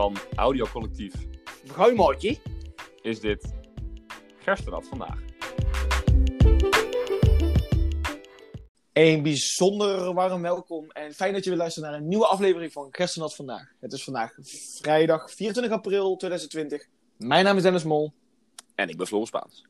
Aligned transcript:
van 0.00 0.16
Audiocollectief 0.34 1.12
Bruimaatje. 1.66 2.38
is 3.02 3.20
dit 3.20 3.52
Gerstenat 4.38 4.86
vandaag. 4.86 5.18
Een 8.92 9.22
bijzonder 9.22 10.14
warm 10.14 10.42
welkom 10.42 10.90
en 10.90 11.12
fijn 11.12 11.32
dat 11.32 11.44
je 11.44 11.50
weer 11.50 11.58
luistert 11.58 11.84
naar 11.84 11.94
een 11.94 12.08
nieuwe 12.08 12.26
aflevering 12.26 12.72
van 12.72 12.90
Kerstnat 12.90 13.34
vandaag. 13.34 13.72
Het 13.80 13.92
is 13.92 14.04
vandaag 14.04 14.34
vrijdag 14.78 15.30
24 15.30 15.72
april 15.72 16.16
2020. 16.16 16.88
Mijn 17.16 17.44
naam 17.44 17.56
is 17.56 17.62
Dennis 17.62 17.84
Mol. 17.84 18.12
En 18.74 18.88
ik 18.88 18.96
ben 18.96 19.06
Floris 19.06 19.28
Spaans. 19.28 19.66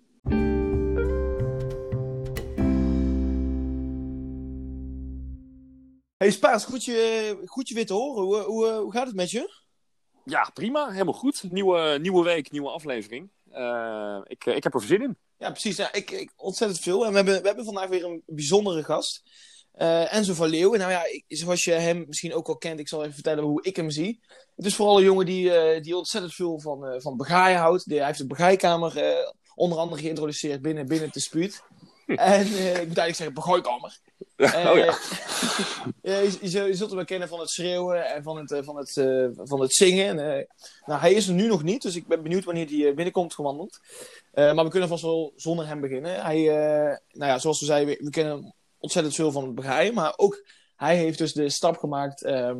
Hey 6.16 6.30
Spaans, 6.30 6.64
goed 6.64 6.84
je, 6.84 7.36
goed 7.44 7.68
je 7.68 7.74
weer 7.74 7.86
te 7.86 7.92
horen. 7.92 8.22
Hoe, 8.24 8.42
hoe, 8.42 8.66
hoe 8.66 8.92
gaat 8.92 9.06
het 9.06 9.16
met 9.16 9.30
je? 9.30 9.68
Ja, 10.24 10.50
prima. 10.54 10.90
Helemaal 10.90 11.14
goed. 11.14 11.42
Nieuwe, 11.50 11.98
nieuwe 12.00 12.24
week, 12.24 12.50
nieuwe 12.50 12.70
aflevering. 12.70 13.30
Eh, 13.50 14.18
ik, 14.24 14.44
ik 14.44 14.62
heb 14.62 14.74
er 14.74 14.82
zin 14.82 15.02
in. 15.02 15.16
Ja, 15.38 15.50
precies. 15.50 15.78
Ik, 15.78 16.10
ik, 16.10 16.32
ontzettend 16.36 16.80
veel. 16.80 17.04
En 17.04 17.10
we 17.10 17.16
hebben, 17.16 17.40
we 17.40 17.46
hebben 17.46 17.64
vandaag 17.64 17.88
weer 17.88 18.04
een 18.04 18.22
bijzondere 18.26 18.84
gast. 18.84 19.22
Eh, 19.72 20.14
Enzo 20.14 20.34
van 20.34 20.48
Leeuwen. 20.48 20.78
Nou 20.78 20.90
ja, 20.90 21.02
zoals 21.28 21.64
je 21.64 21.72
hem 21.72 22.04
misschien 22.06 22.34
ook 22.34 22.48
al 22.48 22.56
kent, 22.56 22.80
ik 22.80 22.88
zal 22.88 23.00
even 23.00 23.14
vertellen 23.14 23.44
hoe 23.44 23.62
ik 23.62 23.76
hem 23.76 23.90
zie. 23.90 24.20
Het 24.56 24.66
is 24.66 24.74
vooral 24.74 24.98
een 24.98 25.04
jongen 25.04 25.26
die, 25.26 25.52
eh, 25.52 25.82
die 25.82 25.96
ontzettend 25.96 26.34
veel 26.34 26.60
van, 26.60 26.86
eh 26.86 27.00
van 27.00 27.16
begaaien 27.16 27.58
houdt. 27.58 27.84
Hij 27.84 28.06
heeft 28.06 28.18
de 28.18 28.26
begaaikamer 28.26 28.98
eh, 28.98 29.30
onder 29.54 29.78
andere 29.78 30.00
geïntroduceerd 30.02 30.62
binnen, 30.62 30.86
binnen 30.86 31.08
de 31.12 31.20
spuut. 31.20 31.62
En 32.18 32.40
eh, 32.40 32.80
ik 32.80 32.88
moet 32.88 32.98
eigenlijk 32.98 33.14
zeggen 33.14 33.34
begooikamer. 33.34 33.98
Eh, 34.40 34.70
oh 34.70 34.76
ja. 34.76 34.84
ja, 36.12 36.18
je, 36.18 36.38
je, 36.40 36.48
zult- 36.48 36.66
je 36.66 36.74
zult 36.74 36.88
hem 36.88 36.96
wel 36.96 37.04
kennen 37.04 37.28
van 37.28 37.40
het 37.40 37.50
schreeuwen 37.50 38.06
en 38.06 38.22
van 38.22 38.36
het, 38.36 38.50
eh, 38.52 38.62
van 38.62 38.76
het, 38.76 38.96
eh, 38.96 39.26
van 39.34 39.60
het 39.60 39.74
zingen. 39.74 40.06
En, 40.06 40.38
eh, 40.38 40.44
nou, 40.84 41.00
hij 41.00 41.12
is 41.12 41.28
er 41.28 41.34
nu 41.34 41.46
nog 41.46 41.62
niet, 41.62 41.82
dus 41.82 41.96
ik 41.96 42.06
ben 42.06 42.22
benieuwd 42.22 42.44
wanneer 42.44 42.66
hij 42.66 42.88
eh, 42.88 42.94
binnenkomt 42.94 43.34
gewandeld. 43.34 43.80
Eh, 44.32 44.52
maar 44.54 44.64
we 44.64 44.70
kunnen 44.70 44.88
vast 44.88 45.02
wel 45.02 45.32
zonder 45.36 45.66
hem 45.66 45.80
beginnen. 45.80 46.22
Hij, 46.22 46.36
eh, 46.38 46.96
nou 47.12 47.30
ja, 47.30 47.38
zoals 47.38 47.60
we 47.60 47.66
zeiden, 47.66 47.94
we, 47.98 48.04
we 48.04 48.10
kennen 48.10 48.54
ontzettend 48.78 49.14
veel 49.14 49.32
van 49.32 49.44
het 49.44 49.54
begrijpen. 49.54 49.94
Maar 49.94 50.12
ook 50.16 50.44
hij 50.76 50.96
heeft 50.96 51.18
dus 51.18 51.32
de 51.32 51.50
stap 51.50 51.78
gemaakt 51.78 52.22
ehm, 52.24 52.56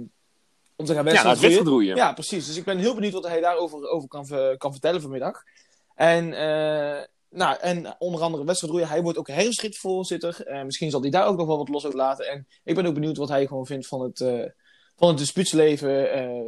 om 0.76 0.84
te 0.84 0.94
gaan 0.94 1.04
Ja, 1.04 1.10
het 1.10 1.12
wedstrijden. 1.12 1.40
wedstrijdroeien. 1.42 1.96
Ja, 1.96 2.12
precies. 2.12 2.46
Dus 2.46 2.56
ik 2.56 2.64
ben 2.64 2.78
heel 2.78 2.94
benieuwd 2.94 3.12
wat 3.12 3.26
hij 3.26 3.40
daarover 3.40 3.88
over 3.88 4.08
kan, 4.08 4.26
kan 4.58 4.72
vertellen 4.72 5.00
vanmiddag. 5.00 5.42
En, 5.94 6.32
eh, 6.34 7.04
nou, 7.30 7.56
en 7.60 7.94
onder 7.98 8.20
andere 8.20 8.44
wedstrijdroeien. 8.44 8.88
Hij 8.88 9.02
wordt 9.02 9.18
ook 9.18 9.28
herfstritvoorzitter. 9.28 10.46
Eh 10.46 10.62
misschien 10.62 10.90
zal 10.90 11.00
hij 11.00 11.10
daar 11.10 11.26
ook 11.26 11.36
nog 11.36 11.46
wel 11.46 11.56
wat 11.56 11.68
los 11.68 11.86
over 11.86 11.98
laten. 11.98 12.28
En 12.28 12.46
ik 12.64 12.74
ben 12.74 12.86
ook 12.86 12.94
benieuwd 12.94 13.16
wat 13.16 13.28
hij 13.28 13.46
gewoon 13.46 13.66
vindt 13.66 13.86
van 13.86 14.00
het, 14.00 14.20
eh, 14.20 14.44
van 14.96 15.08
het 15.08 15.18
dispuutsleven. 15.18 16.12
eh, 16.12 16.46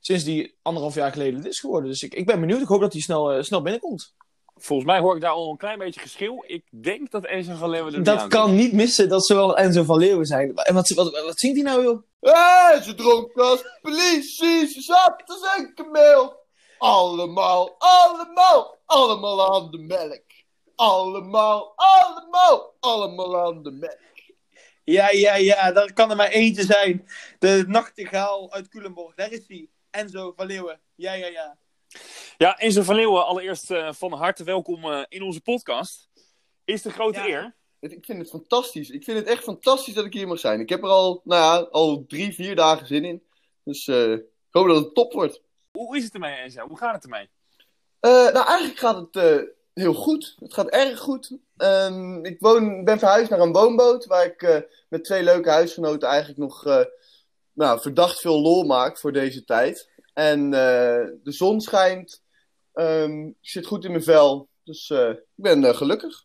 sinds 0.00 0.24
die 0.24 0.58
anderhalf 0.62 0.94
jaar 0.94 1.12
geleden 1.12 1.34
lid 1.34 1.46
is 1.46 1.60
geworden. 1.60 1.90
Dus 1.90 2.02
ik, 2.02 2.14
ik 2.14 2.26
ben 2.26 2.40
benieuwd. 2.40 2.60
Ik 2.60 2.66
hoop 2.66 2.80
dat 2.80 2.92
hij 2.92 3.02
snel, 3.02 3.42
snel 3.42 3.62
binnenkomt. 3.62 4.14
Volgens 4.56 4.88
mij 4.88 5.00
hoor 5.00 5.14
ik 5.14 5.20
daar 5.20 5.30
al 5.30 5.50
een 5.50 5.56
klein 5.56 5.78
beetje 5.78 6.00
geschil. 6.00 6.44
Ik 6.46 6.64
denk 6.70 7.10
dat 7.10 7.24
Enzo 7.24 7.54
van 7.54 7.70
Leeuwen 7.70 7.94
er 7.94 8.02
Dat 8.02 8.26
kan 8.26 8.54
niet 8.54 8.72
missen 8.72 9.08
dat 9.08 9.26
ze 9.26 9.34
wel 9.34 9.56
Enzo 9.56 9.82
van 9.82 9.98
Leeuwen 9.98 10.26
zijn. 10.26 10.54
En 10.54 10.74
wat, 10.74 10.88
wat, 10.88 11.22
wat 11.24 11.38
zingt 11.38 11.56
hij 11.56 11.64
nou, 11.64 11.82
joh? 11.82 12.02
Hé, 12.20 12.82
ze 12.82 12.94
dronk 12.94 13.36
als 13.36 13.64
politie, 13.82 14.66
ze 14.66 14.80
zat 14.80 15.22
te 15.24 15.54
zinken 15.54 15.90
meel. 15.90 16.42
Allemaal, 16.78 17.74
allemaal, 17.78 18.73
allemaal 18.84 19.54
aan 19.54 19.70
de 19.70 19.78
melk. 19.78 20.22
Allemaal, 20.76 21.72
allemaal, 21.76 22.74
allemaal 22.80 23.40
aan 23.40 23.62
de 23.62 23.70
melk. 23.70 23.98
Ja, 24.84 25.10
ja, 25.10 25.34
ja. 25.34 25.72
Daar 25.72 25.92
kan 25.92 26.10
er 26.10 26.16
maar 26.16 26.28
eentje 26.28 26.62
zijn. 26.64 27.06
De 27.38 27.64
nachtegaal 27.66 28.52
uit 28.52 28.68
Culemborg. 28.68 29.14
Daar 29.14 29.32
is 29.32 29.44
hij. 29.48 29.68
Enzo 29.90 30.32
van 30.36 30.46
Leeuwen. 30.46 30.80
Ja, 30.94 31.12
ja, 31.12 31.26
ja. 31.26 31.58
Ja, 32.38 32.58
Enzo 32.58 32.82
van 32.82 32.94
Leeuwen, 32.94 33.26
allereerst 33.26 33.70
eh, 33.70 33.92
van 33.92 34.12
harte 34.12 34.44
welkom 34.44 34.84
eh, 34.84 35.02
in 35.08 35.22
onze 35.22 35.40
podcast. 35.40 36.08
Is 36.64 36.82
de 36.82 36.90
grote 36.90 37.18
Ja. 37.18 37.26
eer. 37.26 37.54
Ik 37.80 38.04
vind 38.04 38.18
het 38.18 38.30
fantastisch. 38.30 38.90
Ik 38.90 39.04
vind 39.04 39.18
het 39.18 39.26
echt 39.26 39.42
fantastisch 39.42 39.94
dat 39.94 40.04
ik 40.04 40.12
hier 40.12 40.28
mag 40.28 40.38
zijn. 40.38 40.60
Ik 40.60 40.68
heb 40.68 40.82
er 40.82 40.88
al, 40.88 41.20
nou 41.24 41.42
ja, 41.42 41.68
al 41.70 42.04
drie, 42.06 42.34
vier 42.34 42.56
dagen 42.56 42.86
zin 42.86 43.04
in. 43.04 43.22
Dus 43.64 43.86
eh, 43.88 44.12
ik 44.12 44.22
hoop 44.50 44.66
dat 44.68 44.84
het 44.84 44.94
top 44.94 45.12
wordt. 45.12 45.42
Hoe 45.72 45.96
is 45.96 46.04
het 46.04 46.14
ermee, 46.14 46.34
Enzo? 46.34 46.66
Hoe 46.66 46.78
gaat 46.78 46.94
het 46.94 47.04
ermee? 47.04 47.28
Eh, 48.04 48.10
nou, 48.10 48.46
eigenlijk 48.46 48.78
gaat 48.78 48.96
het 48.96 49.16
eh, 49.16 49.42
heel 49.74 49.94
goed. 49.94 50.36
Het 50.38 50.54
gaat 50.54 50.68
erg 50.68 50.98
goed. 50.98 51.36
Ehm, 51.56 52.24
ik 52.24 52.40
woon, 52.40 52.84
ben 52.84 52.98
verhuisd 52.98 53.30
naar 53.30 53.40
een 53.40 53.52
woonboot 53.52 54.06
waar 54.06 54.24
ik 54.24 54.42
eh, 54.42 54.60
met 54.88 55.04
twee 55.04 55.22
leuke 55.22 55.50
huisgenoten 55.50 56.08
eigenlijk 56.08 56.38
nog 56.38 56.64
nou, 57.52 57.80
verdacht 57.80 58.20
veel 58.20 58.40
lol 58.40 58.64
maak 58.64 58.98
voor 58.98 59.12
deze 59.12 59.44
tijd. 59.44 59.90
En 60.12 60.50
de 60.50 61.20
zon 61.22 61.60
schijnt. 61.60 62.22
Ehm, 62.72 63.26
ik 63.26 63.36
zit 63.40 63.66
goed 63.66 63.84
in 63.84 63.90
mijn 63.90 64.02
vel. 64.02 64.48
Dus 64.64 64.90
ik 64.90 65.24
ben 65.34 65.74
gelukkig. 65.74 66.24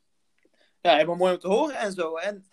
Ja, 0.82 0.94
helemaal 0.94 1.16
mooi 1.16 1.34
om 1.34 1.40
te 1.40 1.48
horen 1.48 1.76
en 1.76 1.92
zo. 1.92 2.16
En 2.16 2.48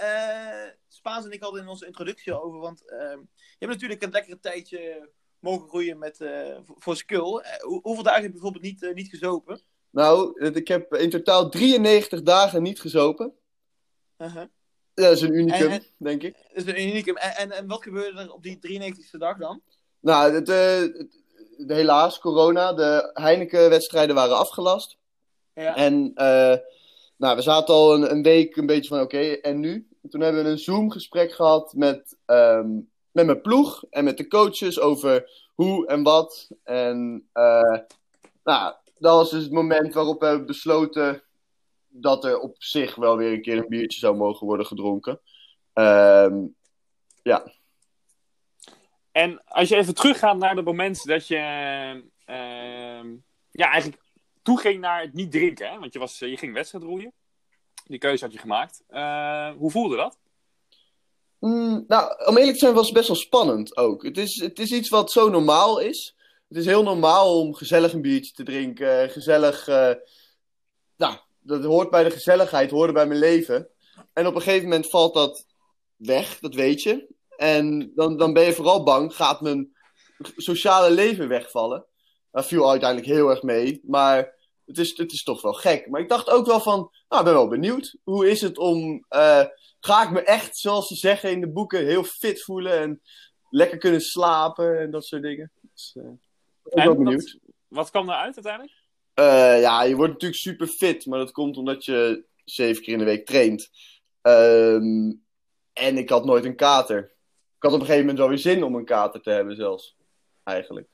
Spaans 0.89 1.25
en 1.25 1.31
ik 1.31 1.43
hadden 1.43 1.63
in 1.63 1.69
onze 1.69 1.87
introductie 1.87 2.41
over, 2.41 2.61
want 2.61 2.91
ehm, 2.91 3.19
je 3.29 3.57
hebt 3.59 3.73
natuurlijk 3.73 4.03
een 4.03 4.11
lekkere 4.11 4.41
tijdje 4.41 5.11
mogen 5.47 5.69
groeien 5.69 5.99
met, 5.99 6.21
eh, 6.21 6.57
voor, 6.79 6.97
Skull. 6.97 7.39
Eh, 7.39 7.61
hoe- 7.61 7.81
hoeveel 7.83 8.03
dagen 8.03 8.21
heb 8.23 8.31
je 8.33 8.39
bijvoorbeeld 8.41 8.65
niet, 8.65 8.83
eh, 8.83 8.95
niet 8.95 9.09
gezopen? 9.09 9.61
Nou, 9.91 10.41
ik 10.55 10.69
heb 10.69 10.95
in 10.95 11.11
totaal 11.11 11.49
93 11.49 12.23
dagen 12.23 12.63
niet 12.63 12.81
gezopen. 12.81 13.33
Uh-huh. 14.19 14.45
Dat 14.95 15.13
is 15.13 15.21
een 15.21 15.33
unicum, 15.35 15.67
En- 15.67 15.73
en- 15.73 15.85
denk 15.99 16.23
ik. 16.23 16.33
Dat 16.55 16.67
is 16.67 16.73
een 16.73 16.89
unicum. 16.89 17.17
En, 17.17 17.31
en, 17.37 17.51
en 17.53 17.67
wat 17.67 17.83
gebeurde 17.83 18.21
er 18.21 18.33
op 18.33 18.43
die 18.43 18.59
93e 18.59 19.19
dag 19.19 19.39
dan? 19.39 19.61
Nou, 20.01 20.33
het, 20.35 20.49
het- 20.49 21.07
helaas, 21.67 22.19
corona. 22.19 22.73
De 22.73 23.11
Heineken-wedstrijden 23.15 24.15
waren 24.15 24.37
afgelast. 24.37 24.97
Ja. 25.55 25.77
En 25.77 26.13
nou, 27.17 27.37
we 27.37 27.43
zaten 27.43 27.75
al 27.75 27.95
een, 27.95 28.11
een 28.11 28.23
week 28.23 28.57
een 28.57 28.67
beetje 28.67 28.89
van 28.89 29.01
oké, 29.01 29.19
en 29.33 29.61
nu? 29.61 29.89
Toen 30.11 30.21
hebben 30.21 30.45
we 30.45 30.51
een 30.51 30.59
Zoom-gesprek 30.59 31.33
gehad 31.33 31.75
met, 31.75 32.17
ehm, 32.25 32.69
met 33.17 33.27
mijn 33.27 33.41
ploeg 33.41 33.85
en 33.91 34.05
met 34.05 34.17
de 34.17 34.29
coaches 34.29 34.81
over 34.81 35.31
hoe 35.55 35.87
en 35.87 36.03
wat. 36.03 36.51
En 36.65 37.29
eh, 37.33 37.79
nou, 38.45 38.75
dat 38.99 39.15
was 39.15 39.31
dus 39.31 39.43
het 39.43 39.53
moment 39.53 39.95
waarop 39.95 40.21
we 40.21 40.27
hebben 40.27 40.47
besloten 40.47 41.23
dat 41.89 42.25
er 42.25 42.39
op 42.39 42.55
zich 42.59 42.95
wel 42.95 43.17
weer 43.17 43.33
een 43.33 43.43
keer 43.43 43.57
een 43.57 43.69
biertje 43.69 43.99
zou 43.99 44.17
mogen 44.17 44.47
worden 44.47 44.67
gedronken. 44.67 45.21
Ehm, 45.73 46.37
En 49.13 49.43
als 49.45 49.69
je 49.69 49.77
even 49.77 49.95
teruggaat 49.95 50.37
naar 50.37 50.57
het 50.57 50.65
moment 50.65 51.05
dat 51.05 51.27
je 51.27 51.37
ehm, 52.25 53.15
ja, 53.51 53.71
eigenlijk 53.71 54.03
toeging 54.43 54.81
naar 54.81 55.01
het 55.01 55.13
niet 55.13 55.33
drinken. 55.33 55.71
Hè? 55.71 55.79
Want 55.79 55.93
je, 55.93 55.99
was, 55.99 56.19
je 56.19 56.37
ging 56.37 56.53
wedstrijd 56.53 56.85
roeien. 56.85 57.13
Die 57.87 57.99
keuze 57.99 58.25
had 58.25 58.33
je 58.33 58.39
gemaakt. 58.39 58.83
Eh, 58.89 59.51
hoe 59.51 59.71
voelde 59.71 59.97
dat? 59.97 60.19
Mm, 61.39 61.85
nou, 61.87 62.27
om 62.27 62.37
eerlijk 62.37 62.53
te 62.53 62.65
zijn 62.65 62.75
was 62.75 62.87
het 62.87 62.95
best 62.95 63.09
wel 63.09 63.17
spannend 63.17 63.77
ook. 63.77 64.03
Het 64.03 64.19
is, 64.19 64.41
het 64.41 64.59
is 64.59 64.73
iets 64.73 64.89
wat 64.89 65.11
zo 65.11 65.29
normaal 65.29 65.79
is. 65.79 66.15
Het 66.49 66.59
is 66.59 66.65
heel 66.67 66.83
normaal 66.83 67.41
om 67.41 67.55
gezellig 67.55 67.93
een 67.93 68.03
biertje 68.03 68.33
te 68.33 68.43
drinken. 68.43 69.11
Gezellig, 69.11 69.69
eh, 69.69 69.93
nou, 70.97 71.17
dat 71.41 71.65
hoort 71.65 71.91
bij 71.91 72.05
de 72.05 72.11
gezelligheid, 72.11 72.71
hoorde 72.71 72.93
bij 72.93 73.07
mijn 73.07 73.19
leven. 73.19 73.69
En 74.13 74.27
op 74.27 74.35
een 74.35 74.43
gegeven 74.43 74.69
moment 74.69 74.91
valt 74.91 75.15
dat 75.15 75.47
weg, 75.97 76.39
dat 76.39 76.55
weet 76.55 76.83
je. 76.83 77.15
En 77.37 77.93
dan, 77.95 78.17
dan 78.17 78.33
ben 78.33 78.45
je 78.45 78.53
vooral 78.53 78.83
bang, 78.83 79.15
gaat 79.15 79.41
mijn 79.41 79.77
sociale 80.37 80.91
leven 80.91 81.29
wegvallen? 81.29 81.87
Dat 82.31 82.47
viel 82.47 82.71
uiteindelijk 82.71 83.11
heel 83.11 83.31
erg 83.31 83.43
mee, 83.43 83.81
maar 83.85 84.35
het 84.67 84.79
is, 84.79 84.97
het 84.97 85.13
is 85.13 85.23
toch 85.23 85.43
wel 85.43 85.53
gek. 85.53 85.89
Maar 85.89 86.01
ik 86.01 86.09
dacht 86.09 86.31
ook 86.31 86.47
wel 86.47 86.61
van, 86.61 86.91
nou, 87.09 87.23
ik 87.23 87.25
ben 87.25 87.35
wel 87.35 87.49
benieuwd. 87.49 87.97
Hoe 88.05 88.31
is 88.31 88.41
het 88.41 88.59
om... 88.59 89.05
eh, 89.09 89.45
ga 89.81 90.03
ik 90.05 90.11
me 90.11 90.21
echt, 90.23 90.57
zoals 90.57 90.87
ze 90.89 90.95
zeggen 90.95 91.31
in 91.31 91.41
de 91.41 91.49
boeken, 91.49 91.85
heel 91.87 92.05
fit 92.05 92.43
voelen 92.43 92.79
en 92.81 93.03
lekker 93.51 93.79
kunnen 93.79 94.01
slapen 94.01 94.81
en 94.81 94.91
dat 94.91 95.05
soort 95.05 95.23
dingen. 95.23 95.51
Dus, 95.73 95.93
eh, 95.97 96.03
ik 96.05 96.11
ben 96.63 96.73
En 96.83 96.85
wel 96.89 96.95
wat- 96.95 97.05
benieuwd. 97.05 97.39
Wat 97.69 97.91
kwam 97.91 98.09
eruit 98.09 98.35
uiteindelijk? 98.35 98.75
Eh, 99.15 99.61
ja, 99.61 99.83
je 99.83 99.97
wordt 99.97 100.13
natuurlijk 100.13 100.41
super 100.41 100.67
fit, 100.67 101.07
maar 101.07 101.19
dat 101.19 101.33
komt 101.33 101.57
omdat 101.57 101.85
je 101.85 102.25
zeven 102.45 102.83
keer 102.83 102.93
in 102.93 102.99
de 102.99 103.05
week 103.05 103.27
traint. 103.27 103.71
Ehm, 104.23 105.13
en 105.73 105.97
ik 105.99 106.09
had 106.09 106.25
nooit 106.25 106.45
een 106.45 106.57
kater. 106.57 106.99
Ik 107.57 107.63
had 107.63 107.73
op 107.73 107.81
een 107.81 107.87
gegeven 107.87 108.01
moment 108.01 108.19
wel 108.19 108.29
weer 108.29 108.39
zin 108.39 108.63
om 108.65 108.75
een 108.75 108.85
kater 108.85 109.21
te 109.21 109.31
hebben 109.31 109.57
zelfs, 109.57 109.97
eigenlijk. 110.43 110.89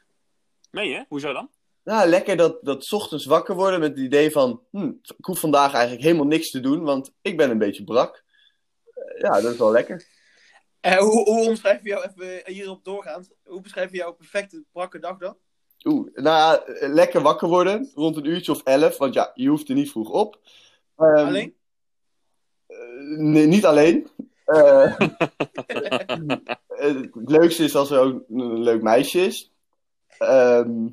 Nee, 0.70 0.94
hè? 0.94 1.02
Hoezo 1.08 1.32
dan? 1.32 1.50
Nou, 1.84 2.08
lekker 2.08 2.36
dat, 2.36 2.58
dat 2.64 2.84
's 2.84 2.92
ochtends 2.92 3.24
wakker 3.24 3.54
worden 3.54 3.80
met 3.80 3.90
het 3.90 3.98
idee 3.98 4.30
van... 4.30 4.62
Hm, 4.70 4.92
ik 5.02 5.24
hoef 5.24 5.38
vandaag 5.40 5.72
eigenlijk 5.72 6.04
helemaal 6.04 6.26
niks 6.26 6.50
te 6.50 6.60
doen, 6.60 6.82
want 6.84 7.12
ik 7.20 7.36
ben 7.36 7.50
een 7.50 7.58
beetje 7.58 7.84
brak. 7.84 8.24
Eh, 9.22 9.30
ja, 9.30 9.40
dat 9.40 9.52
is 9.52 9.58
wel 9.58 9.70
lekker. 9.70 10.06
Eh, 10.80 10.96
hoe, 10.98 11.24
hoe 11.24 11.48
omschrijf 11.48 11.82
je 11.82 11.88
jou 11.88 12.04
even 12.04 12.52
hierop 12.52 12.84
doorgaand? 12.84 13.30
Hoe 13.44 13.60
beschrijf 13.60 13.90
je 13.90 13.96
jouw 13.96 14.12
perfecte 14.12 14.64
brakke 14.72 14.98
dag 14.98 15.18
dan? 15.18 15.36
Oeh, 15.84 16.08
nou 16.14 16.72
eh, 16.72 16.88
lekker 16.88 17.20
wakker 17.22 17.48
worden, 17.48 17.90
rond 17.94 18.16
een 18.16 18.24
uurtje 18.24 18.52
of 18.52 18.62
elf, 18.62 18.96
want 18.98 19.14
ja, 19.14 19.30
je 19.34 19.48
hoeft 19.48 19.68
er 19.68 19.74
niet 19.74 19.90
vroeg 19.90 20.10
op. 20.10 20.40
Ehm, 20.96 21.26
Alleen? 21.26 21.54
eh, 22.66 22.76
nee, 23.18 23.46
niet 23.46 23.66
alleen. 23.66 24.08
Eh, 24.44 24.98
het 26.68 27.10
leukste 27.12 27.64
is 27.64 27.74
als 27.74 27.90
er 27.90 27.98
ook 27.98 28.22
een 28.28 28.62
leuk 28.62 28.82
meisje 28.82 29.20
is. 29.20 29.52
Ehm, 30.18 30.88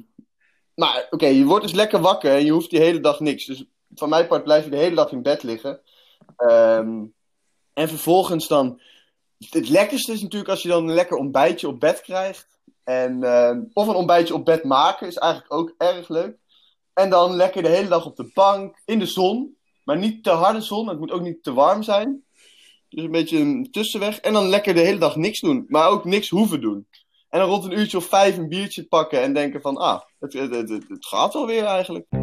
maar 0.75 1.07
oké, 1.09 1.25
je 1.27 1.45
wordt 1.45 1.63
dus 1.63 1.73
lekker 1.73 1.99
wakker 1.99 2.31
en 2.31 2.45
je 2.45 2.51
hoeft 2.51 2.69
die 2.69 2.79
hele 2.79 2.99
dag 2.99 3.19
niks. 3.19 3.45
Dus 3.45 3.65
van 3.95 4.09
mijn 4.09 4.27
part 4.27 4.43
blijf 4.43 4.63
je 4.63 4.69
de 4.69 4.77
hele 4.77 4.95
dag 4.95 5.11
in 5.11 5.21
bed 5.21 5.43
liggen. 5.43 5.81
Ehm, 6.37 7.05
en 7.79 7.87
vervolgens 7.87 8.47
dan... 8.47 8.81
Het 9.49 9.69
lekkerste 9.69 10.11
is 10.11 10.21
natuurlijk 10.21 10.49
als 10.49 10.61
je 10.61 10.67
dan 10.67 10.87
een 10.87 10.95
lekker 10.95 11.17
ontbijtje 11.17 11.67
op 11.67 11.79
bed 11.79 12.01
krijgt. 12.01 12.59
En, 12.83 13.23
ehm, 13.23 13.61
of 13.73 13.87
een 13.87 13.95
ontbijtje 13.95 14.33
op 14.33 14.45
bed 14.45 14.63
maken 14.63 15.07
is 15.07 15.15
eigenlijk 15.15 15.53
ook 15.53 15.73
erg 15.77 16.09
leuk. 16.09 16.37
En 16.93 17.09
dan 17.09 17.35
lekker 17.35 17.63
de 17.63 17.69
hele 17.69 17.87
dag 17.87 18.05
op 18.05 18.15
de 18.15 18.31
bank, 18.33 18.81
in 18.85 18.99
de 18.99 19.05
zon. 19.05 19.57
Maar 19.83 19.97
niet 19.97 20.23
te 20.23 20.29
harde 20.29 20.61
zon, 20.61 20.87
het 20.87 20.99
moet 20.99 21.11
ook 21.11 21.21
niet 21.21 21.43
te 21.43 21.53
warm 21.53 21.83
zijn. 21.83 22.23
Dus 22.89 23.03
een 23.03 23.11
beetje 23.11 23.39
een 23.39 23.71
tussenweg. 23.71 24.19
En 24.19 24.33
dan 24.33 24.47
lekker 24.47 24.73
de 24.73 24.79
hele 24.79 24.99
dag 24.99 25.15
niks 25.15 25.39
doen, 25.39 25.65
maar 25.67 25.89
ook 25.89 26.05
niks 26.05 26.29
hoeven 26.29 26.61
doen. 26.61 26.87
En 27.29 27.39
dan 27.39 27.49
rond 27.49 27.63
een 27.63 27.79
uurtje 27.79 27.97
of 27.97 28.05
vijf 28.05 28.37
een 28.37 28.49
biertje 28.49 28.87
pakken 28.87 29.21
en 29.21 29.33
denken 29.33 29.61
van, 29.61 29.77
ah, 29.77 30.01
het, 30.19 30.33
het 30.33 31.05
gaat 31.05 31.33
wel 31.33 31.47
weer 31.47 31.65
eigenlijk. 31.65 32.18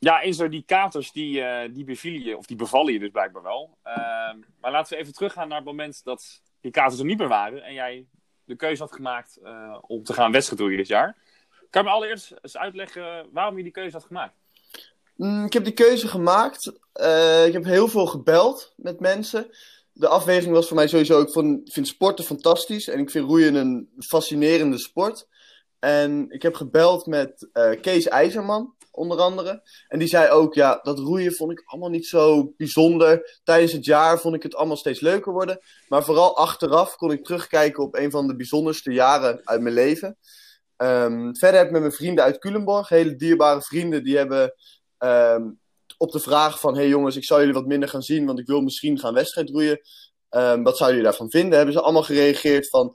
Ja, 0.00 0.20
in 0.20 0.34
zo 0.34 0.48
die 0.48 0.62
katers, 0.66 1.12
die, 1.12 1.42
eh, 1.42 1.74
die 1.74 1.84
bevielen 1.84 2.22
je, 2.22 2.36
of 2.36 2.46
die 2.46 2.56
bevallen 2.56 2.92
je 2.92 2.98
dus 2.98 3.10
blijkbaar 3.10 3.42
wel. 3.42 3.78
Ehm, 3.82 4.38
maar 4.60 4.70
laten 4.70 4.96
we 4.96 5.02
even 5.02 5.14
teruggaan 5.14 5.48
naar 5.48 5.56
het 5.56 5.66
moment 5.66 6.04
dat 6.04 6.42
die 6.60 6.70
katers 6.70 7.00
er 7.00 7.06
niet 7.06 7.18
meer 7.18 7.28
waren. 7.28 7.62
En 7.62 7.74
jij 7.74 8.06
de 8.44 8.56
keuze 8.56 8.82
had 8.82 8.92
gemaakt 8.92 9.38
eh, 9.42 9.78
om 9.80 10.02
te 10.02 10.12
gaan 10.12 10.32
wedstrijden 10.32 10.76
dit 10.76 10.86
jaar. 10.86 11.16
Kan 11.70 11.82
je 11.82 11.88
me 11.88 11.94
allereerst 11.94 12.34
eens 12.42 12.56
uitleggen 12.56 13.26
waarom 13.32 13.56
je 13.56 13.62
die 13.62 13.72
keuze 13.72 13.96
had 13.96 14.04
gemaakt? 14.04 14.34
Mm, 15.16 15.44
ik 15.44 15.52
heb 15.52 15.64
die 15.64 15.72
keuze 15.72 16.08
gemaakt. 16.08 16.72
Eh, 16.92 17.46
ik 17.46 17.52
heb 17.52 17.64
heel 17.64 17.88
veel 17.88 18.06
gebeld 18.06 18.72
met 18.76 19.00
mensen. 19.00 19.50
De 19.92 20.08
afweging 20.08 20.54
was 20.54 20.66
voor 20.66 20.76
mij 20.76 20.88
sowieso, 20.88 21.20
ik 21.20 21.62
vind 21.72 21.88
sporten 21.88 22.24
fantastisch. 22.24 22.88
En 22.88 22.98
ik 22.98 23.10
vind 23.10 23.28
roeien 23.28 23.54
een 23.54 23.90
fascinerende 23.98 24.78
sport. 24.78 25.28
En 25.78 26.26
ik 26.30 26.42
heb 26.42 26.54
gebeld 26.54 27.06
met 27.06 27.48
Kees 27.80 28.08
IJzerman, 28.08 28.74
onder 28.98 29.18
andere. 29.18 29.62
En 29.88 29.98
die 29.98 30.08
zei 30.08 30.30
ook, 30.30 30.54
ja, 30.54 30.78
dat 30.82 30.98
roeien 30.98 31.34
vond 31.34 31.52
ik 31.52 31.62
allemaal 31.64 31.90
niet 31.90 32.06
zo 32.06 32.52
bijzonder. 32.56 33.40
Tijdens 33.44 33.72
het 33.72 33.84
jaar 33.84 34.20
vond 34.20 34.34
ik 34.34 34.42
het 34.42 34.54
allemaal 34.54 34.76
steeds 34.76 35.00
leuker 35.00 35.32
worden. 35.32 35.60
Maar 35.88 36.04
vooral 36.04 36.36
achteraf 36.36 36.96
kon 36.96 37.10
ik 37.10 37.24
terugkijken 37.24 37.82
op 37.82 37.96
een 37.96 38.10
van 38.10 38.26
de 38.26 38.36
bijzonderste 38.36 38.92
jaren 38.92 39.40
uit 39.44 39.60
mijn 39.60 39.74
leven. 39.74 40.16
Ehm, 40.76 41.34
verder 41.34 41.58
heb 41.58 41.66
ik 41.66 41.72
met 41.72 41.80
mijn 41.80 41.92
vrienden 41.92 42.24
uit 42.24 42.38
Culemborg, 42.38 42.88
hele 42.88 43.16
dierbare 43.16 43.62
vrienden, 43.62 44.04
die 44.04 44.16
hebben 44.16 44.54
ehm, 44.98 45.42
op 45.96 46.12
de 46.12 46.20
vraag 46.20 46.60
van: 46.60 46.74
hey 46.76 46.88
jongens, 46.88 47.16
ik 47.16 47.24
zal 47.24 47.38
jullie 47.38 47.54
wat 47.54 47.66
minder 47.66 47.88
gaan 47.88 48.02
zien, 48.02 48.26
want 48.26 48.38
ik 48.38 48.46
wil 48.46 48.60
misschien 48.60 48.98
gaan 48.98 49.14
wedstrijd 49.14 49.50
roeien. 49.50 49.80
Um, 50.30 50.62
wat 50.62 50.76
zouden 50.76 50.98
jullie 50.98 51.02
daarvan 51.02 51.30
vinden? 51.30 51.56
Hebben 51.56 51.74
ze 51.74 51.80
allemaal 51.80 52.02
gereageerd 52.02 52.68
van: 52.68 52.94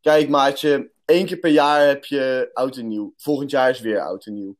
kijk 0.00 0.28
maatje, 0.28 0.90
één 1.04 1.26
keer 1.26 1.38
per 1.38 1.50
jaar 1.50 1.86
heb 1.86 2.04
je 2.04 2.50
oud 2.52 2.76
en 2.76 2.88
nieuw. 2.88 3.12
Volgend 3.16 3.50
jaar 3.50 3.70
is 3.70 3.80
weer 3.80 4.00
oud 4.00 4.26
en 4.26 4.34
nieuw. 4.34 4.56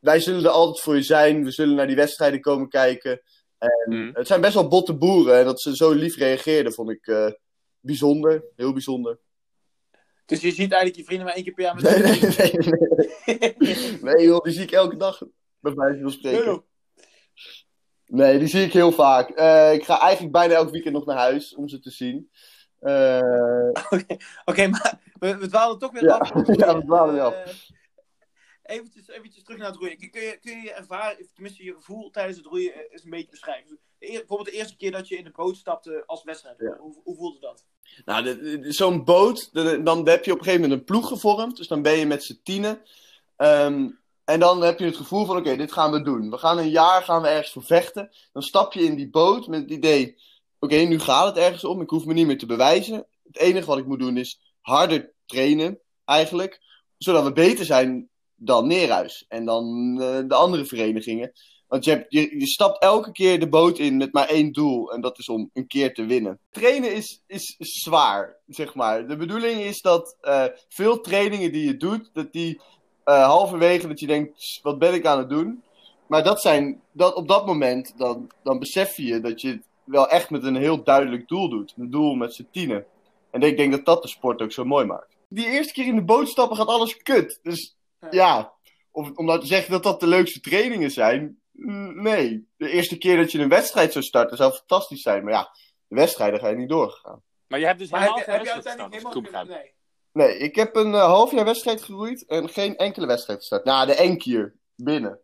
Wij 0.00 0.20
zullen 0.20 0.44
er 0.44 0.50
altijd 0.50 0.80
voor 0.80 0.94
je 0.94 1.02
zijn. 1.02 1.44
We 1.44 1.50
zullen 1.50 1.74
naar 1.74 1.86
die 1.86 1.96
wedstrijden 1.96 2.40
komen 2.40 2.68
kijken. 2.68 3.20
En 3.58 3.76
Mm. 3.88 4.10
Het 4.12 4.26
zijn 4.26 4.40
best 4.40 4.54
wel 4.54 4.68
botte 4.68 4.94
boeren. 4.96 5.38
En 5.38 5.44
dat 5.44 5.60
ze 5.60 5.76
zo 5.76 5.92
lief 5.92 6.16
reageerden, 6.16 6.72
vond 6.72 6.90
ik 6.90 7.06
eh, 7.06 7.30
bijzonder. 7.80 8.44
Heel 8.56 8.72
bijzonder. 8.72 9.18
Dus 10.26 10.40
je 10.40 10.50
ziet 10.50 10.72
eigenlijk 10.72 10.96
je 10.96 11.04
vrienden 11.04 11.26
maar 11.26 11.34
één 11.34 11.44
keer 11.44 11.54
per 11.54 11.64
jaar 11.64 11.74
met 11.74 11.84
Nee, 11.84 12.02
nee, 12.02 12.20
nee. 13.24 13.56
Nee, 13.60 14.14
nee 14.14 14.24
joh, 14.26 14.42
die 14.42 14.52
zie 14.52 14.62
ik 14.62 14.70
elke 14.70 14.96
dag. 14.96 15.22
Bij 15.60 15.72
wijze 15.74 16.00
van 16.00 16.10
spreken. 16.10 16.64
Nee, 18.06 18.38
die 18.38 18.48
zie 18.48 18.64
ik 18.64 18.72
heel 18.72 18.92
vaak. 18.92 19.30
Eh, 19.30 19.72
ik 19.72 19.84
ga 19.84 20.00
eigenlijk 20.00 20.32
bijna 20.32 20.54
elk 20.54 20.70
weekend 20.70 20.94
nog 20.94 21.06
naar 21.06 21.16
huis 21.16 21.54
om 21.54 21.68
ze 21.68 21.78
te 21.78 21.90
zien. 21.90 22.30
Eh, 22.78 23.20
Oké, 24.50 24.66
maar 24.66 25.00
we, 25.18 25.36
we 25.36 25.46
dwalen 25.46 25.78
toch 25.78 25.92
weer 25.92 26.04
Ja, 26.04 26.16
af. 26.16 26.30
ja, 26.56 26.76
we 26.76 26.84
dwalen 26.84 27.14
weer 27.14 27.22
af. 27.22 27.66
Eventjes, 28.68 29.08
eventjes 29.08 29.42
terug 29.44 29.58
naar 29.58 29.68
het 29.68 29.76
roeien. 29.76 29.96
Kun 30.10 30.22
je, 30.22 30.38
kun 30.40 30.56
je 30.56 30.62
je 30.62 30.72
ervaren, 30.72 31.28
tenminste 31.34 31.64
je 31.64 31.74
gevoel 31.74 32.10
tijdens 32.10 32.36
het 32.36 32.46
roeien 32.46 32.74
eh, 32.74 32.80
eens 32.90 33.04
een 33.04 33.10
beetje 33.10 33.30
beschrijven? 33.30 33.78
De 33.98 34.10
eer- 34.10 34.18
bijvoorbeeld 34.18 34.48
de 34.50 34.56
eerste 34.56 34.76
keer 34.76 34.90
dat 34.90 35.08
je 35.08 35.16
in 35.16 35.24
de 35.24 35.30
boot 35.30 35.56
stapte 35.56 36.02
als 36.06 36.22
wedstrijd. 36.24 36.56
Ja. 36.58 36.76
Hoe, 36.80 36.94
hoe 37.04 37.16
voelde 37.16 37.38
dat? 37.40 37.64
nou, 38.04 38.72
zo'n 38.72 39.04
boot, 39.04 39.52
de- 39.52 39.82
dan 39.82 40.08
heb 40.08 40.24
je 40.24 40.32
op 40.32 40.38
een 40.38 40.44
gegeven 40.44 40.62
moment 40.62 40.80
een 40.80 40.86
ploeg 40.86 41.08
gevormd. 41.08 41.56
Dus 41.56 41.68
dan 41.68 41.82
ben 41.82 41.98
je 41.98 42.06
met 42.06 42.24
z'n 42.24 42.40
tienen. 42.42 42.80
Ehm, 43.36 43.88
en 44.24 44.40
dan 44.40 44.62
heb 44.62 44.78
je 44.78 44.84
het 44.84 44.96
gevoel 44.96 45.24
van, 45.24 45.36
oké, 45.36 45.56
dit 45.56 45.72
gaan 45.72 45.92
we 45.92 46.02
doen. 46.02 46.30
We 46.30 46.38
gaan 46.38 46.58
een 46.58 46.70
jaar 46.70 47.02
gaan 47.02 47.22
we 47.22 47.28
ergens 47.28 47.52
voor 47.52 47.64
vechten. 47.64 48.10
Dan 48.32 48.42
stap 48.42 48.72
je 48.72 48.82
in 48.82 48.94
die 48.96 49.10
boot 49.10 49.46
met 49.46 49.60
het 49.60 49.70
idee, 49.70 50.16
oké, 50.58 50.76
nu 50.76 50.98
gaat 50.98 51.26
het 51.26 51.44
ergens 51.44 51.64
om. 51.64 51.80
Ik 51.80 51.90
hoef 51.90 52.04
me 52.04 52.12
niet 52.12 52.26
meer 52.26 52.38
te 52.38 52.46
bewijzen. 52.46 53.06
Het 53.26 53.36
enige 53.38 53.66
wat 53.66 53.78
ik 53.78 53.86
moet 53.86 53.98
doen 53.98 54.16
is 54.16 54.40
harder 54.60 55.12
trainen, 55.26 55.78
eigenlijk. 56.04 56.60
Zodat 56.98 57.24
we 57.24 57.32
beter 57.32 57.64
zijn 57.64 58.07
dan 58.38 58.66
Neerhuis. 58.66 59.24
En 59.28 59.44
dan 59.44 59.96
eh, 60.00 60.18
de 60.28 60.34
andere 60.34 60.64
verenigingen. 60.64 61.32
Want 61.68 61.84
je, 61.84 62.06
je 62.08 62.46
stapt 62.46 62.82
elke 62.82 63.12
keer 63.12 63.40
de 63.40 63.48
boot 63.48 63.78
in 63.78 63.96
met 63.96 64.12
maar 64.12 64.28
één 64.28 64.52
doel. 64.52 64.92
En 64.92 65.00
dat 65.00 65.18
is 65.18 65.28
om 65.28 65.50
een 65.52 65.66
keer 65.66 65.94
te 65.94 66.04
winnen. 66.04 66.38
Trainen 66.50 66.94
is, 66.94 67.22
is 67.26 67.56
zwaar, 67.56 68.36
zeg 68.46 68.74
maar. 68.74 69.08
De 69.08 69.16
bedoeling 69.16 69.60
is 69.60 69.80
dat 69.80 70.16
eh, 70.20 70.44
veel 70.68 71.00
trainingen 71.00 71.52
die 71.52 71.66
je 71.66 71.76
doet, 71.76 72.10
dat 72.12 72.32
die 72.32 72.60
eh, 73.04 73.24
halverwege 73.24 73.88
dat 73.88 74.00
je 74.00 74.06
denkt, 74.06 74.60
wat 74.62 74.78
ben 74.78 74.94
ik 74.94 75.06
aan 75.06 75.18
het 75.18 75.28
doen? 75.28 75.62
Maar 76.06 76.24
dat 76.24 76.40
zijn, 76.40 76.80
dat, 76.92 77.14
op 77.14 77.28
dat 77.28 77.46
moment, 77.46 77.94
dan, 77.96 78.30
dan 78.42 78.58
besef 78.58 78.96
je 78.96 79.20
dat 79.20 79.40
je 79.40 79.48
het 79.48 79.62
wel 79.84 80.08
echt 80.08 80.30
met 80.30 80.44
een 80.44 80.56
heel 80.56 80.82
duidelijk 80.82 81.28
doel 81.28 81.48
doet. 81.48 81.74
Een 81.76 81.90
doel 81.90 82.14
met 82.14 82.34
z'n 82.34 82.48
tienen. 82.50 82.86
En 83.30 83.42
ik 83.42 83.56
denk 83.56 83.72
dat 83.72 83.84
dat 83.84 84.02
de 84.02 84.08
sport 84.08 84.42
ook 84.42 84.52
zo 84.52 84.64
mooi 84.64 84.84
maakt. 84.84 85.16
Die 85.28 85.46
eerste 85.46 85.72
keer 85.72 85.86
in 85.86 85.94
de 85.94 86.04
boot 86.04 86.28
stappen 86.28 86.56
gaat 86.56 86.66
alles 86.66 86.96
kut. 86.96 87.38
Dus 87.42 87.76
ja, 88.10 88.52
of, 88.90 89.10
om 89.10 89.24
nou 89.26 89.40
te 89.40 89.46
zeggen 89.46 89.70
dat 89.72 89.82
dat 89.82 90.00
de 90.00 90.06
leukste 90.06 90.40
trainingen 90.40 90.90
zijn, 90.90 91.40
mm, 91.52 92.02
nee. 92.02 92.48
De 92.56 92.70
eerste 92.70 92.98
keer 92.98 93.16
dat 93.16 93.32
je 93.32 93.38
een 93.38 93.48
wedstrijd 93.48 93.92
zou 93.92 94.04
starten 94.04 94.36
zou 94.36 94.52
fantastisch 94.52 95.02
zijn. 95.02 95.24
Maar 95.24 95.32
ja, 95.32 95.50
de 95.86 95.94
wedstrijden 95.94 96.40
ga 96.40 96.48
je 96.48 96.56
niet 96.56 96.68
doorgegaan. 96.68 97.22
Maar 97.46 97.58
je 97.58 97.66
hebt 97.66 97.78
dus 97.78 97.90
heb, 97.90 97.98
helemaal 97.98 98.18
je- 98.18 98.24
heb 98.24 98.34
geen 98.40 98.44
je 98.46 98.50
wedstrijd 98.52 98.78
uiteindelijk 98.78 99.14
helemaal... 99.14 99.44
begrijp. 99.44 99.62
Nee. 99.62 99.76
Nee, 100.12 100.38
ik 100.38 100.54
heb 100.56 100.76
een 100.76 100.94
eh, 100.94 101.04
half 101.04 101.32
jaar 101.32 101.44
wedstrijd 101.44 101.82
geroeid 101.82 102.26
en 102.26 102.48
geen 102.48 102.76
enkele 102.76 103.06
wedstrijd 103.06 103.38
gestart. 103.38 103.64
Nou, 103.64 103.86
de 103.86 103.94
één 103.94 104.18
keer 104.18 104.54
binnen. 104.76 105.20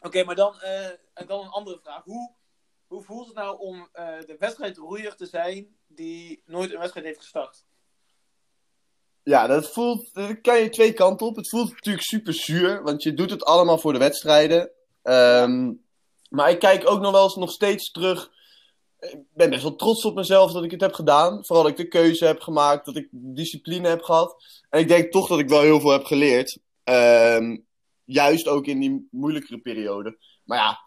Oké, 0.00 0.24
maar 0.24 0.34
dan, 0.34 0.60
eh, 0.60 0.86
en 1.14 1.26
dan 1.26 1.40
een 1.40 1.48
andere 1.50 1.78
vraag. 1.82 2.04
Hoe, 2.04 2.34
hoe 2.86 3.02
voelt 3.02 3.26
het 3.26 3.36
nou 3.36 3.58
om 3.58 3.88
eh, 3.92 4.06
de 4.20 4.36
wedstrijdroeier 4.38 5.16
te 5.16 5.26
zijn 5.26 5.76
die 5.86 6.42
nooit 6.46 6.72
een 6.72 6.78
wedstrijd 6.78 7.06
heeft 7.06 7.18
gestart? 7.18 7.66
Ja, 9.24 9.46
dat 9.46 9.72
voelt. 9.72 10.10
Kan 10.42 10.60
je 10.60 10.68
twee 10.68 10.92
kanten 10.92 11.26
op. 11.26 11.36
Het 11.36 11.48
voelt 11.48 11.70
natuurlijk 11.70 12.04
super 12.04 12.34
zuur, 12.34 12.82
want 12.82 13.02
je 13.02 13.14
doet 13.14 13.30
het 13.30 13.44
allemaal 13.44 13.78
voor 13.78 13.92
de 13.92 13.98
wedstrijden. 13.98 14.70
Ehm, 15.02 15.72
maar 16.28 16.50
ik 16.50 16.58
kijk 16.58 16.90
ook 16.90 17.00
nog 17.00 17.12
wel 17.12 17.22
eens 17.22 17.36
nog 17.36 17.50
steeds 17.50 17.90
terug. 17.90 18.30
Ik 18.98 19.18
ben 19.34 19.50
best 19.50 19.62
wel 19.62 19.74
trots 19.74 20.04
op 20.04 20.14
mezelf 20.14 20.52
dat 20.52 20.64
ik 20.64 20.70
het 20.70 20.80
heb 20.80 20.92
gedaan. 20.92 21.44
Vooral 21.44 21.64
dat 21.64 21.72
ik 21.72 21.78
de 21.78 21.88
keuze 21.88 22.24
heb 22.24 22.40
gemaakt, 22.40 22.86
dat 22.86 22.96
ik 22.96 23.08
discipline 23.10 23.88
heb 23.88 24.02
gehad. 24.02 24.36
En 24.70 24.80
ik 24.80 24.88
denk 24.88 25.12
toch 25.12 25.28
dat 25.28 25.38
ik 25.38 25.48
wel 25.48 25.60
heel 25.60 25.80
veel 25.80 25.90
heb 25.90 26.04
geleerd. 26.04 26.58
Ehm, 26.84 27.56
juist 28.04 28.48
ook 28.48 28.66
in 28.66 28.80
die 28.80 29.08
moeilijkere 29.10 29.58
periode. 29.58 30.18
Maar 30.44 30.58
ja, 30.58 30.78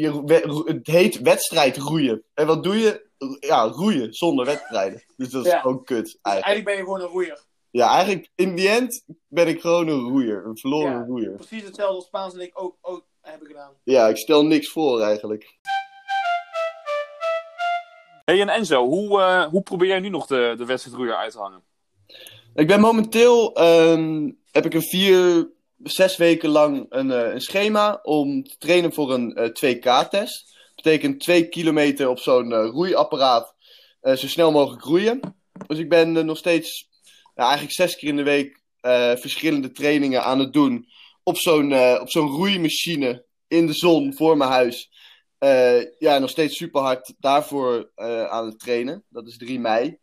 je, 0.00 0.62
het 0.64 0.86
heet 0.86 1.20
wedstrijd 1.20 1.76
roeien. 1.76 2.22
En 2.34 2.46
wat 2.46 2.62
doe 2.62 2.78
je? 2.78 3.08
Ja, 3.40 3.62
roeien 3.62 4.14
zonder 4.14 4.46
wedstrijden. 4.46 5.02
Dus 5.16 5.28
dat 5.30 5.44
is 5.46 5.50
Ja. 5.52 5.62
ook 5.62 5.86
kut 5.86 6.04
Dus 6.04 6.18
eigenlijk. 6.22 6.46
eigenlijk 6.46 6.64
ben 6.64 6.76
je 6.76 6.82
gewoon 6.82 7.00
een 7.00 7.06
roeier. 7.14 7.44
Ja, 7.70 7.88
eigenlijk 7.94 8.30
in 8.34 8.54
die 8.54 8.68
end 8.68 9.04
ben 9.28 9.48
ik 9.48 9.60
gewoon 9.60 9.88
een 9.88 10.00
roeier. 10.08 10.46
Een 10.46 10.58
verloren 10.58 10.92
Ja. 10.92 11.04
roeier. 11.04 11.30
Precies 11.30 11.64
hetzelfde 11.64 11.94
als 11.96 12.04
Spaans 12.06 12.34
en 12.34 12.40
ik 12.40 12.50
ook, 12.62 12.76
ook 12.80 13.06
hebben 13.20 13.46
gedaan. 13.46 13.72
Ja, 13.84 14.08
ik 14.08 14.16
stel 14.16 14.44
niks 14.46 14.68
voor 14.68 15.00
eigenlijk. 15.00 15.58
Hey, 18.24 18.40
en 18.40 18.48
Enzo, 18.48 18.86
hoe, 18.86 19.20
eh, 19.20 19.44
hoe 19.44 19.62
probeer 19.62 19.88
jij 19.88 20.00
nu 20.00 20.08
nog 20.08 20.26
de, 20.26 20.54
de 20.58 20.64
wedstrijdroeier 20.64 21.16
uit 21.16 21.32
te 21.32 21.38
hangen? 21.38 21.62
Ik 22.54 22.66
ben 22.66 22.80
momenteel, 22.80 23.54
ehm, 23.54 24.30
heb 24.50 24.64
ik 24.64 24.74
een 24.74 24.82
vier, 24.82 25.48
zes 25.82 26.16
weken 26.16 26.48
lang 26.48 26.86
een, 26.88 27.10
eh, 27.10 27.32
een 27.32 27.40
schema 27.40 27.98
om 28.02 28.42
te 28.44 28.56
trainen 28.58 28.92
voor 28.92 29.12
een 29.12 29.34
eh, 29.34 29.48
2K-test. 29.52 30.58
Dat 30.74 30.84
betekent 30.84 31.20
twee 31.20 31.48
kilometer 31.48 32.08
op 32.08 32.18
zo'n 32.18 32.52
eh, 32.52 32.68
roeiapparaat 32.70 33.54
eh, 34.00 34.14
zo 34.16 34.26
snel 34.28 34.52
mogelijk 34.52 34.84
roeien. 34.84 35.20
Dus 35.66 35.78
ik 35.78 35.88
ben 35.88 36.16
eh, 36.16 36.22
nog 36.24 36.36
steeds, 36.36 36.88
eigenlijk 37.34 37.72
zes 37.72 37.96
keer 37.96 38.08
in 38.08 38.16
de 38.16 38.22
week 38.22 38.60
eh, 38.80 39.16
verschillende 39.16 39.72
trainingen 39.72 40.24
aan 40.24 40.38
het 40.38 40.52
doen. 40.52 40.86
Op 41.22 41.36
zo'n 41.36 41.72
eh, 41.72 41.98
op 42.00 42.10
zo'n 42.10 42.28
roeimachine 42.28 43.24
in 43.48 43.66
de 43.66 43.72
zon 43.74 44.14
voor 44.14 44.36
mijn 44.36 44.50
huis. 44.50 44.90
Eh, 45.38 45.98
ja, 45.98 46.18
nog 46.18 46.30
steeds 46.30 46.56
super 46.56 46.80
hard 46.80 47.14
daarvoor 47.18 47.90
eh, 47.94 48.24
aan 48.24 48.46
het 48.46 48.58
trainen. 48.58 49.04
Dat 49.08 49.26
is 49.26 49.36
3 49.36 49.60
mei. 49.60 49.98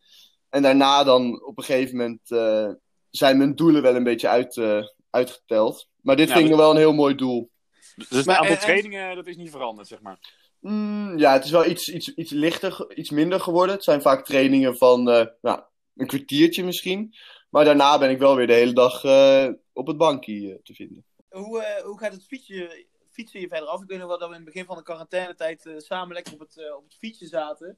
En 0.49 0.61
daarna 0.61 1.03
dan 1.03 1.45
op 1.45 1.57
een 1.57 1.63
gegeven 1.63 1.97
moment 1.97 2.31
eh, 2.31 2.69
zijn 3.09 3.37
mijn 3.37 3.55
doelen 3.55 3.81
wel 3.81 3.95
een 3.95 4.03
beetje 4.03 4.27
uit, 4.27 4.57
eh, 4.57 4.83
uitgeteld. 5.17 5.87
Maar 6.01 6.15
dit 6.15 6.27
Ja, 6.27 6.33
vind 6.33 6.45
ik 6.45 6.51
dus- 6.51 6.57
nog 6.57 6.65
wel 6.67 6.75
een 6.75 6.81
heel 6.87 6.93
mooi 6.93 7.15
doel. 7.15 7.49
Dus 7.95 8.09
het 8.09 8.25
Maar, 8.25 8.35
aantal 8.35 8.51
en- 8.53 8.57
en- 8.59 8.65
trainingen, 8.65 9.15
dat 9.15 9.27
is 9.27 9.35
niet 9.35 9.51
veranderd, 9.51 9.87
zeg 9.87 10.01
maar. 10.01 10.19
Mm, 10.59 11.17
ja, 11.17 11.33
het 11.33 11.43
is 11.45 11.51
wel 11.51 11.65
iets, 11.65 11.89
iets, 11.89 12.13
iets 12.13 12.31
lichter, 12.31 12.95
iets 12.97 13.09
minder 13.09 13.39
geworden. 13.39 13.75
Het 13.75 13.83
zijn 13.83 14.01
vaak 14.01 14.25
trainingen 14.25 14.77
van, 14.77 15.09
eh, 15.09 15.25
nou, 15.41 15.61
een 15.95 16.07
kwartiertje 16.07 16.63
misschien. 16.63 17.15
Maar 17.49 17.65
daarna 17.65 17.97
ben 17.97 18.09
ik 18.09 18.19
wel 18.19 18.35
weer 18.35 18.47
de 18.47 18.53
hele 18.53 18.73
dag 18.73 19.03
eh, 19.03 19.47
op 19.73 19.87
het 19.87 19.97
bankje 19.97 20.51
eh, 20.53 20.59
te 20.63 20.73
vinden. 20.73 21.05
Hoe, 21.29 21.61
eh, 21.63 21.83
hoe 21.83 21.99
gaat 21.99 22.11
het 22.11 22.25
fietsen, 22.25 22.85
fietsen 23.11 23.39
je 23.39 23.47
verder 23.47 23.67
af? 23.67 23.81
Ik 23.81 23.87
weet 23.89 23.99
nog 23.99 24.07
wel 24.07 24.17
dat 24.17 24.27
we 24.29 24.35
in 24.35 24.41
het 24.41 24.51
begin 24.53 24.65
van 24.65 24.77
de 24.77 24.83
quarantainetijd 24.83 25.65
eh 25.65 25.73
samen 25.77 26.13
lekker 26.13 26.33
op 26.33 26.39
het, 26.39 26.57
eh, 26.57 26.75
op 26.75 26.83
het 26.83 26.95
fietsje 26.99 27.27
zaten. 27.27 27.77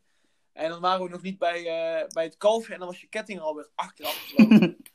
En 0.53 0.69
dan 0.69 0.81
waren 0.81 1.03
we 1.05 1.10
nog 1.12 1.22
niet 1.22 1.38
bij, 1.38 1.58
eh, 1.58 2.08
bij 2.08 2.24
het 2.24 2.38
kalfje 2.38 2.74
en 2.74 2.79
dan 2.79 2.88
was 2.88 3.01
je 3.01 3.08
ketting 3.08 3.39
alweer 3.39 3.69
achteraf 3.75 4.13
gesloten. 4.15 4.77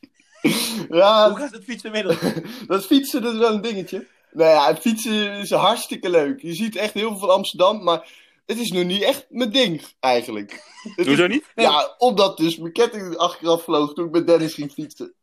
Ja, 0.90 1.28
Hoe 1.30 1.38
gaat 1.38 1.52
het 1.52 1.64
fietsen 1.64 1.92
inmiddels? 1.94 2.32
dat 2.66 2.86
fietsen 2.86 3.22
dat 3.22 3.32
is 3.32 3.38
wel 3.38 3.52
een 3.54 3.60
dingetje. 3.60 4.06
Nou 4.32 4.50
ja, 4.50 4.66
het 4.66 4.78
fietsen 4.78 5.32
is 5.32 5.50
hartstikke 5.50 6.10
leuk. 6.10 6.40
Je 6.42 6.54
ziet 6.54 6.76
echt 6.76 6.94
heel 6.94 7.08
veel 7.08 7.18
van 7.18 7.30
Amsterdam, 7.30 7.82
maar 7.84 8.08
het 8.46 8.58
is 8.58 8.72
nog 8.72 8.84
niet 8.84 9.02
echt 9.02 9.26
mijn 9.28 9.50
ding 9.50 9.82
eigenlijk. 10.00 10.62
Is- 10.96 11.06
Hoezo 11.06 11.26
niet? 11.26 11.44
Ja, 11.54 11.94
omdat 11.98 12.36
dus 12.36 12.56
mijn 12.56 12.72
ketting 12.72 13.16
achteraf 13.16 13.62
vloog 13.62 13.92
toen 13.94 14.06
ik 14.06 14.10
met 14.12 14.26
Dennis 14.26 14.54
ging 14.54 14.72
fietsen. 14.72 15.14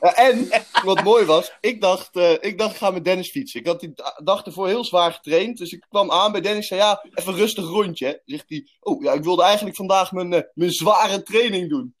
En 0.00 0.48
wat 0.84 1.02
mooi 1.02 1.24
was, 1.24 1.52
ik 1.60 1.80
dacht, 1.80 2.16
eh, 2.16 2.32
ik 2.40 2.58
dacht, 2.58 2.70
ik 2.72 2.76
ga 2.76 2.90
met 2.90 3.04
Dennis 3.04 3.30
fietsen. 3.30 3.60
Ik 3.60 3.66
had 3.66 3.80
die 3.80 3.92
da- 3.94 4.20
dag 4.24 4.44
ervoor 4.44 4.66
heel 4.66 4.84
zwaar 4.84 5.12
getraind. 5.12 5.58
Dus 5.58 5.72
ik 5.72 5.86
kwam 5.88 6.10
aan 6.10 6.32
bij 6.32 6.40
Dennis 6.40 6.70
en 6.70 6.76
zei, 6.76 6.80
ja, 6.80 7.04
even 7.14 7.32
een 7.32 7.38
rustig 7.38 7.64
rondje. 7.64 8.06
hè. 8.06 8.14
Zegt 8.24 8.44
hij, 8.48 8.66
oh 8.80 9.02
ja, 9.02 9.12
ik 9.12 9.22
wilde 9.24 9.42
eigenlijk 9.42 9.76
vandaag 9.76 10.12
mijn, 10.12 10.32
eh, 10.32 10.40
mijn 10.54 10.70
zware 10.72 11.22
training 11.22 11.68
doen. 11.68 11.94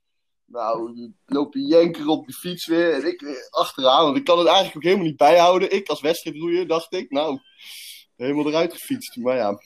Nou, 0.50 0.94
dan 0.96 1.14
loop 1.26 1.54
je 1.54 1.66
janker 1.66 2.08
op 2.08 2.26
de 2.26 2.32
fiets 2.32 2.66
weer 2.66 2.92
en 2.94 3.06
ik 3.06 3.20
weer 3.20 3.46
achteraan. 3.50 4.04
Want 4.04 4.16
ik 4.16 4.24
kan 4.24 4.38
het 4.38 4.46
eigenlijk 4.46 4.76
ook 4.76 4.82
helemaal 4.82 5.06
niet 5.06 5.16
bijhouden. 5.16 5.72
Ik 5.72 5.88
als 5.88 6.00
wedstrijdroeier 6.00 6.66
dacht 6.66 6.92
ik, 6.94 7.10
nou, 7.10 7.38
helemaal 8.16 8.46
eruit 8.48 8.72
gefietst. 8.72 9.16
Maar 9.16 9.36
ja, 9.36 9.60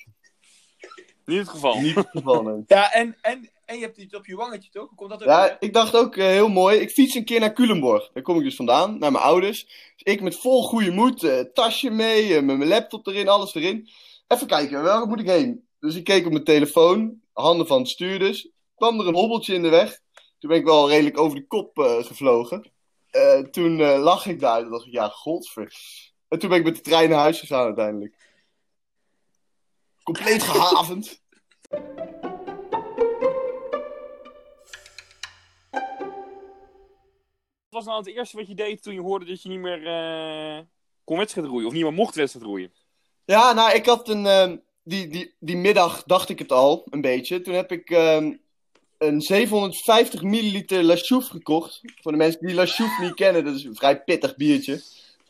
Niet 1.25 1.39
het 1.39 1.49
geval. 1.49 1.81
niet 1.81 1.95
het 1.95 2.09
geval. 2.11 2.43
nee. 2.43 2.62
Ja, 2.77 2.93
en, 2.93 3.17
en, 3.21 3.51
en 3.65 3.77
je 3.77 3.83
hebt 3.85 3.97
iets 3.99 4.15
op 4.15 4.27
je 4.27 4.37
wangetje 4.37 4.71
toch? 4.71 4.89
Komt 4.95 5.11
dat 5.11 5.21
ook? 5.23 5.29
Ja, 5.29 5.43
weer? 5.43 5.57
ik 5.61 5.73
dacht 5.73 5.97
ook 5.97 6.17
eh, 6.17 6.27
heel 6.27 6.49
mooi. 6.49 6.79
Ik 6.79 6.91
fiets 6.91 7.15
een 7.15 7.25
keer 7.25 7.41
naar 7.41 7.53
Culemborg. 7.53 8.11
Daar 8.12 8.23
kom 8.23 8.37
ik 8.39 8.45
dus 8.45 8.57
vandaan, 8.57 8.99
naar 8.99 9.12
mijn 9.12 9.25
ouders. 9.25 9.65
Dus 9.97 10.15
ik 10.15 10.21
met 10.21 10.37
vol 10.39 10.62
goede 10.62 10.91
moed, 10.91 11.23
eh, 11.23 11.41
tasje 11.41 11.91
mee, 11.91 12.37
eh, 12.37 12.43
met 12.43 12.57
mijn 12.57 12.69
laptop 12.71 13.07
erin, 13.07 13.29
alles 13.29 13.55
erin. 13.55 13.89
Even 14.29 14.47
kijken, 14.47 14.83
waar 14.83 15.07
moet 15.07 15.21
ik 15.21 15.27
heen? 15.27 15.67
Dus 15.81 15.95
ik 15.95 16.05
keek 16.05 16.27
op 16.27 16.33
mijn 16.33 16.45
telefoon, 16.45 17.21
handen 17.33 17.67
van 17.67 17.79
het 17.79 17.89
stuur 17.89 18.19
dus. 18.19 18.51
Kwam 18.75 19.01
er 19.01 19.07
een 19.07 19.15
hobbeltje 19.15 19.55
in 19.55 19.62
de 19.62 19.69
weg. 19.69 20.01
Toen 20.43 20.51
ben 20.51 20.61
ik 20.61 20.67
wel 20.67 20.89
redelijk 20.89 21.19
over 21.19 21.37
de 21.37 21.47
kop 21.47 21.79
eh, 21.79 22.05
gevlogen. 22.05 22.71
Eh, 23.11 23.39
toen 23.39 23.81
eh, 23.81 24.03
lag 24.03 24.27
ik 24.27 24.41
daar 24.41 24.63
en 24.63 24.71
dacht 24.71 24.87
ik, 24.87 24.93
ja, 24.93 25.09
godver. 25.09 25.75
En 26.29 26.39
toen 26.39 26.49
ben 26.49 26.59
ik 26.59 26.65
met 26.65 26.75
de 26.75 26.81
trein 26.81 27.11
naar 27.11 27.19
huis 27.19 27.41
gegaan 27.41 27.65
uiteindelijk. 27.65 28.17
Compleet 30.03 30.43
gehavend. 30.43 31.23
Wat 37.69 37.71
was 37.71 37.85
nou 37.85 37.99
het 37.99 38.07
eerste 38.07 38.37
wat 38.37 38.49
je 38.49 38.55
deed 38.55 38.83
toen 38.83 38.95
je 38.95 39.01
hoorde 39.01 39.25
dat 39.25 39.43
je 39.43 39.49
niet 39.49 39.61
meer 39.61 40.67
kon 41.05 41.19
wedstrijd 41.19 41.47
roeien? 41.47 41.67
Of 41.67 41.73
niet 41.73 41.83
meer 41.83 41.93
mocht 41.93 42.15
wedstrijd 42.15 42.47
roeien? 42.47 42.73
Ja, 43.25 43.53
nou, 43.53 43.75
ik 43.75 43.87
had 43.87 44.09
een. 44.09 44.27
ehm, 44.27 44.57
die, 44.85 45.09
die, 45.09 45.35
die 45.39 45.57
middag 45.57 46.03
dacht 46.03 46.29
ik 46.29 46.39
het 46.39 46.53
al, 46.53 46.87
een 46.91 47.01
beetje. 47.01 47.41
Toen 47.41 47.55
heb 47.55 47.73
ik 47.73 47.91
ehm, 47.91 48.35
een 49.03 49.21
750 49.21 50.23
milliliter 50.23 50.83
La 50.83 50.97
Chouffe 50.97 51.31
gekocht. 51.31 51.81
Voor 52.01 52.13
de 52.13 52.19
mensen 52.19 52.47
die 52.47 52.55
La 52.55 52.67
Chouffe 52.67 53.03
niet 53.03 53.15
kennen, 53.15 53.45
dat 53.45 53.55
is 53.55 53.65
een 53.65 53.77
vrij 53.77 54.03
pittig 54.03 54.37
biertje. 54.37 54.81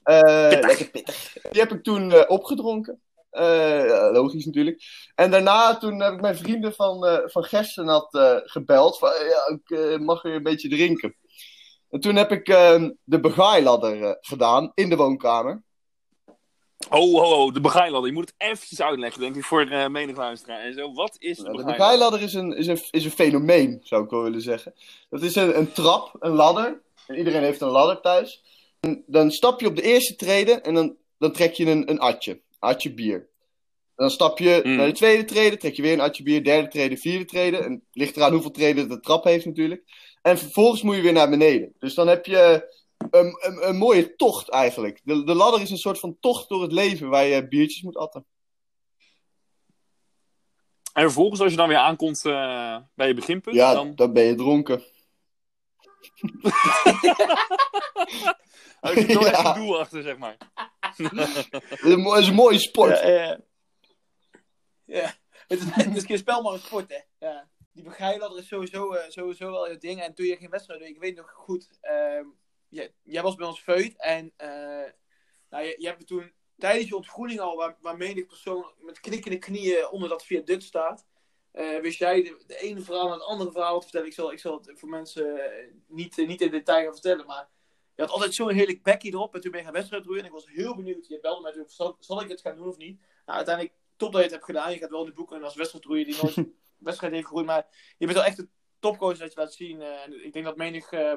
Eh, 0.03 0.49
Lekker 0.61 0.91
pittig. 0.91 1.33
Die 1.51 1.61
heb 1.61 1.73
ik 1.73 1.83
toen 1.83 2.13
eh, 2.13 2.31
opgedronken. 2.31 3.01
Eh, 3.31 4.09
logisch 4.13 4.45
natuurlijk. 4.45 4.83
En 5.15 5.31
daarna 5.31 5.77
toen 5.77 6.01
heb 6.01 6.13
ik 6.13 6.21
mijn 6.21 6.37
vrienden 6.37 6.75
van, 6.75 7.21
van 7.25 7.45
Gerstenat 7.45 8.15
eh 8.15 8.37
gebeld. 8.43 8.99
Van, 8.99 9.11
ja, 9.11 9.59
ik 9.67 10.01
mag 10.01 10.23
weer 10.23 10.35
een 10.35 10.43
beetje 10.43 10.69
drinken. 10.69 11.17
En 11.91 12.01
toen 12.01 12.17
heb 12.17 12.33
ik 12.33 12.49
ehm, 12.49 12.91
de 13.05 13.21
begaailadder 13.21 14.19
gedaan 14.21 14.73
in 14.75 14.89
de 14.89 14.97
woonkamer. 14.97 15.63
Oh, 16.91 17.15
oh, 17.15 17.31
oh, 17.31 17.55
de 17.55 17.61
begrijpladder. 17.61 18.11
Je 18.11 18.17
moet 18.17 18.33
het 18.37 18.51
eventjes 18.51 18.81
uitleggen, 18.83 19.21
denk 19.21 19.37
ik, 19.37 19.45
voor 19.45 19.71
uh, 19.71 19.89
menig 19.89 20.17
luisteraar. 20.17 20.61
En 20.61 20.75
zo, 20.75 20.93
wat 20.93 21.17
is 21.19 21.37
de 21.37 21.43
Nou, 21.43 21.57
de 21.57 21.65
begrijpladder 21.65 22.23
is 22.23 22.35
een, 22.35 22.57
is, 22.57 22.67
een, 22.67 22.81
is 22.91 23.05
een 23.05 23.11
fenomeen, 23.11 23.81
zou 23.83 24.05
ik 24.05 24.11
wel 24.11 24.23
willen 24.23 24.41
zeggen. 24.43 24.75
Dat 25.11 25.23
is 25.23 25.35
een, 25.35 25.59
een 25.59 25.73
trap, 25.73 26.17
een 26.19 26.31
ladder. 26.33 26.81
En 27.07 27.17
iedereen 27.17 27.43
heeft 27.43 27.61
een 27.61 27.69
ladder 27.69 28.01
thuis. 28.01 28.43
En 28.81 29.03
dan 29.07 29.31
stap 29.31 29.61
je 29.61 29.67
op 29.67 29.77
de 29.77 29.83
eerste 29.83 30.17
trede 30.17 30.53
en 30.53 30.75
dan, 30.75 30.97
dan 31.19 31.33
trek 31.33 31.53
je 31.53 31.71
een, 31.71 31.91
een 31.91 31.99
atje. 32.01 32.41
Atje 32.59 32.95
bier. 32.95 33.29
Dan 33.97 34.11
stap 34.11 34.39
je 34.39 34.61
Mm. 34.65 34.77
naar 34.77 34.87
de 34.87 34.93
tweede 34.93 35.25
trede, 35.25 35.57
trek 35.57 35.75
je 35.75 35.83
weer 35.83 35.93
een 35.93 36.01
atje 36.01 36.23
bier, 36.23 36.45
derde 36.45 36.69
trede, 36.69 36.97
vierde 36.97 37.25
trede. 37.25 37.57
En 37.57 37.73
het 37.73 37.83
ligt 37.93 38.17
eraan 38.17 38.33
hoeveel 38.33 38.51
treden 38.51 38.89
de 38.89 39.01
trap 39.01 39.25
heeft 39.25 39.47
natuurlijk. 39.47 39.83
En 40.23 40.39
vervolgens 40.39 40.83
moet 40.83 40.97
je 40.97 41.03
weer 41.03 41.13
naar 41.13 41.31
beneden. 41.31 41.73
Dus 41.79 41.95
dan 41.95 42.09
heb 42.09 42.27
je 42.27 42.71
een, 43.11 43.37
een, 43.41 43.69
een 43.69 43.77
mooie 43.77 44.17
tocht 44.17 44.51
eigenlijk. 44.51 45.01
De, 45.05 45.25
de 45.25 45.35
ladder 45.35 45.61
is 45.61 45.71
een 45.71 45.77
soort 45.77 45.99
van 45.99 46.17
tocht 46.21 46.49
door 46.49 46.63
het 46.63 46.73
leven 46.73 47.09
waar 47.09 47.25
je 47.25 47.49
biertjes 47.49 47.83
moet 47.83 47.97
atten. 47.97 48.27
En 50.93 51.03
vervolgens, 51.03 51.41
als 51.41 51.51
je 51.51 51.57
dan 51.57 51.69
weer 51.69 51.77
aankomt 51.77 52.25
eh, 52.25 52.77
bij 52.95 53.07
je 53.07 53.15
beginpunt, 53.15 53.57
Ja, 53.57 53.75
dan 53.75 53.95
dan 53.95 54.13
ben 54.13 54.25
je 54.25 54.35
dronken. 54.35 54.83
heb 58.81 58.95
je 58.95 59.19
echt 59.31 59.45
een 59.45 59.55
doel 59.55 59.81
achter, 59.81 60.03
zeg 60.03 60.19
maar. 60.19 60.37
Het 60.97 60.99
is 62.19 62.29
een, 62.29 62.35
mooie 62.35 62.59
sport. 62.59 63.01
Ja, 63.01 63.09
ja. 63.09 63.41
ja. 64.85 65.15
Het, 65.49 65.61
is, 65.61 65.65
het 65.71 65.97
is 65.97 66.05
geen 66.05 66.19
spel, 66.19 66.43
maar 66.43 66.53
een 66.53 66.59
sport, 66.59 66.89
hè. 66.89 67.27
Ja. 67.27 67.49
Die 67.73 67.85
begrijpladder 67.85 68.39
is 68.39 68.49
sowieso, 68.49 68.93
eh, 68.93 69.11
sowieso 69.11 69.51
wel 69.51 69.71
je 69.71 69.79
ding. 69.79 70.01
En 70.01 70.15
toen 70.15 70.27
je 70.27 70.37
geen 70.37 70.51
wedstrijd 70.51 70.81
deed, 70.81 70.89
ik 70.89 71.01
weet 71.01 71.17
nog 71.17 71.31
goed, 71.31 71.69
ehm, 71.81 72.25
jij, 72.73 72.95
jij 73.03 73.23
was 73.23 73.35
bij 73.35 73.47
ons 73.47 73.61
feut. 73.61 73.97
En 73.97 74.33
eh, 74.37 74.91
nou, 75.51 75.65
je, 75.65 75.75
je 75.79 75.87
hebt 75.87 75.99
me 75.99 76.05
toen 76.05 76.33
tijdens 76.59 76.89
je 76.89 76.97
ontgroening 76.97 77.41
al, 77.41 77.57
waar, 77.81 77.97
menig 77.97 78.27
persoon 78.27 78.73
met 78.79 79.01
knikkende 79.01 79.39
knieën 79.39 79.89
onder 79.89 80.09
dat 80.09 80.25
viaduct 80.25 80.63
staat. 80.63 81.07
eh, 81.53 81.81
wist 81.81 81.99
jij 81.99 82.23
de, 82.23 82.43
de 82.47 82.57
ene 82.57 82.81
verhaal 82.81 83.07
en 83.07 83.13
het 83.13 83.23
andere 83.23 83.53
verhaal 83.53 83.77
te 83.77 83.83
vertellen. 83.83 84.07
Ik 84.07 84.15
zal, 84.15 84.33
ik 84.33 84.39
zal 84.39 84.55
het 84.55 84.79
voor 84.79 84.89
mensen 84.89 85.39
eh, 85.39 85.69
niet, 85.87 86.17
niet 86.17 86.41
in 86.41 86.51
detail 86.51 86.85
gaan 86.85 86.93
vertellen, 86.93 87.27
maar 87.27 87.49
je 87.95 88.03
had 88.03 88.11
altijd 88.11 88.35
zo'n 88.35 88.51
heerlijk 88.51 88.83
bekkie 88.83 89.13
erop. 89.13 89.35
En 89.35 89.41
toen 89.41 89.51
ben 89.51 89.61
je 89.61 89.67
gaan 89.67 89.75
wedstrijd 89.75 90.05
roeien. 90.05 90.21
En 90.21 90.27
ik 90.27 90.33
was 90.33 90.49
heel 90.49 90.77
benieuwd. 90.77 91.07
Je 91.09 91.21
belde 91.21 91.41
mij 91.41 91.51
natuurlijk, 91.51 91.75
zal, 91.75 91.97
zal 92.01 92.23
ik 92.23 92.29
het 92.29 92.41
gaan 92.41 92.57
doen 92.57 92.69
of 92.69 92.77
niet? 92.77 93.01
Nou, 93.27 93.37
uiteindelijk 93.37 93.77
top 93.97 94.13
dat 94.13 94.21
je 94.21 94.27
het 94.27 94.35
hebt 94.35 94.45
gedaan. 94.45 94.73
Je 94.73 94.79
gaat 94.79 94.91
wel 94.91 95.01
in 95.01 95.07
de 95.07 95.13
boeken 95.13 95.43
als 95.43 95.55
wedstrijdroeier 95.55 96.05
die 96.05 96.23
nooit 96.23 96.49
wedstrijd 96.79 97.13
heeft 97.13 97.27
geroeid. 97.27 97.47
Maar 97.47 97.67
je 97.99 98.07
bent 98.07 98.19
wel 98.19 98.27
echt 98.27 98.39
een 98.39 98.51
topcoach 98.79 99.19
dat 99.19 99.33
je 99.33 99.41
laat 99.41 99.53
zien. 99.53 99.81
en 99.81 100.25
ik 100.25 100.33
denk 100.33 100.45
dat 100.45 100.57
menig 100.57 100.93
uh, 100.93 101.13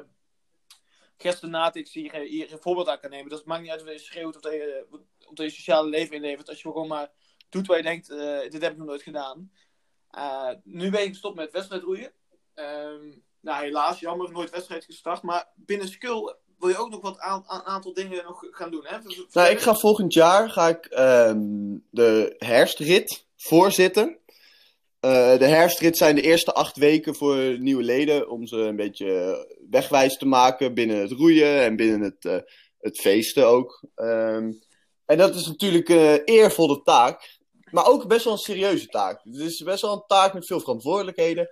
Natix 1.40 1.92
hier, 1.92 2.12
eh, 2.12 2.28
hier 2.28 2.52
een 2.52 2.60
voorbeeld 2.60 2.88
aan 2.88 3.00
kan 3.00 3.10
nemen. 3.10 3.30
Dat 3.30 3.44
maakt 3.44 3.62
niet 3.62 3.70
uit 3.70 3.82
of 3.82 3.88
je 3.88 3.98
schreeuwt 3.98 4.36
of 4.36 4.42
je, 4.42 4.86
dat 5.34 5.46
je 5.46 5.50
sociale 5.50 5.88
leven 5.88 6.14
inlevert. 6.14 6.48
Als 6.48 6.62
je 6.62 6.68
gewoon 6.68 6.88
maar 6.88 7.10
doet 7.48 7.66
wat 7.66 7.76
je 7.76 7.82
denkt, 7.82 8.10
eh, 8.10 8.40
dit 8.40 8.62
heb 8.62 8.72
ik 8.72 8.78
nog 8.78 8.86
nooit 8.86 9.02
gedaan. 9.02 9.50
Uh, 10.18 10.50
nu 10.64 10.90
ben 10.90 11.02
ik 11.02 11.08
gestopt 11.08 11.36
met 11.36 11.52
wedstrijdroeien. 11.52 12.12
Um, 12.54 13.24
nou, 13.40 13.64
helaas, 13.64 14.00
jammer, 14.00 14.30
nooit 14.30 14.50
wedstrijd 14.50 14.84
gestart. 14.84 15.22
Maar 15.22 15.48
binnen 15.54 15.88
Skull 15.88 16.34
wil 16.58 16.68
je 16.68 16.76
ook 16.76 16.90
nog 16.90 17.00
wat 17.00 17.18
aan, 17.18 17.44
aan 17.46 17.62
aantal 17.62 17.92
dingen 17.92 18.24
nog 18.24 18.46
gaan 18.50 18.70
doen, 18.70 18.86
hè? 18.86 18.98
Nou, 19.32 19.50
ik 19.50 19.60
ga 19.60 19.74
volgend 19.74 20.12
jaar 20.12 20.50
ga 20.50 20.68
ik 20.68 20.86
ehm, 20.86 21.78
de 21.90 22.34
herfstrit 22.38 23.26
voorzitten. 23.36 24.18
Uh, 25.06 25.38
de 25.38 25.46
herfstrit 25.46 25.96
zijn 25.96 26.14
de 26.14 26.22
eerste 26.22 26.52
acht 26.52 26.76
weken 26.76 27.14
voor 27.14 27.58
nieuwe 27.58 27.82
leden. 27.82 28.30
Om 28.30 28.46
ze 28.46 28.56
een 28.56 28.76
beetje 28.76 29.46
wegwijs 29.70 30.16
te 30.16 30.26
maken 30.26 30.74
binnen 30.74 31.00
het 31.00 31.10
roeien 31.10 31.62
en 31.62 31.76
binnen 31.76 32.00
het, 32.00 32.24
uh, 32.24 32.36
het 32.80 33.00
feesten 33.00 33.46
ook. 33.46 33.84
Um, 33.96 34.62
en 35.04 35.18
dat 35.18 35.34
is 35.34 35.46
natuurlijk 35.46 35.88
een 35.88 36.24
eervolle 36.24 36.82
taak. 36.82 37.38
Maar 37.70 37.86
ook 37.86 38.08
best 38.08 38.24
wel 38.24 38.32
een 38.32 38.38
serieuze 38.38 38.86
taak. 38.86 39.20
Het 39.24 39.36
is 39.36 39.62
best 39.62 39.82
wel 39.82 39.92
een 39.92 40.04
taak 40.06 40.34
met 40.34 40.46
veel 40.46 40.60
verantwoordelijkheden. 40.60 41.48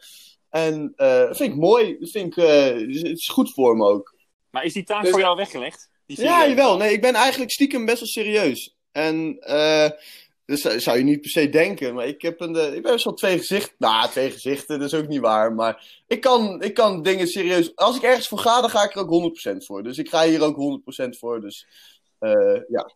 En 0.51 0.93
uh, 0.97 1.19
dat 1.19 1.37
vind 1.37 1.53
ik 1.53 1.59
mooi. 1.59 1.97
Dat 1.99 2.11
vind 2.11 2.37
ik, 2.37 2.45
het 2.45 3.19
is 3.19 3.29
goed 3.29 3.53
voor 3.53 3.77
me 3.77 3.87
ook. 3.87 4.15
Maar 4.51 4.65
is 4.65 4.73
die 4.73 4.85
taak 4.85 5.03
dus... 5.03 5.11
voor 5.11 5.21
jou 5.21 5.37
weggelegd? 5.37 5.91
Ja, 6.07 6.49
jawel. 6.49 6.77
Nee, 6.77 6.93
ik 6.93 7.01
ben 7.01 7.15
eigenlijk 7.15 7.51
stiekem 7.51 7.85
best 7.85 7.99
wel 7.99 8.09
serieus. 8.09 8.77
En 8.93 9.39
uh, 10.47 10.63
dat 10.63 10.83
zou 10.83 10.99
je 10.99 11.05
niet 11.05 11.21
per 11.21 11.31
se 11.31 11.49
denken. 11.49 11.95
Maar 11.95 12.07
ik 12.07 12.23
heb 12.23 12.41
een, 12.41 12.75
ik 12.75 12.83
ben 12.83 12.93
best 12.93 13.05
wel 13.05 13.15
twee 13.15 13.39
gezichten. 13.39 13.75
Nou, 13.79 14.09
twee 14.09 14.31
gezichten, 14.31 14.79
dat 14.79 14.93
is 14.93 14.99
ook 14.99 15.09
niet 15.09 15.21
waar. 15.21 15.53
Maar 15.53 16.03
ik 16.07 16.21
kan, 16.21 16.63
ik 16.63 16.75
kan 16.75 17.03
dingen 17.03 17.27
serieus... 17.27 17.77
Als 17.77 17.97
ik 17.97 18.03
ergens 18.03 18.29
voor 18.29 18.39
ga, 18.39 18.61
dan 18.61 18.71
ga 18.71 18.85
ik 18.85 18.95
er 18.95 19.09
ook 19.09 19.35
100% 19.55 19.57
voor. 19.57 19.83
Dus 19.83 19.99
ik 19.99 20.09
ga 20.09 20.25
hier 20.25 20.43
ook 20.43 20.81
100% 21.05 21.09
voor. 21.09 21.41
Dus 21.41 21.67
uh, 22.21 22.61
ja. 22.69 22.93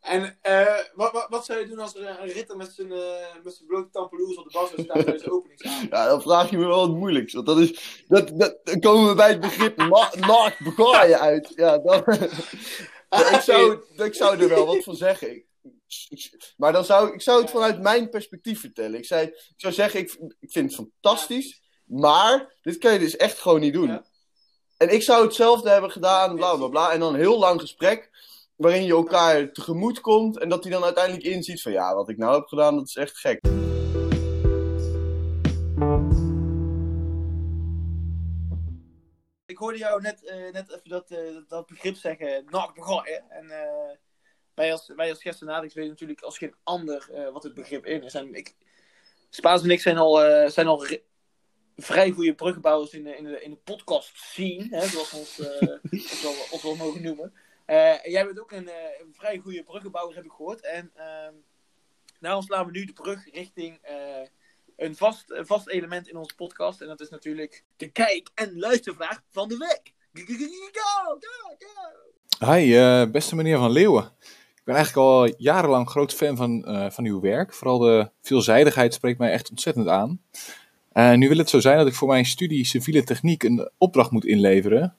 En 0.00 0.38
uh, 0.48 0.78
wat, 0.94 1.12
wat, 1.12 1.26
wat, 1.28 1.44
zou 1.44 1.58
je 1.58 1.66
doen 1.66 1.78
als 1.78 1.94
er 1.94 2.20
een 2.20 2.28
ritter 2.28 2.56
met 2.56 2.72
zijn, 2.72 2.88
uh, 2.88 2.98
met 3.42 3.54
zijn 3.54 3.68
blote 3.68 3.90
tampeloers 3.90 4.36
op 4.36 4.44
de 4.44 4.58
bas 4.58 4.70
zou 4.70 4.82
staan 4.82 5.02
tijdens 5.02 5.22
de 5.22 5.32
openingsavond? 5.32 5.90
Ja, 5.92 6.08
dan 6.08 6.22
vraag 6.22 6.50
je 6.50 6.58
me 6.58 6.66
wel 6.66 6.86
wat 6.86 6.96
moeilijks. 6.96 7.32
Want 7.32 7.46
dat 7.46 7.58
is, 7.58 8.04
dat, 8.08 8.38
dat, 8.38 8.58
dan 8.64 8.80
komen 8.80 9.08
we 9.08 9.14
bij 9.14 9.28
het 9.28 9.40
begrip 9.40 9.76
naakt 9.76 10.64
begaaien 10.64 11.20
uit. 11.20 11.52
Ja, 11.54 11.78
dan, 11.78 12.02
ik, 13.34 13.40
zou, 13.40 13.82
ik 13.96 14.14
zou 14.14 14.38
er 14.38 14.48
wel 14.48 14.66
wat 14.66 14.84
van 14.84 14.96
zeggen. 14.96 15.44
Ik, 16.08 16.30
maar 16.56 16.72
dan 16.72 16.84
zou 16.84 17.14
ik 17.14 17.22
zou 17.22 17.40
het 17.40 17.50
vanuit 17.50 17.80
mijn 17.80 18.10
perspectief 18.10 18.60
vertellen. 18.60 18.98
Ik, 18.98 19.04
zei, 19.04 19.26
ik 19.26 19.54
zou 19.56 19.72
zeggen, 19.72 20.00
ik, 20.00 20.18
ik 20.40 20.50
vind 20.50 20.66
het 20.66 20.74
fantastisch. 20.74 21.64
Maar 21.84 22.54
dit 22.62 22.78
kan 22.78 22.92
je 22.92 22.98
dus 22.98 23.16
echt 23.16 23.38
gewoon 23.38 23.60
niet 23.60 23.72
doen. 23.72 23.88
Ja. 23.88 24.04
En 24.76 24.92
ik 24.92 25.02
zou 25.02 25.24
hetzelfde 25.24 25.70
hebben 25.70 25.90
gedaan, 25.90 26.36
bla 26.36 26.56
bla 26.56 26.68
bla. 26.68 26.92
En 26.92 27.00
dan 27.00 27.14
een 27.14 27.20
heel 27.20 27.38
lang 27.38 27.60
gesprek. 27.60 28.10
Waarin 28.56 28.84
je 28.84 28.92
elkaar 28.92 29.52
tegemoet 29.52 30.00
komt. 30.00 30.38
En 30.38 30.48
dat 30.48 30.62
hij 30.62 30.72
dan 30.72 30.84
uiteindelijk 30.84 31.24
inziet 31.24 31.62
van 31.62 31.72
ja, 31.72 31.94
wat 31.94 32.08
ik 32.08 32.16
nou 32.16 32.34
heb 32.34 32.46
gedaan, 32.46 32.76
dat 32.76 32.86
is 32.86 32.96
echt 32.96 33.18
gek. 33.18 33.40
Ik 39.46 39.58
hoorde 39.58 39.78
jou 39.78 40.00
net, 40.00 40.24
eh, 40.24 40.52
net 40.52 40.70
even 40.70 40.88
dat, 40.88 41.10
eh, 41.10 41.18
dat 41.48 41.66
begrip 41.66 41.96
zeggen, 41.96 42.44
nachtbegooien. 42.48 43.30
En 43.30 43.50
eh, 43.50 43.96
wij 44.56 44.72
als, 44.72 44.92
wij 44.96 45.10
als 45.10 45.22
Gestenadix 45.22 45.74
weten 45.74 45.90
natuurlijk 45.90 46.20
als 46.20 46.38
geen 46.38 46.54
ander 46.62 47.08
eh, 47.12 47.32
wat 47.32 47.42
het 47.42 47.54
begrip 47.54 47.86
in 47.86 48.02
is. 48.02 48.14
En 48.14 48.34
ik, 48.34 48.54
Spaans 49.30 49.62
en 49.62 49.70
ik 49.70 49.80
zijn 49.80 49.96
al, 49.96 50.22
eh, 50.22 50.50
zijn 50.50 50.66
al 50.66 50.86
vrij 51.76 52.10
goede 52.10 52.34
bruggenbouwers 52.34 52.92
in 52.92 53.04
de, 53.04 53.16
in 53.16 53.24
de, 53.24 53.42
in 53.42 53.50
de 53.50 53.56
podcast 53.56 54.16
scene, 54.16 54.66
hè, 54.70 54.86
zoals 54.86 55.10
we 55.10 55.16
ons, 55.16 55.40
ons, 56.50 56.62
wel, 56.62 56.74
mogen 56.76 57.02
noemen. 57.02 57.32
En 57.64 58.10
jij 58.10 58.24
bent 58.24 58.40
ook 58.40 58.52
een, 58.52 58.68
een 59.00 59.14
vrij 59.14 59.38
goede 59.38 59.62
bruggenbouwer, 59.62 60.16
heb 60.16 60.24
ik 60.24 60.30
gehoord. 60.30 60.60
En 60.60 60.90
ehm, 60.94 61.34
daarom 62.20 62.42
slaan 62.42 62.66
we 62.66 62.70
nu 62.70 62.84
de 62.84 62.92
brug 62.92 63.32
richting 63.32 63.80
een, 64.76 64.96
vast, 64.96 65.30
een 65.30 65.46
vast 65.46 65.68
element 65.68 66.08
in 66.08 66.16
onze 66.16 66.34
podcast. 66.34 66.80
En 66.80 66.86
dat 66.86 67.00
is 67.00 67.08
natuurlijk 67.08 67.64
de 67.76 67.88
kijk- 67.88 68.30
en 68.34 68.58
luistervraag 68.58 69.22
van 69.30 69.48
de 69.48 69.56
week. 69.56 69.94
Go, 70.72 71.18
go, 71.20 71.56
go. 71.58 72.52
Hi, 72.52 73.06
beste 73.10 73.34
meneer 73.34 73.58
Van 73.58 73.70
Leeuwen. 73.70 74.12
Ik 74.66 74.72
ben 74.72 74.80
eigenlijk 74.80 75.08
al 75.08 75.34
jarenlang 75.38 75.88
groot 75.88 76.14
fan 76.14 76.36
van, 76.36 76.64
eh, 76.64 76.90
van 76.90 77.04
uw 77.04 77.20
werk. 77.20 77.54
Vooral 77.54 77.78
de 77.78 78.10
veelzijdigheid 78.22 78.94
spreekt 78.94 79.18
mij 79.18 79.30
echt 79.30 79.50
ontzettend 79.50 79.88
aan. 79.88 80.20
Eh, 80.92 81.12
nu 81.12 81.28
wil 81.28 81.38
het 81.38 81.50
zo 81.50 81.60
zijn 81.60 81.78
dat 81.78 81.86
ik 81.86 81.94
voor 81.94 82.08
mijn 82.08 82.24
studie 82.24 82.64
civiele 82.64 83.04
techniek 83.04 83.42
een 83.42 83.70
opdracht 83.78 84.10
moet 84.10 84.24
inleveren. 84.24 84.94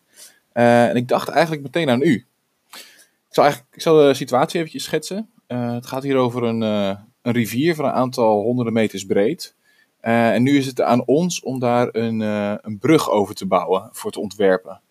Eh, 0.51 0.87
en 0.87 0.95
ik 0.95 1.07
dacht 1.07 1.29
eigenlijk 1.29 1.61
meteen 1.61 1.89
aan 1.89 2.01
u. 2.01 2.25
Ik 2.71 2.85
zal, 3.29 3.43
eigenlijk, 3.43 3.75
ik 3.75 3.81
zal 3.81 3.97
de 3.97 4.13
situatie 4.13 4.57
eventjes 4.57 4.83
schetsen. 4.83 5.29
Het 5.47 5.87
gaat 5.87 6.03
hier 6.03 6.15
over 6.15 6.43
een, 6.43 6.61
een 6.61 7.33
rivier 7.33 7.75
van 7.75 7.85
een 7.85 7.91
aantal 7.91 8.41
honderden 8.41 8.73
meters 8.73 9.05
breed. 9.05 9.55
En 9.99 10.43
nu 10.43 10.57
is 10.57 10.65
het 10.65 10.81
aan 10.81 11.05
ons 11.05 11.41
om 11.41 11.59
daar 11.59 11.89
een, 11.91 12.19
een 12.19 12.77
brug 12.79 13.09
over 13.09 13.35
te 13.35 13.45
bouwen 13.45 13.89
voor 13.91 14.11
te 14.11 14.19
ontwerpen. 14.19 14.81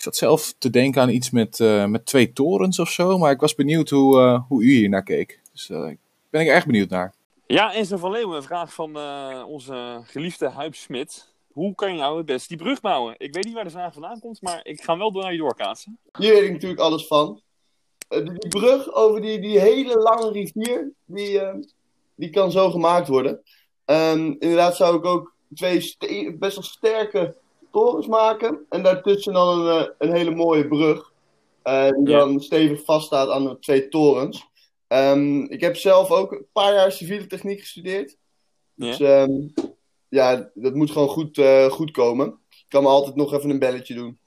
Ik 0.00 0.06
zat 0.06 0.16
zelf 0.16 0.54
te 0.58 0.70
denken 0.70 1.02
aan 1.02 1.08
iets 1.08 1.30
met, 1.30 1.60
eh, 1.60 1.84
met 1.84 2.06
twee 2.06 2.32
torens 2.32 2.78
of 2.78 2.90
zo, 2.90 3.18
maar 3.18 3.30
ik 3.30 3.40
was 3.40 3.54
benieuwd 3.54 3.90
hoe, 3.90 4.20
eh, 4.20 4.42
hoe 4.48 4.62
u 4.62 4.72
hier 4.72 4.88
naar 4.88 5.02
keek. 5.02 5.40
Dus 5.52 5.66
daar 5.66 5.96
ben 6.30 6.40
ik 6.40 6.48
erg 6.48 6.66
benieuwd 6.66 6.88
naar. 6.88 7.14
Ja, 7.46 7.74
Enzo 7.74 7.96
van 7.96 8.10
Leeuwen, 8.10 8.36
een 8.36 8.42
vraag 8.42 8.74
van 8.74 8.96
eh, 8.96 9.44
onze 9.46 10.00
geliefde 10.04 10.48
Huip 10.48 10.74
Smit. 10.74 11.32
Hoe 11.52 11.74
kan 11.74 11.92
je 11.92 11.98
nou 11.98 12.16
het 12.16 12.26
best 12.26 12.48
die 12.48 12.56
brug 12.56 12.80
bouwen? 12.80 13.14
Ik 13.18 13.34
weet 13.34 13.44
niet 13.44 13.54
waar 13.54 13.64
de 13.64 13.70
vraag 13.70 13.92
vandaan 13.92 14.20
komt, 14.20 14.42
maar 14.42 14.60
ik 14.62 14.82
ga 14.82 14.90
hem 14.90 14.98
wel 14.98 15.12
door 15.12 15.22
naar 15.22 15.32
je 15.32 15.38
doorkaatsen. 15.38 15.98
Hier 16.18 16.32
weet 16.32 16.44
ik 16.44 16.52
natuurlijk 16.52 16.80
alles 16.80 17.06
van. 17.06 17.40
Eh, 18.08 18.24
die, 18.24 18.48
brug 18.48 18.92
over 18.92 19.20
die, 19.20 19.40
die 19.40 19.60
hele 19.60 19.98
lange 19.98 20.30
rivier, 20.30 20.92
die, 21.04 21.40
eh, 21.40 21.54
die 22.14 22.30
kan 22.30 22.50
zo 22.50 22.70
gemaakt 22.70 23.08
worden. 23.08 23.42
Ehm, 23.84 24.34
inderdaad 24.38 24.76
zou 24.76 24.96
ik 24.96 25.04
ook 25.04 25.34
twee 25.54 25.96
best 26.38 26.54
wel 26.54 26.64
sterke 26.64 27.36
torens 27.72 28.06
maken. 28.06 28.66
En 28.68 28.82
daartussen 28.82 29.32
dan 29.32 29.60
een, 29.66 29.78
eh, 29.84 29.88
een 29.98 30.12
hele 30.12 30.30
mooie 30.34 30.68
brug. 30.68 31.08
eh, 31.62 31.88
die 31.90 32.08
Ja. 32.08 32.18
dan 32.18 32.40
stevig 32.40 32.84
vaststaat 32.84 33.28
aan 33.28 33.44
de 33.44 33.58
twee 33.58 33.88
torens. 33.88 34.46
Ehm, 34.86 35.40
ik 35.42 35.60
heb 35.60 35.76
zelf 35.76 36.10
ook 36.10 36.32
een 36.32 36.46
paar 36.52 36.74
jaar 36.74 36.92
civiele 36.92 37.26
techniek 37.26 37.60
gestudeerd. 37.60 38.16
Dus 38.74 39.00
ehm, 39.00 39.32
ja, 40.08 40.50
dat 40.54 40.74
moet 40.74 40.90
gewoon 40.90 41.08
goed, 41.08 41.38
eh, 41.38 41.70
goed 41.70 41.90
komen. 41.90 42.38
Ik 42.50 42.64
kan 42.68 42.82
me 42.82 42.88
altijd 42.88 43.16
nog 43.16 43.32
even 43.32 43.50
een 43.50 43.58
belletje 43.58 43.94
doen. 43.94 44.18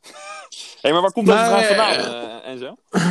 Hé, 0.82 0.92
maar 0.92 1.00
waar 1.00 1.12
komt 1.12 1.28
vraag 1.28 1.60
eh, 1.60 1.66
vandaan, 1.66 2.40
eh, 2.42 2.48
Enzo? 2.50 2.74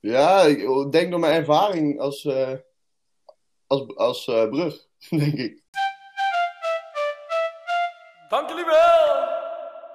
Ja, 0.00 0.42
ik 0.42 0.92
denk 0.92 1.10
door 1.10 1.20
mijn 1.20 1.34
ervaring 1.40 2.00
als, 2.00 2.24
eh, 2.24 2.52
als, 3.66 3.96
als 3.96 4.26
eh, 4.28 4.48
brug, 4.48 4.86
denk 5.10 5.34
ik. 5.34 5.62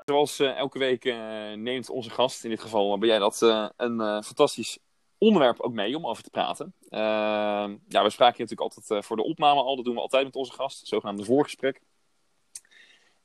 Zoals 0.10 0.40
eh, 0.40 0.58
elke 0.58 0.80
week 0.80 1.06
eh, 1.06 1.54
neemt 1.54 1.90
onze 1.90 2.10
gast, 2.10 2.44
in 2.44 2.50
dit 2.50 2.62
geval 2.62 2.98
ben 2.98 3.10
jij 3.10 3.20
dat, 3.20 3.42
eh, 3.42 3.70
een 3.78 4.02
eh, 4.02 4.22
fantastisch 4.22 4.78
onderwerp 5.18 5.60
ook 5.60 5.74
mee 5.74 5.98
om 5.98 6.08
over 6.08 6.24
te 6.24 6.30
praten. 6.30 6.74
Ehm, 6.90 7.78
ja, 7.88 8.04
we 8.04 8.10
spraken 8.10 8.42
natuurlijk 8.42 8.62
altijd 8.62 8.92
eh, 8.92 9.02
voor 9.02 9.16
de 9.16 9.24
opname 9.24 9.62
al, 9.62 9.76
dat 9.76 9.86
doen 9.86 9.94
we 9.94 10.02
altijd 10.02 10.24
met 10.24 10.36
onze 10.36 10.52
gast, 10.52 10.80
het 10.80 10.88
zogenaamde 10.88 11.24
voorgesprek. 11.24 11.82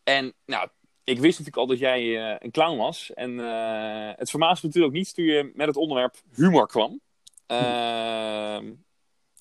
En 0.03 0.35
nou, 0.47 0.69
ik 1.05 1.19
wist 1.19 1.39
natuurlijk 1.39 1.57
al 1.57 1.67
dat 1.67 1.79
jij 1.79 2.01
eh, 2.01 2.37
een 2.39 2.51
clown 2.51 2.77
was. 2.77 3.13
En 3.13 3.41
eh, 3.41 4.17
het 4.17 4.31
verbaasde 4.31 4.67
me 4.67 4.73
natuurlijk 4.73 4.85
ook 4.95 4.99
niet 4.99 5.15
toen 5.15 5.25
je 5.25 5.51
met 5.55 5.67
het 5.67 5.77
onderwerp 5.77 6.17
humor 6.35 6.67
kwam. 6.67 7.01
Ehm, 7.47 8.73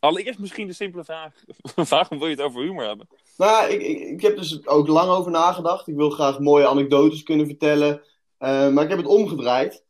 allereerst 0.03 0.39
misschien 0.39 0.67
de 0.67 0.73
simpele 0.73 1.03
vraag, 1.03 1.33
waarom 1.89 2.19
wil 2.19 2.27
je 2.27 2.35
het 2.35 2.43
over 2.43 2.61
humor 2.61 2.85
hebben? 2.85 3.07
Nou, 3.37 3.69
ik, 3.71 3.81
ik, 3.81 3.99
ik 3.99 4.21
heb 4.21 4.37
dus 4.37 4.67
ook 4.67 4.87
lang 4.87 5.09
over 5.09 5.31
nagedacht. 5.31 5.87
Ik 5.87 5.95
wil 5.95 6.09
graag 6.09 6.39
mooie 6.39 6.67
anekdotes 6.67 7.23
kunnen 7.23 7.45
vertellen. 7.45 8.01
eh, 8.37 8.69
maar 8.69 8.83
ik 8.83 8.89
heb 8.89 8.97
het 8.97 9.07
omgedraaid. 9.07 9.83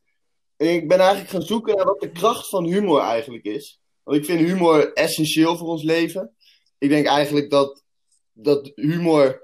Ik 0.58 0.88
ben 0.88 1.00
eigenlijk 1.00 1.30
gaan 1.30 1.42
zoeken 1.42 1.76
naar 1.76 1.86
wat 1.86 2.00
de 2.00 2.12
kracht 2.12 2.50
van 2.50 2.66
humor 2.66 3.00
eigenlijk 3.02 3.44
is. 3.44 3.80
Want 4.04 4.18
ik 4.18 4.26
vind 4.26 4.40
humor 4.40 4.94
essentieel 4.94 5.58
voor 5.58 5.68
ons 5.68 5.84
leven. 5.84 6.36
Ik 6.78 6.90
denk 6.90 7.06
eigenlijk 7.06 7.50
dat, 7.50 7.84
dat 8.34 8.72
humor, 8.76 9.42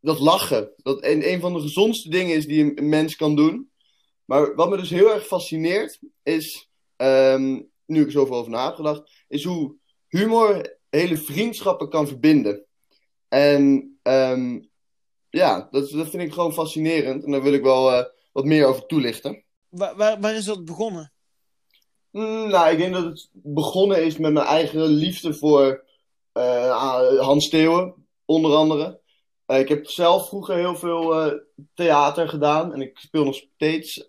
dat 0.00 0.18
lachen, 0.18 0.72
dat 0.76 1.04
een, 1.04 1.32
een 1.32 1.40
van 1.40 1.52
de 1.52 1.60
gezondste 1.60 2.10
dingen 2.10 2.36
is 2.36 2.46
die 2.46 2.64
een, 2.64 2.78
een 2.78 2.88
mens 2.88 3.16
kan 3.16 3.36
doen. 3.36 3.70
Maar 4.24 4.54
wat 4.54 4.70
me 4.70 4.76
dus 4.76 4.90
heel 4.90 5.12
erg 5.12 5.26
fascineert, 5.26 6.00
is, 6.22 6.68
ehm, 6.96 7.60
nu 7.86 8.00
ik 8.00 8.06
er 8.06 8.12
zoveel 8.12 8.36
over 8.36 8.50
na 8.50 8.66
heb 8.66 8.74
gedacht, 8.74 9.10
is 9.28 9.44
hoe 9.44 9.76
humor 10.08 10.78
hele 10.90 11.16
vriendschappen 11.16 11.88
kan 11.88 12.06
verbinden. 12.06 12.64
En 13.28 13.92
ehm, 14.02 14.60
ja, 15.30 15.68
dat, 15.70 15.90
dat 15.90 16.08
vind 16.08 16.22
ik 16.22 16.32
gewoon 16.32 16.52
fascinerend. 16.52 17.24
En 17.24 17.30
daar 17.30 17.42
wil 17.42 17.52
ik 17.52 17.62
wel 17.62 17.92
eh, 17.92 18.04
wat 18.32 18.44
meer 18.44 18.66
over 18.66 18.86
toelichten. 18.86 19.44
Waar, 19.68 19.96
waar, 19.96 20.20
waar 20.20 20.34
is 20.34 20.44
dat 20.44 20.64
begonnen? 20.64 21.12
Mm, 22.10 22.48
nou, 22.48 22.70
ik 22.72 22.78
denk 22.78 22.92
dat 22.92 23.04
het 23.04 23.28
begonnen 23.32 24.04
is 24.04 24.18
met 24.18 24.32
mijn 24.32 24.46
eigen 24.46 24.82
liefde 24.82 25.34
voor 25.34 25.84
ah, 26.32 27.18
Hans 27.20 27.44
Steeuwen, 27.44 28.06
onder 28.24 28.54
andere. 28.54 29.00
Eh, 29.46 29.58
ik 29.58 29.68
heb 29.68 29.86
zelf 29.86 30.28
vroeger 30.28 30.56
heel 30.56 30.76
veel 30.76 31.32
theater 31.74 32.28
gedaan. 32.28 32.72
En 32.72 32.80
ik 32.80 32.98
speel 32.98 33.24
nog 33.24 33.34
steeds 33.34 34.04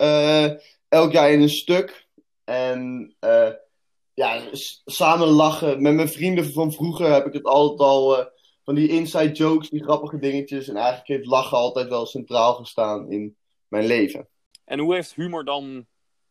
elk 0.88 1.12
jaar 1.12 1.32
in 1.32 1.42
een 1.42 1.50
stuk. 1.50 2.08
En 2.44 3.16
ja, 4.20 4.42
samen 4.86 5.28
lachen. 5.28 5.82
Met 5.82 5.94
mijn 5.94 6.10
vrienden 6.10 6.52
van 6.52 6.72
vroeger 6.72 7.12
heb 7.14 7.26
ik 7.26 7.34
het 7.34 7.44
altijd 7.44 7.80
al... 7.80 8.18
eh, 8.18 8.26
van 8.64 8.76
die 8.78 8.88
inside 8.88 9.32
jokes, 9.32 9.70
die 9.70 9.84
grappige 9.84 10.18
dingetjes. 10.18 10.68
En 10.68 10.76
eigenlijk 10.76 11.08
heeft 11.08 11.26
lachen 11.26 11.58
altijd 11.58 11.90
wel 11.90 12.06
centraal 12.06 12.54
gestaan 12.54 13.12
in 13.12 13.36
mijn 13.68 13.86
leven. 13.86 14.28
En 14.66 14.80
hoe 14.80 14.94
heeft 14.94 15.16
humor 15.16 15.46
dan, 15.46 15.86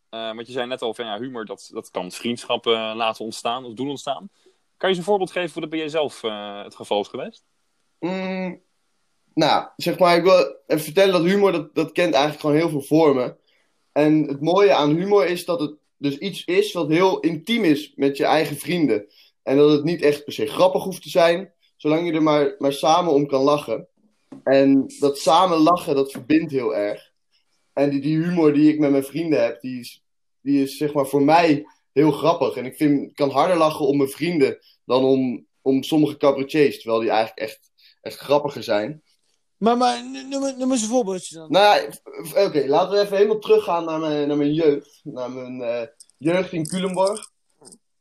eh 0.08 0.34
want 0.34 0.46
je 0.46 0.52
zei 0.52 0.66
net 0.66 0.82
al 0.82 0.94
van 0.94 1.04
ja, 1.04 1.18
humor 1.18 1.44
dat, 1.44 1.70
dat 1.72 1.90
kan 1.90 2.12
vriendschappen 2.12 2.96
laten 2.96 3.24
ontstaan 3.24 3.64
of 3.64 3.72
doen 3.72 3.88
ontstaan. 3.88 4.30
Kan 4.76 4.88
je 4.88 4.96
eens 4.96 4.98
een 4.98 5.10
voorbeeld 5.10 5.30
geven 5.30 5.52
hoe 5.52 5.60
dat 5.60 5.70
bij 5.70 5.78
jezelf 5.78 6.22
eh, 6.22 6.62
het 6.62 6.74
geval 6.74 7.00
is 7.00 7.08
geweest? 7.08 7.44
Mm, 7.98 8.62
nou, 9.34 9.68
zeg 9.76 9.98
maar, 9.98 10.16
ik 10.16 10.22
wil 10.22 10.56
even 10.66 10.84
vertellen 10.84 11.12
dat 11.12 11.30
humor, 11.30 11.52
dat, 11.52 11.74
dat 11.74 11.92
kent 11.92 12.14
eigenlijk 12.14 12.40
gewoon 12.40 12.56
heel 12.56 12.68
veel 12.68 12.98
vormen. 12.98 13.38
En 13.92 14.28
het 14.28 14.40
mooie 14.40 14.74
aan 14.74 14.94
humor 14.94 15.26
is 15.26 15.44
dat 15.44 15.60
het 15.60 15.74
dus 15.98 16.18
iets 16.18 16.44
is 16.44 16.72
wat 16.72 16.88
heel 16.88 17.20
intiem 17.20 17.64
is 17.64 17.92
met 17.96 18.16
je 18.16 18.24
eigen 18.24 18.56
vrienden. 18.56 19.06
En 19.42 19.56
dat 19.56 19.70
het 19.70 19.84
niet 19.84 20.02
echt 20.02 20.24
per 20.24 20.32
se 20.32 20.46
grappig 20.46 20.82
hoeft 20.82 21.02
te 21.02 21.08
zijn, 21.08 21.52
zolang 21.76 22.06
je 22.06 22.12
er 22.12 22.22
maar, 22.22 22.54
maar 22.58 22.72
samen 22.72 23.12
om 23.12 23.26
kan 23.26 23.42
lachen. 23.42 23.88
En 24.44 24.92
dat 24.98 25.18
samen 25.18 25.58
lachen, 25.58 25.94
dat 25.94 26.10
verbindt 26.10 26.52
heel 26.52 26.76
erg. 26.76 27.12
En 27.72 27.90
die, 27.90 28.00
die 28.00 28.16
humor 28.16 28.52
die 28.52 28.72
ik 28.72 28.78
met 28.78 28.90
mijn 28.90 29.04
vrienden 29.04 29.42
heb, 29.42 29.60
die 29.60 29.80
is, 29.80 30.02
die 30.40 30.62
is 30.62 30.76
zeg 30.76 30.92
maar 30.92 31.06
voor 31.06 31.22
mij 31.22 31.66
heel 31.92 32.10
grappig. 32.10 32.56
En 32.56 32.64
ik 32.64 32.76
vind, 32.76 33.14
kan 33.14 33.30
harder 33.30 33.56
lachen 33.56 33.86
om 33.86 33.96
mijn 33.96 34.08
vrienden 34.08 34.58
dan 34.84 35.04
om, 35.04 35.46
om 35.62 35.82
sommige 35.82 36.16
cabaretiers, 36.16 36.78
terwijl 36.80 37.00
die 37.00 37.10
eigenlijk 37.10 37.40
echt, 37.40 37.70
echt 38.00 38.18
grappiger 38.18 38.62
zijn. 38.62 39.02
Maar, 39.58 39.76
maar 39.76 40.04
noem, 40.58 40.72
eens 40.72 40.82
een 40.82 40.88
voorbeeldje 40.88 41.34
dan. 41.36 41.50
Nou, 41.50 41.80
ja, 41.80 42.44
oké, 42.44 42.64
laten 42.66 42.90
we 42.94 43.00
even 43.00 43.16
helemaal 43.16 43.38
teruggaan 43.38 43.84
naar 43.84 43.98
mijn, 44.00 44.28
naar 44.28 44.36
mijn 44.36 44.54
jeugd. 44.54 45.00
Naar 45.02 45.30
mijn 45.30 45.62
eh, 45.62 45.86
jeugd 46.16 46.52
in 46.52 46.66
Culemborg. 46.66 47.30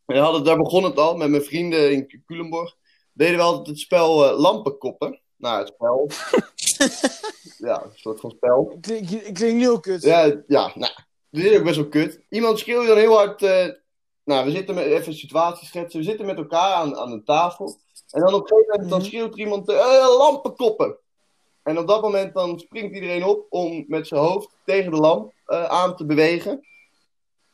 We 0.05 0.17
hadden, 0.17 0.43
daar 0.43 0.57
begon 0.57 0.83
het 0.83 0.97
al, 0.97 1.17
met 1.17 1.29
mijn 1.29 1.43
vrienden 1.43 1.91
in 1.91 2.23
Culemborg. 2.25 2.75
Deden 3.13 3.35
we 3.37 3.41
altijd 3.43 3.67
het 3.67 3.79
spel 3.79 4.25
eh, 4.29 4.39
lampenkoppen. 4.39 5.21
Nou, 5.37 5.59
het 5.59 5.67
spel. 5.67 6.09
ja, 7.69 7.83
een 7.83 7.91
soort 7.95 8.19
van 8.19 8.31
spel. 8.31 8.77
Klink, 8.81 9.07
klinkt 9.09 9.61
heel 9.61 9.79
kut. 9.79 10.01
Ja, 10.01 10.43
ja, 10.47 10.71
nou, 10.75 10.91
dit 11.29 11.43
is 11.45 11.57
ook 11.57 11.63
best 11.63 11.75
wel 11.75 11.87
kut. 11.87 12.21
Iemand 12.29 12.59
schreeuwt 12.59 12.87
dan 12.87 12.97
heel 12.97 13.15
hard. 13.15 13.41
eh, 13.43 13.67
nou, 14.23 14.45
we 14.45 14.51
zitten 14.51 14.75
met, 14.75 14.85
even 14.85 15.07
een 15.07 15.13
situatie 15.17 15.67
schetsen. 15.67 15.99
We 15.99 16.05
zitten 16.05 16.25
met 16.25 16.37
elkaar 16.37 16.73
aan, 16.73 16.95
aan 16.97 17.11
een 17.11 17.23
tafel. 17.23 17.77
En 18.11 18.21
dan 18.21 18.33
op 18.33 18.41
een 18.41 18.47
gegeven 18.47 18.69
moment 18.71 18.89
dan 18.89 18.99
Mhm. 18.99 19.07
schreeuwt 19.07 19.33
er 19.33 19.39
iemand: 19.39 19.67
lampenkoppen. 20.17 20.97
En 21.67 21.77
op 21.77 21.87
dat 21.87 22.01
moment 22.01 22.33
dan 22.33 22.59
springt 22.59 22.95
iedereen 22.95 23.23
op 23.23 23.45
om 23.49 23.85
met 23.87 24.07
zijn 24.07 24.21
hoofd 24.21 24.49
tegen 24.65 24.91
de 24.91 24.97
lamp 24.97 25.33
eh, 25.45 25.63
aan 25.63 25.95
te 25.95 26.05
bewegen. 26.05 26.67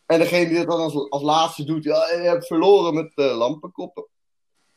En 0.05 0.19
degene 0.19 0.47
die 0.47 0.57
dat 0.57 0.67
dan 0.67 0.79
als, 0.79 1.09
als 1.09 1.21
laatste 1.21 1.63
doet, 1.63 1.83
ja, 1.83 2.11
je 2.11 2.17
hebt 2.17 2.47
verloren 2.47 2.93
met 2.93 3.11
de 3.15 3.23
lampenkoppen. 3.23 4.05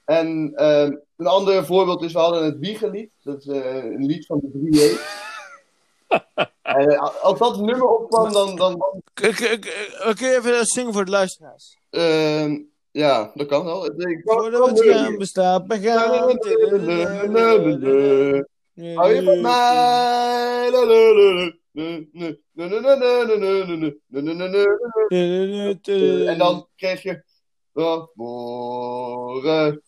En 0.05 0.53
ehm, 0.55 0.97
een 1.17 1.27
ander 1.27 1.67
voorbeeld 1.67 2.03
is, 2.03 2.13
we 2.13 2.19
hadden 2.19 2.45
het 2.45 2.59
Wiegenlied. 2.59 3.11
Dat 3.23 3.39
is 3.39 3.47
eh, 3.47 3.85
een 3.85 4.07
lied 4.07 4.27
van 4.27 4.41
de 4.43 4.51
3 4.71 4.99
En 6.63 6.89
eh, 6.89 7.23
als 7.23 7.39
dat 7.39 7.57
nummer 7.57 7.89
opkwam, 7.89 8.33
dan... 8.33 8.57
dan, 8.57 9.03
Kun 9.15 9.29
je 10.17 10.37
even 10.37 10.67
zingen 10.67 10.93
voor 10.93 11.05
de 11.05 11.11
luisteraars? 11.11 11.79
ehm, 11.91 12.59
ja, 12.91 13.31
dat 13.35 13.47
kan 13.47 13.65
wel. 13.65 13.91
Voordat 14.25 14.69
het 14.69 14.81
gaan 14.81 15.19
bestaat, 15.19 15.67
begaan. 15.67 16.39
Hou 18.77 19.15
je 19.15 19.23
van 19.23 19.41
mij? 19.41 20.71
En 26.27 26.39
dan 26.39 26.69
kreeg 26.77 27.03
je. 27.03 27.25
Morgen. 28.15 29.83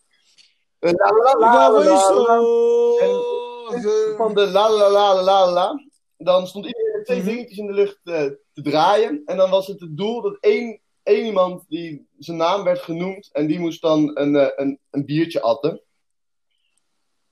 Van 4.17 4.33
de 4.33 4.47
la 4.47 4.69
la 4.69 4.89
la 4.89 5.21
la 5.21 5.51
la. 5.51 5.83
Dan 6.17 6.47
stond 6.47 6.65
iedereen 6.65 7.03
twee 7.03 7.23
dingetjes 7.23 7.57
in 7.57 7.67
de 7.67 7.73
lucht 7.73 7.99
te 8.03 8.39
draaien. 8.53 9.21
En 9.25 9.37
dan 9.37 9.49
was 9.49 9.67
het 9.67 9.79
het 9.79 9.97
doel 9.97 10.21
dat 10.21 10.37
één, 10.39 10.81
iemand 11.03 11.65
die 11.67 12.07
zijn 12.17 12.37
naam 12.37 12.63
werd 12.63 12.79
genoemd. 12.79 13.29
En 13.31 13.47
die 13.47 13.59
moest 13.59 13.81
dan 13.81 14.11
een, 14.17 14.61
een, 14.61 14.79
een 14.89 15.05
biertje 15.05 15.41
atten. 15.41 15.81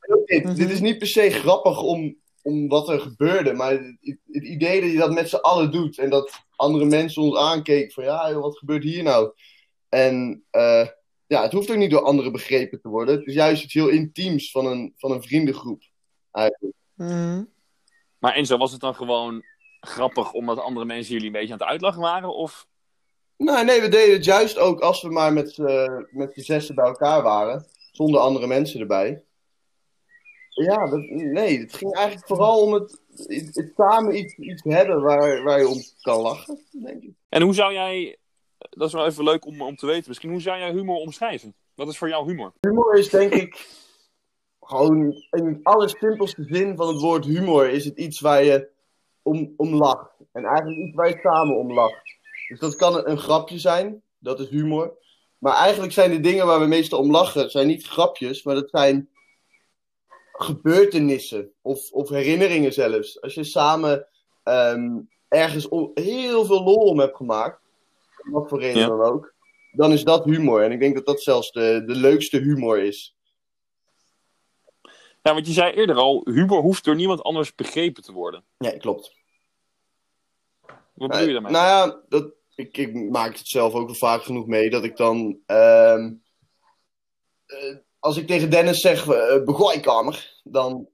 En 0.07 0.15
ook 0.15 0.27
dit, 0.27 0.43
Mhm. 0.43 0.55
dit 0.55 0.69
is 0.69 0.79
niet 0.79 0.97
per 0.97 1.07
se 1.07 1.29
grappig 1.29 1.81
om, 1.81 2.15
om 2.41 2.67
wat 2.67 2.89
er 2.89 2.99
gebeurde. 2.99 3.53
Maar 3.53 3.71
het, 3.71 3.97
idee 4.31 4.81
dat 4.81 4.91
je 4.91 4.97
dat 4.97 5.11
met 5.13 5.29
z'n 5.29 5.35
allen 5.35 5.71
doet. 5.71 5.97
En 5.97 6.09
dat 6.09 6.31
andere 6.55 6.85
mensen 6.85 7.21
ons 7.21 7.37
aankeken 7.37 7.91
van 7.91 8.03
ja, 8.03 8.31
joh, 8.31 8.41
wat 8.41 8.57
gebeurt 8.57 8.83
hier 8.83 9.03
nou? 9.03 9.31
En 9.89 10.43
eh, 10.49 10.87
ja, 11.27 11.41
het 11.41 11.51
hoeft 11.51 11.71
ook 11.71 11.77
niet 11.77 11.91
door 11.91 12.01
anderen 12.03 12.31
begrepen 12.31 12.81
te 12.81 12.89
worden. 12.89 13.15
Het 13.17 13.27
is 13.27 13.33
juist 13.33 13.63
iets 13.63 13.73
heel 13.73 13.87
intiems 13.87 14.51
van 14.51 14.65
een, 14.65 14.93
van 14.97 15.11
een 15.11 15.23
vriendengroep. 15.23 15.83
Eigenlijk. 16.31 16.75
Mhm. 16.93 17.43
Maar 18.19 18.33
Enzo, 18.33 18.57
was 18.57 18.71
het 18.71 18.81
dan 18.81 18.95
gewoon 18.95 19.43
grappig 19.79 20.33
omdat 20.33 20.59
andere 20.59 20.85
mensen 20.85 21.11
jullie 21.13 21.27
een 21.27 21.33
beetje 21.33 21.53
aan 21.53 21.59
het 21.59 21.67
uitlachen 21.67 22.01
waren? 22.01 22.35
Of 22.35 22.67
Nou, 23.37 23.65
nee, 23.65 23.81
we 23.81 23.89
deden 23.89 24.13
het 24.15 24.25
juist 24.25 24.57
ook 24.57 24.79
als 24.79 25.01
we 25.01 25.09
maar 25.09 25.33
met, 25.33 25.51
z'n- 25.53 26.07
met 26.11 26.33
z'n 26.33 26.41
zessen 26.41 26.75
bij 26.75 26.85
elkaar 26.85 27.21
waren. 27.21 27.65
Zonder 27.91 28.19
andere 28.19 28.47
mensen 28.47 28.79
erbij. 28.79 29.23
Ja, 30.65 30.89
dat, 30.89 30.99
nee, 31.09 31.59
het 31.59 31.73
ging 31.73 31.93
eigenlijk 31.93 32.27
vooral 32.27 32.61
om 32.61 32.73
het, 32.73 33.01
het, 33.15 33.55
het 33.55 33.71
samen 33.75 34.17
iets, 34.17 34.35
iets 34.35 34.63
hebben 34.63 35.01
waar, 35.01 35.43
waar 35.43 35.59
je 35.59 35.67
om 35.67 35.81
kan 36.01 36.21
lachen, 36.21 36.59
denk 36.71 37.03
ik. 37.03 37.11
En 37.29 37.41
hoe 37.41 37.53
zou 37.53 37.73
jij, 37.73 38.17
dat 38.57 38.87
is 38.87 38.93
wel 38.93 39.05
even 39.05 39.23
leuk 39.23 39.45
om, 39.45 39.61
om 39.61 39.75
te 39.75 39.85
weten 39.85 40.05
misschien, 40.07 40.29
hoe 40.29 40.41
zou 40.41 40.59
jij 40.59 40.71
humor 40.71 40.95
omschrijven? 40.95 41.55
Wat 41.75 41.87
is 41.87 41.97
voor 41.97 42.09
jou 42.09 42.27
humor? 42.27 42.53
Humor 42.59 42.97
is 42.97 43.09
denk 43.09 43.33
ik 43.33 43.67
gewoon 44.59 45.11
in 45.31 45.45
het 45.45 45.59
allersimpelste 45.63 46.43
zin 46.43 46.75
van 46.75 46.87
het 46.87 47.01
woord 47.01 47.25
humor 47.25 47.69
is 47.69 47.85
het 47.85 47.97
iets 47.97 48.19
waar 48.19 48.43
je 48.43 48.69
om, 49.21 49.53
om 49.57 49.73
lacht. 49.73 50.11
En 50.31 50.43
eigenlijk 50.43 50.77
iets 50.77 50.95
waar 50.95 51.09
je 51.09 51.19
samen 51.21 51.57
om 51.57 51.73
lacht. 51.73 52.01
Dus 52.47 52.59
dat 52.59 52.75
kan 52.75 52.97
een, 52.97 53.09
een 53.09 53.17
grapje 53.17 53.59
zijn, 53.59 54.01
dat 54.19 54.39
is 54.39 54.49
humor. 54.49 54.97
Maar 55.37 55.55
eigenlijk 55.55 55.93
zijn 55.93 56.11
de 56.11 56.19
dingen 56.19 56.45
waar 56.45 56.59
we 56.59 56.65
meestal 56.65 56.99
om 56.99 57.11
lachen, 57.11 57.51
zijn 57.51 57.67
niet 57.67 57.87
grapjes, 57.87 58.43
maar 58.43 58.55
dat 58.55 58.69
zijn 58.69 59.09
gebeurtenissen 60.37 61.51
of, 61.61 61.91
of 61.91 62.09
herinneringen 62.09 62.73
zelfs. 62.73 63.21
Als 63.21 63.33
je 63.33 63.43
samen 63.43 64.07
ehm, 64.43 64.99
ergens 65.27 65.67
heel 65.93 66.45
veel 66.45 66.63
lol 66.63 66.75
om 66.89 66.99
hebt 66.99 67.15
gemaakt, 67.15 67.61
wat 68.23 68.49
voor 68.49 68.59
reden 68.59 68.81
Ja. 68.81 68.87
dan 68.87 69.01
ook, 69.01 69.33
dan 69.71 69.91
is 69.91 70.03
dat 70.03 70.25
humor. 70.25 70.63
En 70.63 70.71
ik 70.71 70.79
denk 70.79 70.95
dat 70.95 71.05
dat 71.05 71.21
zelfs 71.21 71.51
de, 71.51 71.83
de 71.85 71.95
leukste 71.95 72.37
humor 72.37 72.79
is. 72.79 73.15
Ja, 75.21 75.33
want 75.33 75.47
je 75.47 75.53
zei 75.53 75.73
eerder 75.73 75.95
al, 75.95 76.21
humor 76.25 76.61
hoeft 76.61 76.83
door 76.83 76.95
niemand 76.95 77.21
anders 77.21 77.55
begrepen 77.55 78.03
te 78.03 78.11
worden. 78.11 78.43
Ja, 78.57 78.77
klopt. 78.77 79.15
Wat 80.93 81.09
bedoel 81.09 81.27
je 81.27 81.33
daarmee? 81.33 81.51
Nou 81.51 81.65
ja, 81.65 82.01
dat, 82.09 82.31
ik, 82.55 82.77
ik 82.77 82.93
maak 83.09 83.37
het 83.37 83.47
zelf 83.47 83.73
ook 83.73 83.85
wel 83.85 83.95
vaak 83.95 84.21
genoeg 84.23 84.47
mee 84.47 84.69
dat 84.69 84.83
ik 84.83 84.97
dan. 84.97 85.39
ehm, 85.45 86.13
eh, 87.45 87.75
als 87.99 88.17
ik 88.17 88.27
tegen 88.27 88.49
Dennis 88.49 88.81
zeg, 88.81 89.05
uh, 89.05 89.43
begooikamer, 89.43 90.41
dan, 90.43 90.87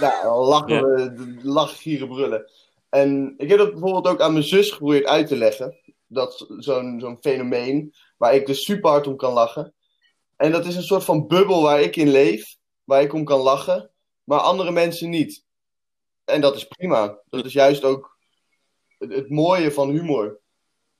nou, 0.00 0.22
dan 0.22 0.44
lachen 0.44 0.82
we, 0.82 1.38
lachen, 1.42 1.76
gieren, 1.76 2.08
brullen. 2.08 2.50
En 2.88 3.34
ik 3.36 3.48
heb 3.48 3.58
dat 3.58 3.70
bijvoorbeeld 3.70 4.06
ook 4.06 4.20
aan 4.20 4.32
mijn 4.32 4.44
zus 4.44 4.70
geprobeerd 4.70 5.06
uit 5.06 5.26
te 5.26 5.36
leggen. 5.36 5.78
Dat 6.06 6.46
zo'n 6.58 7.00
zo'n 7.00 7.18
fenomeen 7.20 7.94
waar 8.16 8.34
ik 8.34 8.46
dus 8.46 8.64
super 8.64 8.90
hard 8.90 9.06
om 9.06 9.16
kan 9.16 9.32
lachen. 9.32 9.74
En 10.36 10.52
dat 10.52 10.66
is 10.66 10.76
een 10.76 10.82
soort 10.82 11.04
van 11.04 11.26
bubbel 11.26 11.62
waar 11.62 11.80
ik 11.80 11.96
in 11.96 12.08
leef, 12.08 12.56
waar 12.84 13.02
ik 13.02 13.12
om 13.12 13.24
kan 13.24 13.40
lachen, 13.40 13.90
maar 14.24 14.38
andere 14.38 14.70
mensen 14.70 15.10
niet. 15.10 15.44
En 16.24 16.40
dat 16.40 16.56
is 16.56 16.64
prima. 16.64 17.18
Dat 17.28 17.44
is 17.44 17.52
juist 17.52 17.84
ook 17.84 18.18
het, 18.98 19.12
het 19.12 19.30
mooie 19.30 19.72
van 19.72 19.90
humor. 19.90 20.40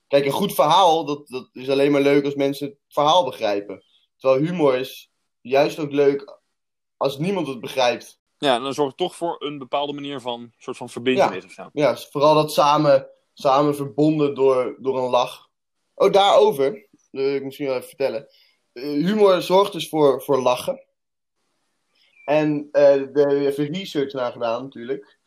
Kijk, 0.08 0.24
een 0.24 0.32
goed 0.32 0.54
verhaal, 0.54 1.04
dat, 1.04 1.28
dat 1.28 1.48
is 1.52 1.70
alleen 1.70 1.92
maar 1.92 2.00
leuk 2.00 2.24
als 2.24 2.34
mensen 2.34 2.66
het 2.66 2.76
verhaal 2.88 3.24
begrijpen. 3.24 3.84
Terwijl 4.16 4.42
humor 4.42 4.76
is 4.76 5.10
juist 5.44 5.78
ook 5.78 5.92
leuk 5.92 6.38
als 6.96 7.18
niemand 7.18 7.46
het 7.46 7.60
begrijpt. 7.60 8.20
Ja, 8.38 8.54
en 8.54 8.62
dan 8.62 8.74
zorgt 8.74 8.90
het 8.90 9.08
toch 9.08 9.16
voor 9.16 9.36
een 9.38 9.58
bepaalde 9.58 9.92
manier 9.92 10.20
van, 10.20 10.52
soort 10.58 10.76
van 10.76 10.88
verbindenis 10.88 11.44
of 11.44 11.50
zo. 11.50 11.68
Ja, 11.72 11.96
vooral 11.96 12.34
dat 12.34 12.52
samen, 12.52 13.08
samen 13.32 13.76
verbonden 13.76 14.34
door, 14.34 14.76
door 14.80 14.98
een 14.98 15.10
lach. 15.10 15.48
Oh, 15.94 16.12
daarover, 16.12 16.88
dat 16.90 17.08
wil 17.10 17.34
ik 17.34 17.44
misschien 17.44 17.66
wel 17.66 17.76
even 17.76 17.88
vertellen. 17.88 18.28
Eh, 18.72 18.82
humor 18.82 19.42
zorgt 19.42 19.72
dus 19.72 19.88
voor, 19.88 20.22
voor 20.22 20.42
lachen. 20.42 20.84
En 22.24 22.68
eh 22.72 23.02
daar 23.12 23.28
heb 23.28 23.58
even 23.58 23.72
research 23.72 24.12
naar 24.12 24.32
gedaan 24.32 24.62
natuurlijk. 24.62 25.18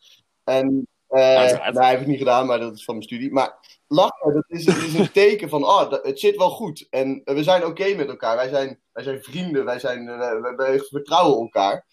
En 0.44 0.88
eh 1.08 1.20
Uiteraard. 1.36 1.74
nou, 1.74 1.86
heb 1.86 2.00
ik 2.00 2.06
niet 2.06 2.18
gedaan, 2.18 2.46
maar 2.46 2.58
dat 2.60 2.74
is 2.74 2.84
van 2.84 2.94
mijn 2.94 3.06
studie. 3.06 3.32
Maar 3.32 3.80
lachen, 3.86 4.34
dat 4.34 4.44
is, 4.48 4.64
dat 4.64 4.76
is 4.76 4.94
een 4.94 5.12
teken 5.12 5.48
van, 5.48 5.64
oh, 5.64 5.90
dat- 5.90 6.04
het 6.04 6.20
zit 6.20 6.36
wel 6.36 6.50
goed. 6.50 6.86
En 6.90 7.20
eh, 7.24 7.34
we 7.34 7.42
zijn 7.42 7.64
oké 7.64 7.94
met 7.94 8.08
elkaar. 8.08 8.36
Wij 8.36 8.48
zijn, 8.48 8.80
wij 8.92 9.02
zijn 9.04 9.22
vrienden, 9.22 9.64
wij, 9.64 9.78
zijn, 9.78 10.08
eh, 10.08 10.18
we, 10.30 10.54
we 10.56 10.86
vertrouwen 10.88 11.38
elkaar. 11.40 11.86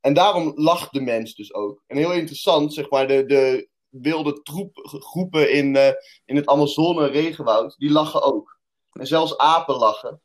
En 0.00 0.14
daarom 0.14 0.52
lacht 0.54 0.92
de 0.92 1.00
mens 1.00 1.34
dus 1.34 1.54
ook. 1.54 1.82
En 1.86 1.96
heel 1.96 2.12
interessant, 2.12 2.74
zeg 2.74 2.90
maar, 2.90 3.06
de, 3.08 3.24
de 3.26 3.68
wilde 3.88 4.42
troep, 4.42 4.70
groepen 4.82 5.52
in, 5.52 5.76
in 6.24 6.36
het 6.36 6.46
Amazone 6.46 7.06
regenwoud, 7.06 7.74
die 7.78 7.90
lachen 7.90 8.22
ook. 8.22 8.58
En 8.92 9.06
zelfs 9.06 9.36
apen 9.38 9.74
lachen. 9.76 10.20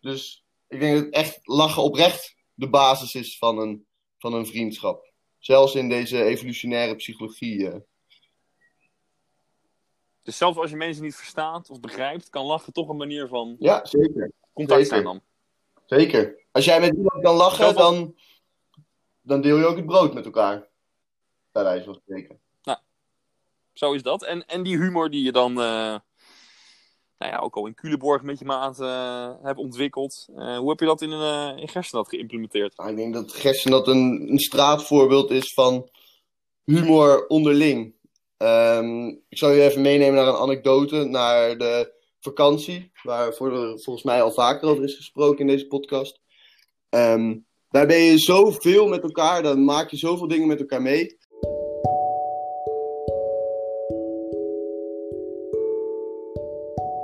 Dus 0.00 0.44
ik 0.68 0.80
denk 0.80 0.98
dat 1.04 1.12
echt 1.12 1.38
lachen 1.42 1.82
oprecht 1.82 2.36
de 2.54 2.68
basis 2.68 3.14
is 3.14 3.38
van 3.38 3.58
een, 3.58 3.86
van 4.18 4.34
een 4.34 4.46
vriendschap. 4.46 5.07
Zelfs 5.38 5.74
in 5.74 5.88
deze 5.88 6.24
evolutionaire 6.24 6.94
psychologie. 6.96 7.70
eh. 7.70 7.80
Dus 10.22 10.36
zelfs 10.36 10.58
als 10.58 10.70
je 10.70 10.76
mensen 10.76 11.02
niet 11.04 11.16
verstaat 11.16 11.70
of 11.70 11.80
begrijpt, 11.80 12.30
kan 12.30 12.44
lachen 12.44 12.72
toch 12.72 12.88
een 12.88 12.96
manier 12.96 13.28
van 13.28 13.56
Ja, 13.58 13.84
zeker. 13.86 14.32
contact 14.52 14.80
Zeker. 14.80 14.86
zijn 14.86 15.04
dan. 15.04 15.20
Zeker. 15.86 16.44
Als 16.52 16.64
jij 16.64 16.80
met 16.80 16.94
iemand 16.96 17.22
kan 17.22 17.34
lachen, 17.36 17.74
dan, 17.74 18.16
dan 19.20 19.40
deel 19.40 19.58
je 19.58 19.66
ook 19.66 19.76
het 19.76 19.86
brood 19.86 20.14
met 20.14 20.24
elkaar. 20.24 20.68
Bij 21.52 21.62
wijze 21.62 21.84
van 21.84 21.94
spreken. 21.94 22.40
Zo 23.72 23.92
is 23.92 24.02
dat. 24.02 24.22
En, 24.24 24.46
en 24.46 24.62
die 24.62 24.76
humor 24.76 25.10
die 25.10 25.22
je 25.24 25.32
dan, 25.32 25.60
eh, 25.60 25.98
nou 27.18 27.32
ja, 27.32 27.38
ook 27.38 27.56
al 27.56 27.66
in 27.66 27.74
Culemborg 27.74 28.22
met 28.22 28.38
je 28.38 28.44
maat 28.44 28.78
hebt 29.42 29.58
ontwikkeld. 29.58 30.28
eh, 30.36 30.58
hoe 30.58 30.70
heb 30.70 30.80
je 30.80 30.86
dat 30.86 31.02
in, 31.02 31.10
een 31.10 31.58
in 31.58 31.68
Gerstenat 31.68 32.08
geïmplementeerd? 32.08 32.76
Nou, 32.76 32.90
ik 32.90 32.96
denk 32.96 33.14
dat 33.14 33.32
Gersten 33.32 33.70
dat 33.70 33.88
een, 33.88 34.26
een 34.30 34.38
straatvoorbeeld 34.38 35.30
is 35.30 35.52
van 35.54 35.88
humor 36.64 37.26
onderling. 37.26 37.94
Ehm, 38.36 39.06
ik 39.06 39.38
zal 39.38 39.50
je 39.50 39.62
even 39.62 39.82
meenemen 39.82 40.14
naar 40.14 40.26
een 40.26 40.40
anekdote, 40.40 41.04
naar 41.04 41.58
de 41.58 41.96
vakantie, 42.20 42.90
waar 43.02 43.34
voor 43.34 43.80
volgens 43.80 44.04
mij 44.04 44.22
al 44.22 44.32
vaker 44.32 44.68
over 44.68 44.84
is 44.84 44.96
gesproken 44.96 45.38
in 45.38 45.46
deze 45.46 45.66
podcast. 45.66 46.20
Ehm, 46.88 47.36
daar 47.70 47.86
ben 47.86 47.98
je 47.98 48.18
zoveel 48.18 48.88
met 48.88 49.02
elkaar, 49.02 49.42
dan 49.42 49.64
maak 49.64 49.90
je 49.90 49.96
zoveel 49.96 50.28
dingen 50.28 50.48
met 50.48 50.60
elkaar 50.60 50.82
mee. 50.82 51.18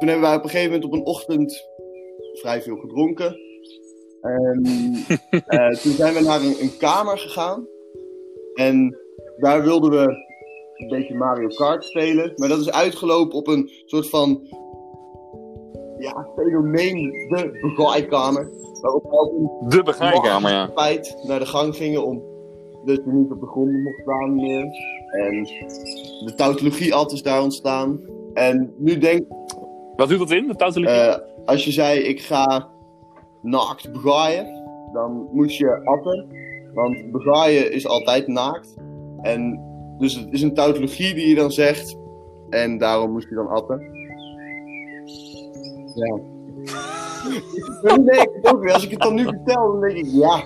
Toen 0.04 0.12
hebben 0.12 0.30
wij 0.30 0.38
op 0.38 0.44
een 0.44 0.50
gegeven 0.50 0.72
moment 0.72 0.90
op 0.90 0.98
een 0.98 1.06
ochtend 1.06 1.68
vrij 2.32 2.62
veel 2.62 2.76
gedronken. 2.76 3.36
En 4.20 4.62
eh, 5.46 5.68
toen 5.68 5.92
zijn 5.92 6.14
we 6.14 6.20
naar 6.20 6.40
een, 6.40 6.56
een 6.60 6.76
kamer 6.78 7.18
gegaan. 7.18 7.66
En 8.54 8.96
daar 9.36 9.62
wilden 9.62 9.90
we 9.90 10.02
een 10.76 10.88
beetje 10.88 11.14
Mario 11.14 11.48
Kart 11.48 11.84
spelen. 11.84 12.32
Maar 12.36 12.48
dat 12.48 12.60
is 12.60 12.70
uitgelopen 12.70 13.38
op 13.38 13.46
een 13.46 13.70
soort 13.84 14.08
van 14.08 14.40
ja, 15.98 16.28
fenomeen, 16.36 17.10
de 17.28 17.58
begaaikamer. 17.60 18.50
Waarop 18.80 19.02
we 19.02 19.76
De 19.76 19.82
begrijpkamer, 19.82 20.50
ja. 20.50 20.70
feit 20.74 21.16
naar 21.26 21.38
de 21.38 21.46
gang 21.46 21.76
gingen 21.76 22.04
om 22.04 22.22
dat 22.84 22.96
je 23.04 23.12
niet 23.12 23.30
op 23.30 23.40
de 23.40 23.46
grond 23.46 23.72
mocht 23.72 24.00
staan 24.00 24.34
meer. 24.34 24.66
En 25.10 25.42
de 26.24 26.32
tautologie 26.36 26.94
altijd 26.94 27.24
daar 27.24 27.42
ontstaan. 27.42 28.00
En 28.34 28.74
nu 28.78 28.98
denk 28.98 29.26
Wat 29.96 30.08
doet 30.08 30.18
dat 30.58 30.76
in, 30.76 30.86
eh, 30.86 31.16
als 31.44 31.64
je 31.64 31.72
zei 31.72 32.00
ik 32.00 32.20
ga 32.20 32.68
naakt 33.42 33.92
begaaien, 33.92 34.62
dan 34.92 35.28
moest 35.32 35.58
je 35.58 35.80
atten. 35.84 36.26
Want 36.74 37.12
begaaien 37.12 37.72
is 37.72 37.86
altijd 37.86 38.26
naakt. 38.26 38.74
En 39.20 39.60
dus 39.98 40.14
het 40.14 40.28
is 40.30 40.42
een 40.42 40.54
tautologie 40.54 41.14
die 41.14 41.28
je 41.28 41.34
dan 41.34 41.52
zegt. 41.52 41.96
En 42.50 42.78
daarom 42.78 43.12
moest 43.12 43.28
je 43.28 43.34
dan 43.34 43.48
atten. 43.48 43.80
Ja. 45.94 46.20
Denk 47.96 48.30
ik 48.30 48.52
ook 48.52 48.62
weer. 48.62 48.72
Als 48.72 48.84
ik 48.84 48.90
het 48.90 49.00
dan 49.00 49.14
nu 49.14 49.22
vertel, 49.22 49.72
dan 49.72 49.80
denk 49.80 49.96
ik, 49.96 50.06
ja, 50.06 50.42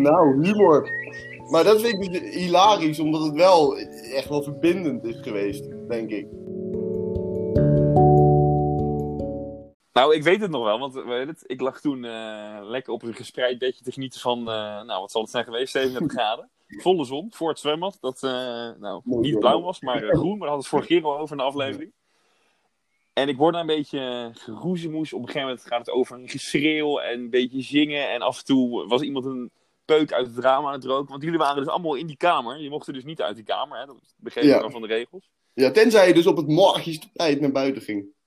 nou, 0.00 0.46
humor. 0.46 0.88
Maar 1.50 1.64
dat 1.64 1.80
vind 1.80 2.04
ik 2.04 2.12
dus 2.12 2.34
hilarisch, 2.34 3.00
omdat 3.00 3.22
het 3.24 3.34
wel 3.34 3.76
echt 4.14 4.28
wel 4.28 4.42
verbindend 4.42 5.04
is 5.04 5.18
geweest, 5.20 5.68
denk 5.88 6.10
ik. 6.10 6.26
Nou, 10.00 10.14
ik 10.14 10.22
weet 10.22 10.40
het 10.40 10.50
nog 10.50 10.64
wel, 10.64 10.78
want 10.78 10.96
eh, 10.96 11.06
weet 11.06 11.26
het, 11.26 11.44
ik 11.46 11.60
lag 11.60 11.80
toen 11.80 12.04
eh, 12.04 12.58
lekker 12.62 12.92
op 12.92 13.02
een 13.02 13.14
gespreid 13.14 13.58
bedje 13.58 13.84
te 13.84 13.92
genieten 13.92 14.20
van, 14.20 14.38
eh, 14.38 14.82
nou, 14.82 15.00
wat 15.00 15.10
zal 15.10 15.20
het 15.20 15.30
zijn 15.30 15.44
geweest, 15.44 15.72
37 15.72 16.18
graden. 16.18 16.50
Volle 16.82 17.04
zon, 17.04 17.32
voor 17.32 17.48
het 17.48 17.58
zwembad, 17.58 17.98
dat 18.00 18.20
nou, 18.80 19.00
niet 19.04 19.38
blauw 19.38 19.60
was, 19.60 19.80
maar 19.80 19.96
groen. 19.96 20.08
Maar 20.08 20.14
daar 20.18 20.48
hadden 20.48 20.48
we 20.48 20.56
het 20.56 20.66
vorige 20.66 20.88
keer 20.88 21.04
al 21.04 21.18
over 21.18 21.30
in 21.30 21.36
de 21.36 21.48
aflevering. 21.48 21.92
En 23.12 23.28
ik 23.28 23.36
word 23.36 23.52
daar 23.52 23.60
een 23.60 23.66
beetje 23.66 24.30
geroezemoes. 24.34 25.12
Op 25.12 25.20
een 25.20 25.26
gegeven 25.26 25.48
moment 25.48 25.66
gaat 25.66 25.78
het 25.78 25.90
over 25.90 26.18
een 26.18 26.28
geschreeuw 26.28 26.98
en 26.98 27.20
een 27.20 27.30
beetje 27.30 27.62
zingen. 27.62 28.10
En 28.10 28.20
af 28.20 28.38
en 28.38 28.44
toe 28.44 28.88
was 28.88 29.00
iemand 29.00 29.24
een 29.24 29.50
peuk 29.84 30.12
uit 30.12 30.26
het 30.26 30.38
raam 30.38 30.66
aan 30.66 30.72
het 30.72 30.84
roken. 30.84 31.10
Want 31.10 31.22
jullie 31.22 31.38
waren 31.38 31.62
dus 31.62 31.72
allemaal 31.72 31.94
in 31.94 32.06
die 32.06 32.16
kamer. 32.16 32.60
Je 32.60 32.70
mocht 32.70 32.86
er 32.86 32.92
dus 32.92 33.04
niet 33.04 33.22
uit 33.22 33.36
die 33.36 33.44
kamer, 33.44 33.78
hè? 33.78 33.86
dat 33.86 34.14
begreep 34.16 34.44
ik 34.44 34.50
Ja. 34.50 34.60
dan 34.60 34.70
van 34.70 34.82
de 34.82 34.86
regels. 34.86 35.30
Ja, 35.52 35.70
tenzij 35.70 36.08
je 36.08 36.14
dus 36.14 36.26
op 36.26 36.36
het 36.36 36.48
morgenstapijt 36.48 37.40
naar 37.40 37.52
buiten 37.52 37.82
ging. 37.82 38.18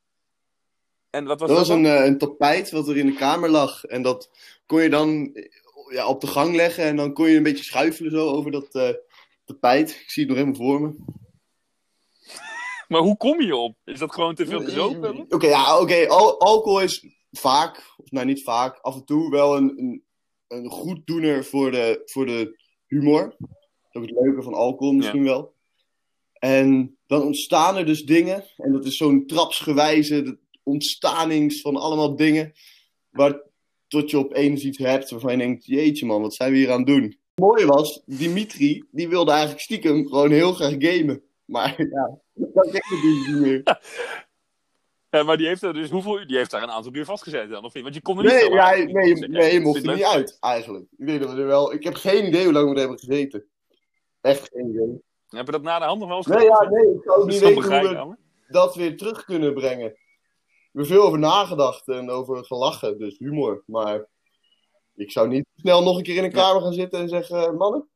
En 1.14 1.26
wat 1.26 1.40
was 1.40 1.50
Dat 1.50 1.58
dat? 1.58 1.68
was 1.68 1.78
een, 1.78 1.86
eh, 1.86 2.06
een 2.06 2.18
tapijt 2.18 2.72
wat 2.72 2.88
er 2.88 2.98
in 2.98 3.06
de 3.06 3.14
kamer 3.14 3.50
lag. 3.50 3.84
En 3.84 4.02
dat 4.02 4.30
kon 4.66 4.82
je 4.82 4.90
dan 4.90 5.38
ja, 5.90 6.08
op 6.08 6.22
de 6.22 6.28
gang 6.28 6.56
leggen. 6.56 6.84
En 6.84 6.96
dan 6.96 7.14
kon 7.14 7.30
je 7.30 7.38
een 7.38 7.44
beetje 7.44 7.64
schuifelen 7.64 8.12
zo 8.12 8.30
over 8.30 8.52
dat 8.52 8.76
eh, 8.76 8.90
tapijt. 9.46 9.90
Ik 9.90 10.10
zie 10.10 10.24
het 10.24 10.32
nog 10.32 10.42
helemaal 10.42 10.68
voor 10.68 10.82
me. 10.82 10.96
Maar 12.88 13.02
hoe 13.02 13.18
kom 13.18 13.42
je 13.42 13.56
op? 13.56 13.76
Is 13.86 14.00
dat 14.00 14.14
gewoon 14.14 14.36
te 14.36 14.46
veel 14.46 14.64
gezopen? 14.64 15.26
Oké, 15.30 15.48
ja, 15.48 15.80
oké. 15.80 16.08
Al- 16.08 16.40
alcohol 16.40 16.82
is 16.82 17.06
vaak, 17.32 17.94
of 17.98 18.12
nou 18.12 18.26
niet 18.26 18.44
vaak, 18.44 18.80
af 18.82 18.96
en 18.96 19.06
toe 19.06 19.30
wel 19.30 19.56
een, 19.56 19.80
een, 19.80 20.04
een 20.48 20.70
goeddoener 20.70 21.46
voor 21.46 21.72
de, 21.72 22.02
voor 22.06 22.26
de 22.26 22.60
humor. 22.88 23.36
Dat 23.40 23.50
is 23.92 23.96
ook 23.96 24.06
het 24.06 24.20
leuke 24.20 24.42
van 24.42 24.54
alcohol 24.54 24.94
misschien 24.94 25.24
wel. 25.24 25.54
En 26.34 26.98
dan 27.08 27.22
ontstaan 27.22 27.78
er 27.78 27.86
dus 27.86 28.04
dingen. 28.04 28.46
En 28.58 28.72
dat 28.72 28.86
is 28.86 28.98
zo'n 28.98 29.26
trapsgewijze 29.26 30.42
ontstanings 30.64 31.62
van 31.62 31.76
allemaal 31.76 32.16
dingen. 32.16 32.54
Waar 33.10 33.42
tot 33.88 34.10
je 34.10 34.18
opeens 34.18 34.64
iets 34.64 34.78
hebt 34.78 35.10
waarvan 35.10 35.32
je 35.32 35.38
denkt, 35.38 35.66
jeetje 35.66 36.06
man, 36.06 36.22
wat 36.22 36.34
zijn 36.34 36.52
we 36.52 36.58
hier 36.58 36.72
aan 36.72 36.78
het 36.78 36.88
doen? 36.88 37.04
Het 37.04 37.46
mooie 37.46 37.66
was, 37.66 38.02
Dimitri, 38.06 38.84
die 38.92 39.10
wilde 39.10 39.32
eigenlijk 39.32 39.62
stiekem 39.62 40.08
gewoon 40.08 40.32
heel 40.32 40.54
graag 40.54 40.76
gamen. 40.78 41.24
Maar 41.46 41.76
ja, 41.78 42.20
dat 42.54 42.70
kreeg 42.70 42.92
ik 42.92 43.04
niet 43.04 43.40
meer. 43.40 43.82
Ja, 45.10 45.24
maar 45.24 45.38
die 45.38 45.48
heeft 45.48 45.62
er 45.62 45.74
dus 45.74 45.90
hoeveel? 45.90 46.28
Die 46.28 46.38
heeft 46.38 46.52
daar 46.52 46.64
een 46.64 46.72
aantal 46.72 46.94
uur 46.94 47.06
vastgezeten 47.06 47.50
dan, 47.50 47.64
of 47.64 47.74
niet? 47.74 47.84
Want 47.84 47.96
je 47.96 48.02
kon 48.02 48.18
er 48.18 48.24
niet 48.24 48.32
Nee, 48.32 48.42
zo 48.42 48.54
ja, 48.54 48.76
nee, 48.76 49.14
nee, 49.16 49.54
je 49.54 49.60
mocht 49.60 49.86
er 49.86 49.96
niet 49.96 50.04
uit, 50.04 50.38
eigenlijk. 50.40 50.86
Ik 50.98 51.06
weet 51.06 51.20
dat 51.20 51.34
we 51.34 51.42
er 51.42 51.48
wel... 51.48 51.74
Ik 51.74 51.84
heb 51.84 51.96
geen 51.96 52.28
idee 52.28 52.44
hoe 52.44 52.54
lang 52.54 52.66
we 52.66 52.74
er 52.74 52.80
hebben 52.80 53.00
gezeten. 53.00 53.46
Echt 54.22 54.50
geen 54.54 54.70
idee. 54.70 55.02
Heb 55.28 55.46
je 55.46 55.52
dat 55.52 55.62
na 55.62 55.80
de 55.80 55.86
hand 55.86 56.00
nog 56.00 56.08
wel 56.08 56.18
eens 56.18 56.28
Nee, 56.28 56.44
ja, 56.44 56.70
nee, 56.70 56.94
ik 56.94 57.04
zou 57.04 57.26
niet 57.26 57.40
weten 57.40 57.64
hoe 57.64 58.08
we 58.10 58.16
dat 58.48 58.76
weer 58.76 58.98
terug 58.98 59.26
kunnen 59.26 59.54
brengen. 59.54 59.96
We 60.74 60.80
hebben 60.80 60.98
veel 60.98 61.06
over 61.08 61.20
nagedacht 61.20 61.88
en 61.88 62.10
over 62.10 62.46
gelachen, 62.46 62.98
dus 62.98 63.18
humor. 63.18 63.64
Maar 63.66 64.08
ik 64.96 65.12
zou 65.12 65.28
niet 65.28 65.46
snel 65.56 65.84
nog 65.84 65.98
een 65.98 66.04
keer 66.04 66.16
in 66.16 66.24
een 66.24 66.32
kamer 66.32 66.62
gaan 66.62 66.74
zitten 66.74 67.00
en 67.00 67.10
zeggen... 67.10 67.56
Mannen, 67.56 67.90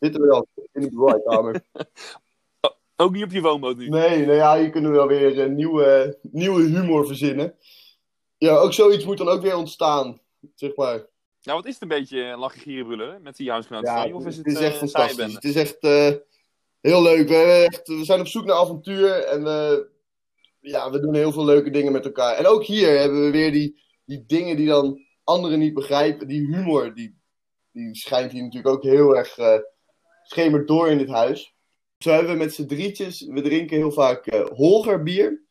zitten 0.00 0.22
we 0.22 0.32
al 0.32 0.46
in 0.72 0.80
de 0.80 0.90
bewaarkamer. 0.90 1.62
Ook 2.96 3.12
niet 3.12 3.24
op 3.24 3.30
je 3.30 3.40
woonboot 3.40 3.76
nu. 3.76 3.88
Nee, 3.88 4.26
nou 4.26 4.36
ja, 4.36 4.58
hier 4.58 4.70
kunnen 4.70 4.90
we 4.90 4.96
wel 4.96 5.06
weer 5.06 5.38
een 5.38 5.54
nieuwe, 5.54 6.18
nieuwe 6.22 6.62
humor 6.62 7.06
verzinnen. 7.06 7.54
Ja, 8.38 8.56
ook 8.56 8.72
zoiets 8.72 9.04
moet 9.04 9.18
dan 9.18 9.28
ook 9.28 9.42
weer 9.42 9.56
ontstaan, 9.56 10.20
zeg 10.54 10.76
maar. 10.76 11.08
Nou, 11.42 11.58
wat 11.58 11.66
is 11.66 11.72
het 11.72 11.82
een 11.82 11.88
beetje 11.88 12.36
lachen, 12.36 12.60
gieren, 12.60 12.86
brullen 12.86 13.22
met 13.22 13.36
die 13.36 13.50
huisgenoten 13.50 13.92
Ja? 13.92 14.14
Of 14.14 14.26
is 14.26 14.36
het, 14.36 14.46
is 14.46 14.54
echt 14.54 14.72
eh, 14.72 14.78
fantastisch. 14.78 14.90
saaienbende? 14.92 15.34
Het 15.34 15.44
is 15.44 15.54
echt 15.54 15.78
eh, 15.78 16.12
heel 16.80 17.02
leuk. 17.02 17.28
We, 17.28 17.66
echt, 17.70 17.88
we 17.88 18.04
zijn 18.04 18.20
op 18.20 18.26
zoek 18.26 18.44
naar 18.44 18.56
avontuur 18.56 19.24
en 19.24 19.44
we, 19.44 19.88
ja, 20.60 20.90
we 20.90 21.00
doen 21.00 21.14
heel 21.14 21.32
veel 21.32 21.44
leuke 21.44 21.70
dingen 21.70 21.92
met 21.92 22.04
elkaar. 22.04 22.34
En 22.34 22.46
ook 22.46 22.64
hier 22.64 22.98
hebben 22.98 23.24
we 23.24 23.30
weer 23.30 23.52
die, 23.52 23.82
die 24.04 24.24
dingen 24.26 24.56
die 24.56 24.66
dan 24.66 24.98
anderen 25.24 25.58
niet 25.58 25.74
begrijpen. 25.74 26.28
Die 26.28 26.46
humor, 26.46 26.94
die, 26.94 27.18
die 27.72 27.94
schijnt 27.94 28.32
hier 28.32 28.42
natuurlijk 28.42 28.74
ook 28.74 28.82
heel 28.82 29.16
erg 29.16 29.38
eh 29.38 29.58
schemert 30.22 30.68
door 30.68 30.88
in 30.88 30.98
dit 30.98 31.08
huis. 31.08 31.54
Zo 31.98 32.10
hebben 32.10 32.32
we 32.32 32.38
met 32.38 32.54
z'n 32.54 32.66
drietjes, 32.66 33.26
we 33.26 33.40
drinken 33.40 33.76
heel 33.76 33.92
vaak 33.92 34.26
eh 34.26 34.46
Holger 34.46 35.02
bier. 35.02 35.42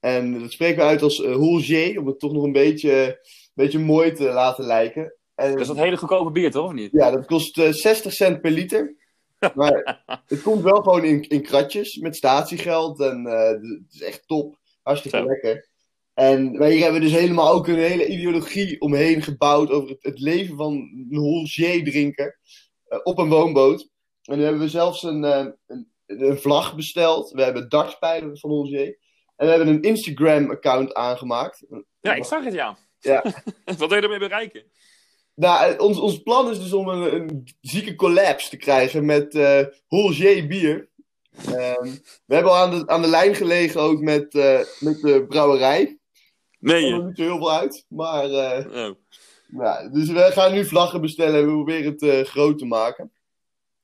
En 0.00 0.40
dat 0.40 0.52
spreken 0.52 0.76
we 0.76 0.82
uit 0.82 1.02
als 1.02 1.18
Holger, 1.18 1.98
om 1.98 2.06
het 2.06 2.18
toch 2.18 2.32
nog 2.32 2.42
een 2.42 2.52
beetje, 2.52 3.20
beetje 3.54 3.78
mooi 3.78 4.12
te 4.12 4.24
laten 4.24 4.64
lijken. 4.64 5.14
En, 5.34 5.50
Dat 5.50 5.60
is 5.60 5.66
dat 5.66 5.76
hele 5.76 5.96
goedkope 5.96 6.30
bier, 6.30 6.50
toch? 6.50 6.66
Of 6.66 6.72
niet? 6.72 6.92
ja, 6.92 7.10
dat 7.10 7.26
kost 7.26 7.58
eh, 7.58 7.72
60 7.72 8.12
cent 8.12 8.40
per 8.40 8.50
liter. 8.50 8.96
Maar 9.54 10.02
het 10.26 10.42
komt 10.42 10.62
wel 10.62 10.82
gewoon 10.82 11.04
in, 11.04 11.28
in 11.28 11.42
kratjes 11.42 11.96
met 11.96 12.16
statiegeld. 12.16 13.00
En 13.00 13.26
eh, 13.26 13.48
het 13.48 13.86
is 13.90 14.02
echt 14.02 14.26
top. 14.26 14.58
Hartstikke 14.82 15.18
Zo. 15.18 15.24
lekker. 15.24 15.68
En 16.14 16.52
maar 16.52 16.68
hier 16.68 16.82
hebben 16.82 17.00
we 17.00 17.06
dus 17.06 17.16
helemaal 17.16 17.52
ook 17.52 17.66
een 17.66 17.78
hele 17.78 18.06
ideologie 18.06 18.80
omheen 18.80 19.22
gebouwd 19.22 19.70
over 19.70 19.88
het, 19.88 20.02
het 20.02 20.18
leven 20.18 20.56
van 20.56 20.72
een 20.72 21.16
Holger-drinker 21.16 22.38
eh, 22.84 22.98
op 23.02 23.18
een 23.18 23.28
woonboot. 23.28 23.90
En 24.22 24.36
nu 24.36 24.42
hebben 24.42 24.62
we 24.62 24.68
zelfs 24.68 25.02
een, 25.02 25.24
eh, 25.24 25.46
een, 25.66 25.92
een 26.06 26.38
vlag 26.38 26.76
besteld. 26.76 27.30
We 27.30 27.42
hebben 27.42 27.68
dartspijlen 27.68 28.38
van 28.38 28.50
Holger. 28.50 28.98
En 29.36 29.46
we 29.46 29.52
hebben 29.52 29.68
een 29.68 29.82
Instagram-account 29.82 30.94
aangemaakt. 30.94 31.66
Ja, 32.00 32.14
ik 32.14 32.24
zag 32.24 32.44
het, 32.44 32.54
ja. 32.54 32.78
Ja. 33.00 33.22
wat 33.64 33.78
wil 33.78 33.94
je 33.94 34.02
ermee 34.02 34.18
bereiken? 34.18 34.64
Nou, 35.38 35.72
eh, 35.72 35.80
ons, 35.80 35.98
ons 35.98 36.22
plan 36.22 36.50
is 36.50 36.60
dus 36.60 36.72
om 36.72 36.88
een, 36.88 37.14
een 37.14 37.48
zieke 37.60 37.94
collapse 37.94 38.50
te 38.50 38.56
krijgen 38.56 39.04
met 39.04 39.34
eh 39.34 39.60
Holger 39.86 40.46
bier. 40.46 40.88
Ehm, 41.46 41.90
we 42.26 42.34
hebben 42.34 42.52
al 42.52 42.58
aan 42.58 42.70
de, 42.70 42.86
aan 42.86 43.02
de 43.02 43.08
lijn 43.08 43.34
gelegen 43.34 43.80
ook 43.80 44.00
met, 44.00 44.34
eh, 44.34 44.60
met 44.80 45.00
de 45.00 45.24
brouwerij. 45.28 45.98
Nee, 46.60 46.92
Er 46.92 47.04
niet 47.04 47.16
zo 47.16 47.22
heel 47.22 47.36
veel 47.36 47.52
uit. 47.52 47.84
Maar, 47.88 48.24
Oh. 48.66 48.94
nou, 49.48 49.90
dus 49.90 50.08
we 50.08 50.20
gaan 50.20 50.52
nu 50.52 50.64
vlaggen 50.64 51.00
bestellen 51.00 51.40
en 51.40 51.46
we 51.46 51.52
proberen 51.52 51.92
het 51.92 52.02
eh, 52.02 52.24
groot 52.24 52.58
te 52.58 52.64
maken. 52.64 53.12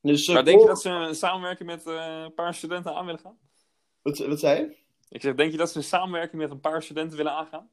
Dus, 0.02 0.26
eh, 0.28 0.34
Maar 0.34 0.44
denk 0.44 0.60
je 0.60 0.66
dat 0.66 0.80
ze 0.80 0.88
een 0.88 1.14
samenwerking 1.14 1.68
met 1.68 1.86
een 1.86 2.34
paar 2.34 2.54
studenten 2.54 2.94
aan 2.94 3.06
willen 3.06 3.20
gaan? 3.20 3.38
wat, 4.02 4.18
wat 4.18 4.40
zei 4.40 4.60
je? 4.60 4.76
Ik 5.08 5.20
zeg, 5.22 5.34
denk 5.34 5.50
je 5.50 5.56
dat 5.56 5.70
ze 5.70 5.76
een 5.78 5.84
samenwerking 5.84 6.42
met 6.42 6.50
een 6.50 6.60
paar 6.60 6.82
studenten 6.82 7.16
willen 7.16 7.32
aangaan? 7.32 7.70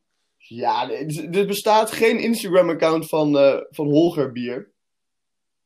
Ja, 0.47 0.89
er 1.31 1.47
bestaat 1.47 1.91
geen 1.91 2.19
Instagram-account 2.19 3.07
van, 3.07 3.37
eh, 3.37 3.57
van 3.69 3.87
Holger 3.87 4.31
Bier. 4.31 4.71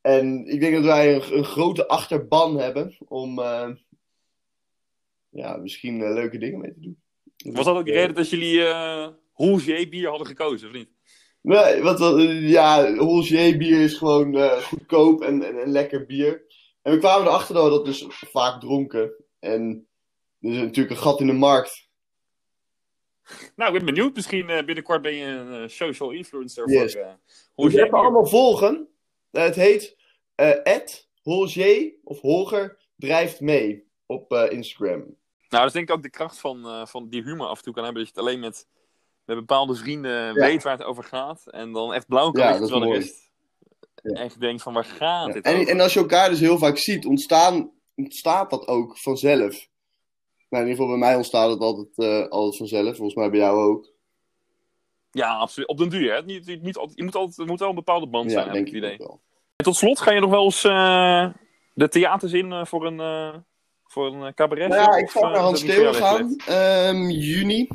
En 0.05 0.45
ik 0.45 0.59
denk 0.59 0.73
dat 0.73 0.83
wij 0.83 1.15
een, 1.15 1.37
een 1.37 1.43
grote 1.43 1.87
achterban 1.87 2.59
hebben 2.59 2.95
om 3.07 3.39
eh, 3.39 3.69
ja, 5.29 5.57
misschien 5.57 6.01
eh, 6.01 6.13
leuke 6.13 6.37
dingen 6.37 6.59
mee 6.59 6.73
te 6.73 6.79
doen. 6.79 7.01
Was 7.53 7.65
dat 7.65 7.77
ook 7.77 7.85
de 7.85 7.91
reden 7.91 8.15
dat 8.15 8.29
jullie 8.29 8.63
Holger 9.31 9.89
bier 9.89 10.09
hadden 10.09 10.27
gekozen, 10.27 10.67
of 10.67 10.73
niet? 10.73 10.89
Nee, 11.41 11.59
eh, 11.59 12.49
ja, 12.49 12.95
Holger 12.95 13.57
bier 13.57 13.81
is 13.81 13.93
gewoon 13.93 14.61
goedkoop 14.61 15.21
en, 15.21 15.43
en, 15.43 15.61
en 15.61 15.69
lekker 15.69 16.05
bier. 16.05 16.45
En 16.81 16.93
we 16.93 16.99
kwamen 16.99 17.27
erachter 17.27 17.55
dat 17.55 17.63
we 17.63 17.69
dat 17.69 17.85
dus 17.85 18.05
vaak 18.09 18.61
dronken. 18.61 19.25
En 19.39 19.87
er 20.39 20.51
is 20.51 20.57
natuurlijk 20.57 20.89
een 20.89 21.03
gat 21.03 21.19
in 21.19 21.27
de 21.27 21.33
markt. 21.33 21.84
Nou, 23.55 23.73
ik 23.75 23.85
ben 23.85 23.93
benieuwd. 23.95 24.15
Misschien 24.15 24.49
eh, 24.49 24.65
binnenkort 24.65 25.01
ben 25.01 25.13
je 25.13 25.25
een 25.25 25.61
eh, 25.63 25.67
social 25.69 26.11
influencer 26.11 26.69
Yes. 26.69 26.93
voor 26.93 27.01
uh, 27.01 27.07
Dus 27.55 27.73
even 27.73 27.89
bier. 27.89 27.99
allemaal 27.99 28.25
volgen. 28.25 28.87
Eh, 29.31 29.43
het 29.43 29.55
heet 29.55 29.95
eh 30.35 30.73
Holger 31.23 31.93
of 32.03 32.19
Holger 32.21 32.77
drijft 32.97 33.39
mee 33.39 33.87
op 34.05 34.31
eh, 34.31 34.51
Instagram. 34.51 34.99
Nou, 34.99 35.15
dat 35.49 35.65
is 35.65 35.71
denk 35.71 35.89
ik 35.89 35.95
ook 35.95 36.03
de 36.03 36.09
kracht 36.09 36.39
van, 36.39 36.65
eh, 36.65 36.85
van 36.85 37.09
die 37.09 37.23
humor 37.23 37.47
af 37.47 37.57
en 37.57 37.63
toe 37.63 37.73
kan 37.73 37.83
hebben. 37.83 38.03
Dat 38.03 38.11
je 38.13 38.19
het 38.19 38.27
alleen 38.29 38.39
met, 38.39 38.67
met 39.25 39.35
bepaalde 39.37 39.75
vrienden 39.75 40.33
weet 40.33 40.63
waar 40.63 40.77
het 40.77 40.85
over 40.87 41.03
gaat. 41.03 41.43
En 41.47 41.71
dan 41.71 41.93
echt 41.93 42.07
blauw 42.07 42.31
kan 42.31 42.43
Ja, 42.43 42.59
dat 42.59 42.69
de 42.69 42.87
rest 42.91 43.31
Ja. 44.03 44.21
echt 44.21 44.39
denkt 44.39 44.61
van 44.61 44.73
waar 44.73 44.85
gaat 44.85 45.27
Ja. 45.27 45.33
dit 45.33 45.45
En, 45.45 45.55
over? 45.55 45.67
en 45.67 45.79
als 45.79 45.93
je 45.93 45.99
elkaar 45.99 46.29
dus 46.29 46.39
heel 46.39 46.57
vaak 46.57 46.77
ziet, 46.77 47.05
ontstaan, 47.05 47.71
ontstaat 47.95 48.49
dat 48.49 48.67
ook 48.67 48.97
vanzelf. 48.97 49.67
Nou, 50.55 50.67
in 50.67 50.71
ieder 50.71 50.83
geval 50.83 50.99
bij 50.99 51.07
mij 51.07 51.15
ontstaat 51.17 51.49
het 51.49 51.59
altijd, 51.59 51.87
eh, 51.95 52.27
altijd 52.29 52.57
vanzelf. 52.57 52.95
Volgens 52.95 53.15
mij 53.15 53.29
bij 53.29 53.39
jou 53.39 53.57
ook. 53.57 53.91
Ja, 55.11 55.35
absoluut. 55.37 55.67
Op 55.69 55.77
den 55.77 55.89
duur, 55.89 56.13
hè. 56.13 56.21
Niet, 56.23 56.45
niet, 56.47 56.61
niet, 56.61 56.77
altijd- 56.77 56.97
je 56.97 57.03
moet 57.03 57.15
altijd, 57.15 57.37
er 57.37 57.45
moet 57.45 57.59
wel 57.59 57.69
een 57.69 57.75
bepaalde 57.75 58.07
band 58.07 58.31
zijn, 58.31 58.45
Ja, 58.45 58.51
heb 58.53 58.53
denk 58.53 58.67
ik 58.67 58.73
het 58.73 58.83
idee. 58.83 58.97
wel. 58.97 59.21
En 59.55 59.65
tot 59.65 59.75
slot, 59.75 59.99
ga 59.99 60.11
je 60.11 60.19
nog 60.19 60.29
wel 60.29 60.43
eens 60.43 60.63
eh, 60.63 61.27
de 61.73 61.87
theaters 61.89 62.31
in 62.33 62.51
eh, 62.51 62.65
voor 62.65 62.85
een, 62.85 63.43
voor 63.87 64.05
een 64.13 64.33
cabaret? 64.33 64.69
Nou 64.69 64.81
ja, 64.81 64.95
ik 64.97 65.09
eh, 65.13 65.21
naar 65.21 65.37
Hans 65.37 65.61
jou 65.61 65.93
gaan. 65.93 66.35
ehm, 66.45 67.09
juni. 67.09 67.67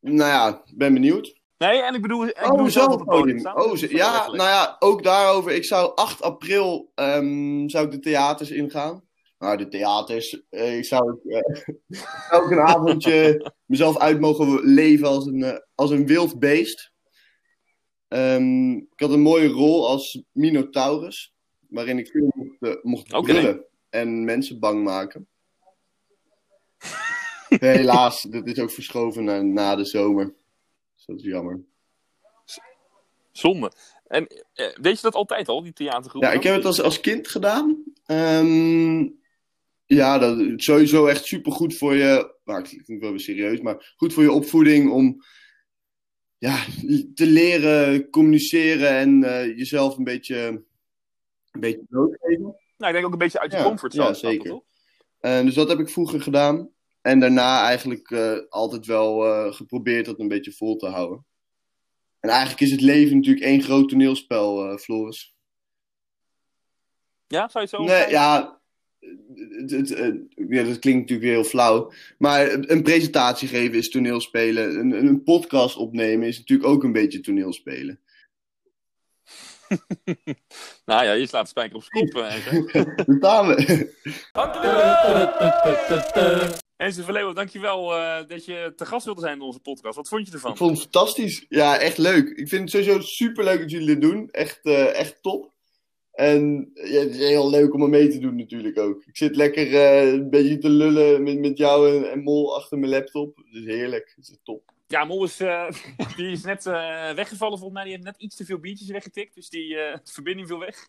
Nou 0.00 0.30
ja, 0.30 0.62
ben 0.74 0.92
benieuwd. 0.92 1.40
Nee, 1.58 1.82
en 1.82 1.94
ik 1.94 2.02
bedoel, 2.02 2.26
ik 2.26 2.42
Oh, 2.44 2.50
bedoel 2.50 2.70
zelf 2.70 2.92
op 2.92 2.98
het 2.98 3.08
podium 3.08 3.38
staan. 3.38 3.56
Oh, 3.62 3.76
ja, 3.76 3.86
weggelegd. 3.88 4.26
nou 4.32 4.48
ja, 4.48 4.76
ook 4.78 5.02
daarover. 5.02 5.52
Ik 5.52 5.64
zou 5.64 5.92
8 5.94 6.22
april 6.22 6.90
ehm, 6.94 7.68
zou 7.68 7.84
ik 7.84 7.90
de 7.90 7.98
theaters 8.00 8.50
ingaan. 8.50 9.02
Nou, 9.42 9.56
de 9.56 9.68
theaters. 9.68 10.42
eh, 10.50 10.76
ik 10.78 10.84
zou 10.84 11.18
eh, 11.28 11.40
ook 12.40 12.50
een 12.50 12.60
avondje 12.60 13.52
mezelf 13.64 13.98
uit 13.98 14.20
mogen 14.20 14.64
leven 14.64 15.06
als 15.06 15.26
een, 15.26 15.42
eh, 15.42 15.58
als 15.74 15.90
een 15.90 16.06
wild 16.06 16.38
beest. 16.38 16.92
Ehm, 18.08 18.70
ik 18.72 19.00
had 19.00 19.10
een 19.10 19.20
mooie 19.20 19.48
rol 19.48 19.88
als 19.88 20.22
Minotaurus. 20.32 21.34
Waarin 21.68 21.98
ik 21.98 22.08
veel 22.08 22.32
mocht, 22.34 22.56
eh, 22.60 22.82
mocht 22.82 23.08
brullen 23.08 23.64
en 23.90 24.24
mensen 24.24 24.58
bang 24.58 24.84
maken. 24.84 25.28
Helaas, 27.48 28.22
dit 28.22 28.46
is 28.46 28.58
ook 28.58 28.70
verschoven 28.70 29.24
naar 29.24 29.44
na 29.44 29.76
de 29.76 29.84
zomer. 29.84 30.34
Dus 30.94 31.04
dat 31.06 31.16
is 31.16 31.24
jammer. 31.24 31.60
Zonde. 33.32 33.72
En 34.06 34.26
deed 34.80 34.96
je 34.96 35.02
dat 35.02 35.14
altijd 35.14 35.48
al, 35.48 35.62
die 35.62 35.72
theatergroep? 35.72 36.22
Ja, 36.22 36.32
ik 36.32 36.42
heb 36.42 36.54
het 36.54 36.64
als, 36.64 36.82
als 36.82 37.00
kind 37.00 37.28
gedaan. 37.28 37.84
Ehm, 38.06 39.08
ja, 39.94 40.18
dat 40.18 40.38
is 40.38 40.64
sowieso 40.64 41.06
echt 41.06 41.24
supergoed 41.24 41.76
voor 41.76 41.94
je. 41.94 42.34
Nou, 42.44 42.60
ik 42.60 42.66
vind 42.66 42.86
het 42.86 43.00
wel 43.00 43.10
weer 43.10 43.20
serieus, 43.20 43.60
maar 43.60 43.94
goed 43.96 44.12
voor 44.12 44.22
je 44.22 44.32
opvoeding 44.32 44.90
om 44.90 45.22
ja, 46.38 46.64
te 47.14 47.26
leren 47.26 48.10
communiceren 48.10 48.88
en 48.90 49.24
eh, 49.24 49.56
jezelf 49.56 49.96
een 49.96 50.04
beetje, 50.04 50.36
een 51.50 51.60
beetje 51.60 51.84
blootgeven. 51.88 52.56
Nou, 52.76 52.88
ik 52.88 52.92
denk 52.92 53.06
ook 53.06 53.12
een 53.12 53.18
beetje 53.18 53.40
uit 53.40 53.52
je 53.52 53.58
Ja, 53.58 53.64
comfortzone. 53.64 54.08
ja, 54.08 54.14
zeker. 54.14 54.50
toch? 54.50 54.62
En 55.20 55.44
dus 55.44 55.54
dat 55.54 55.68
heb 55.68 55.78
ik 55.78 55.88
vroeger 55.88 56.20
gedaan. 56.22 56.70
En 57.02 57.20
daarna 57.20 57.64
eigenlijk 57.64 58.10
eh, 58.10 58.38
altijd 58.48 58.86
wel 58.86 59.26
eh, 59.26 59.52
geprobeerd 59.52 60.06
dat 60.06 60.18
een 60.18 60.28
beetje 60.28 60.52
vol 60.52 60.76
te 60.76 60.86
houden. 60.86 61.24
En 62.20 62.30
eigenlijk 62.30 62.60
is 62.60 62.70
het 62.70 62.80
leven 62.80 63.16
natuurlijk 63.16 63.44
één 63.44 63.62
groot 63.62 63.88
toneelspel, 63.88 64.68
eh, 64.70 64.76
Floris. 64.76 65.34
Ja, 67.26 67.48
zou 67.48 67.64
je 67.64 67.70
zo 67.70 67.82
Nee, 67.82 68.10
ja, 68.10 68.60
ja, 70.48 70.62
dat 70.62 70.78
klinkt 70.78 71.00
natuurlijk 71.00 71.20
weer 71.20 71.32
heel 71.32 71.44
flauw. 71.44 71.92
Maar 72.18 72.52
een 72.52 72.82
presentatie 72.82 73.48
geven 73.48 73.78
is 73.78 73.90
toneelspelen. 73.90 74.78
Een, 74.78 74.92
een 75.06 75.22
podcast 75.22 75.76
opnemen 75.76 76.28
is 76.28 76.38
natuurlijk 76.38 76.68
ook 76.68 76.84
een 76.84 76.92
beetje 76.92 77.20
toneelspelen. 77.20 78.00
Nou 80.84 81.04
ja, 81.04 81.12
je 81.12 81.26
slaat 81.26 81.42
de 81.42 81.48
spijker 81.48 81.76
op 81.76 81.84
zijn 81.84 82.08
kop. 82.10 82.22
eh, 82.22 82.28
Henk. 82.30 82.72
Daar 82.72 83.16
staan 83.18 83.46
we. 83.46 83.90
Enzo 86.76 87.02
Verleeuwen, 87.02 87.34
dankjewel 87.34 87.96
eh 87.96 88.28
dat 88.28 88.44
je 88.44 88.72
te 88.76 88.86
gast 88.86 89.04
wilde 89.04 89.20
zijn 89.20 89.34
in 89.34 89.40
onze 89.40 89.58
podcast. 89.60 89.96
Wat 89.96 90.08
vond 90.08 90.26
je 90.26 90.32
ervan? 90.32 90.50
Ik 90.50 90.56
vond 90.56 90.70
het 90.70 90.80
fantastisch. 90.80 91.46
Ja, 91.48 91.78
echt 91.78 91.98
leuk. 91.98 92.28
Ik 92.28 92.48
vind 92.48 92.60
het 92.60 92.70
sowieso 92.70 93.00
super 93.00 93.44
leuk 93.44 93.60
dat 93.60 93.70
jullie 93.70 93.86
dit 93.86 94.00
doen. 94.00 94.28
Echt, 94.30 94.58
eh, 94.62 94.94
echt 94.98 95.22
top. 95.22 95.52
En 96.12 96.70
ja, 96.74 97.00
het 97.00 97.10
is 97.10 97.18
heel 97.18 97.50
leuk 97.50 97.74
om 97.74 97.82
er 97.82 97.88
mee 97.88 98.08
te 98.08 98.18
doen 98.18 98.36
natuurlijk 98.36 98.78
ook. 98.78 99.04
Ik 99.04 99.16
zit 99.16 99.36
lekker 99.36 99.74
eh, 99.74 100.12
een 100.12 100.30
beetje 100.30 100.58
te 100.58 100.68
lullen 100.68 101.22
met, 101.22 101.38
met 101.38 101.58
jou 101.58 101.96
en, 101.96 102.10
en 102.10 102.22
Mol 102.22 102.56
achter 102.56 102.78
mijn 102.78 102.92
laptop. 102.92 103.36
Het 103.36 103.54
is 103.54 103.64
heerlijk. 103.64 104.12
Het 104.16 104.28
is 104.28 104.38
top. 104.42 104.72
Ja, 104.86 105.04
Mol 105.04 105.24
is, 105.24 105.40
eh, 105.40 105.70
die 106.16 106.30
is 106.30 106.42
net 106.42 106.66
eh, 106.66 107.12
weggevallen 107.12 107.58
volgens 107.58 107.72
mij. 107.72 107.82
Die 107.82 107.92
heeft 107.92 108.04
net 108.04 108.16
iets 108.18 108.36
te 108.36 108.44
veel 108.44 108.58
biertjes 108.58 108.88
weggetikt. 108.88 109.34
Dus 109.34 109.48
die 109.48 109.68
de 109.74 110.00
verbinding 110.04 110.48
viel 110.48 110.58
weg. 110.58 110.88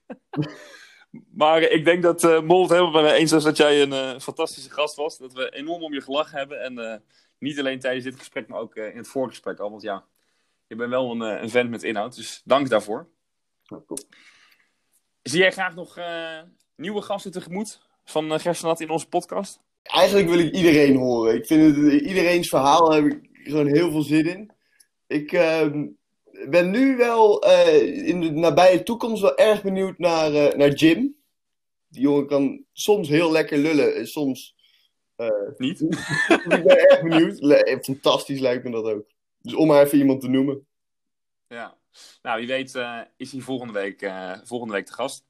maar 1.42 1.62
ik 1.62 1.86
denk 1.86 2.04
dat 2.04 2.44
Mol 2.44 2.62
het 2.62 2.72
helemaal 2.72 3.02
me 3.02 3.12
eens 3.12 3.32
was 3.32 3.44
dat 3.44 3.58
jij 3.58 3.82
een 3.82 4.22
fantastische 4.22 4.70
gast 4.70 4.96
was. 4.96 5.18
Dat 5.18 5.34
we 5.34 5.50
enorm 5.50 5.84
om 5.84 5.94
je 5.94 6.02
gelachen 6.02 6.38
hebben. 6.38 6.62
En 6.62 7.04
niet 7.40 7.60
alleen 7.60 7.80
tijdens 7.80 8.06
dit 8.06 8.16
gesprek, 8.16 8.48
maar 8.48 8.60
ook 8.60 8.76
in 8.76 8.98
het 8.98 9.08
voorgesprek 9.08 9.60
al. 9.60 9.70
Want 9.70 9.82
ja, 9.82 10.06
je 10.68 10.76
bent 10.76 10.90
wel 10.90 11.12
een, 11.12 11.22
een 11.22 11.50
vent 11.50 11.70
met 11.70 11.84
inhoud. 11.84 12.16
Dus 12.16 12.42
dank 12.46 12.70
daarvoor. 12.70 13.10
Ja. 13.64 13.84
Zie 15.24 15.40
jij 15.40 15.52
graag 15.52 15.76
nog 15.76 15.98
eh, 15.98 16.42
nieuwe 16.76 17.02
gasten 17.02 17.32
tegemoet 17.32 17.82
van 18.04 18.32
uh, 18.32 18.40
Gerstenat 18.40 18.80
in 18.80 18.90
onze 18.90 19.08
podcast? 19.08 19.60
Eigenlijk 19.84 20.28
wil 20.28 20.40
ik 20.40 20.56
iedereen 20.56 20.96
horen. 20.96 21.36
Ik 21.36 21.46
vind 21.46 21.76
het, 21.76 22.02
iedereen's 22.02 22.50
verhaal 22.50 22.92
heb 22.92 23.06
ik 23.06 23.30
gewoon 23.44 23.68
heel 23.68 23.92
veel 23.92 24.02
zin 24.02 24.26
in. 24.26 24.52
Ik 25.08 25.32
ehm, 25.32 25.88
ben 26.50 26.72
nu 26.72 26.98
wel 26.98 27.42
eh, 27.42 28.08
in 28.08 28.22
de 28.22 28.32
nabije 28.32 28.84
toekomst 28.84 29.22
wel 29.22 29.38
erg 29.38 29.64
benieuwd 29.64 29.98
naar, 29.98 30.34
eh, 30.34 30.58
naar 30.58 30.74
Jim. 30.74 31.16
Die 31.88 32.02
jongen 32.02 32.28
kan 32.28 32.66
soms 32.72 33.10
heel 33.10 33.32
lekker 33.32 33.58
lullen 33.58 33.96
en 33.96 34.08
soms. 34.08 34.56
Niet? 35.58 35.82
ik 36.50 36.64
ben 36.64 36.90
erg 36.90 37.02
benieuwd. 37.02 37.40
Fantastisch 37.86 38.40
lijkt 38.40 38.64
me 38.64 38.72
dat 38.72 38.86
ook. 38.86 39.06
Dus 39.42 39.54
om 39.54 39.68
maar 39.68 39.84
even 39.84 39.98
iemand 39.98 40.22
te 40.22 40.28
noemen. 40.28 40.66
Ja. 41.48 41.78
Nou, 42.22 42.40
wie 42.40 42.48
weet 42.48 42.76
eh, 42.76 43.00
is 43.18 43.32
hij 43.32 43.42
volgende 43.42 43.74
week, 43.74 44.02
eh, 44.02 44.32
volgende 44.44 44.74
week 44.74 44.86
te 44.86 44.94
gast. 44.94 45.26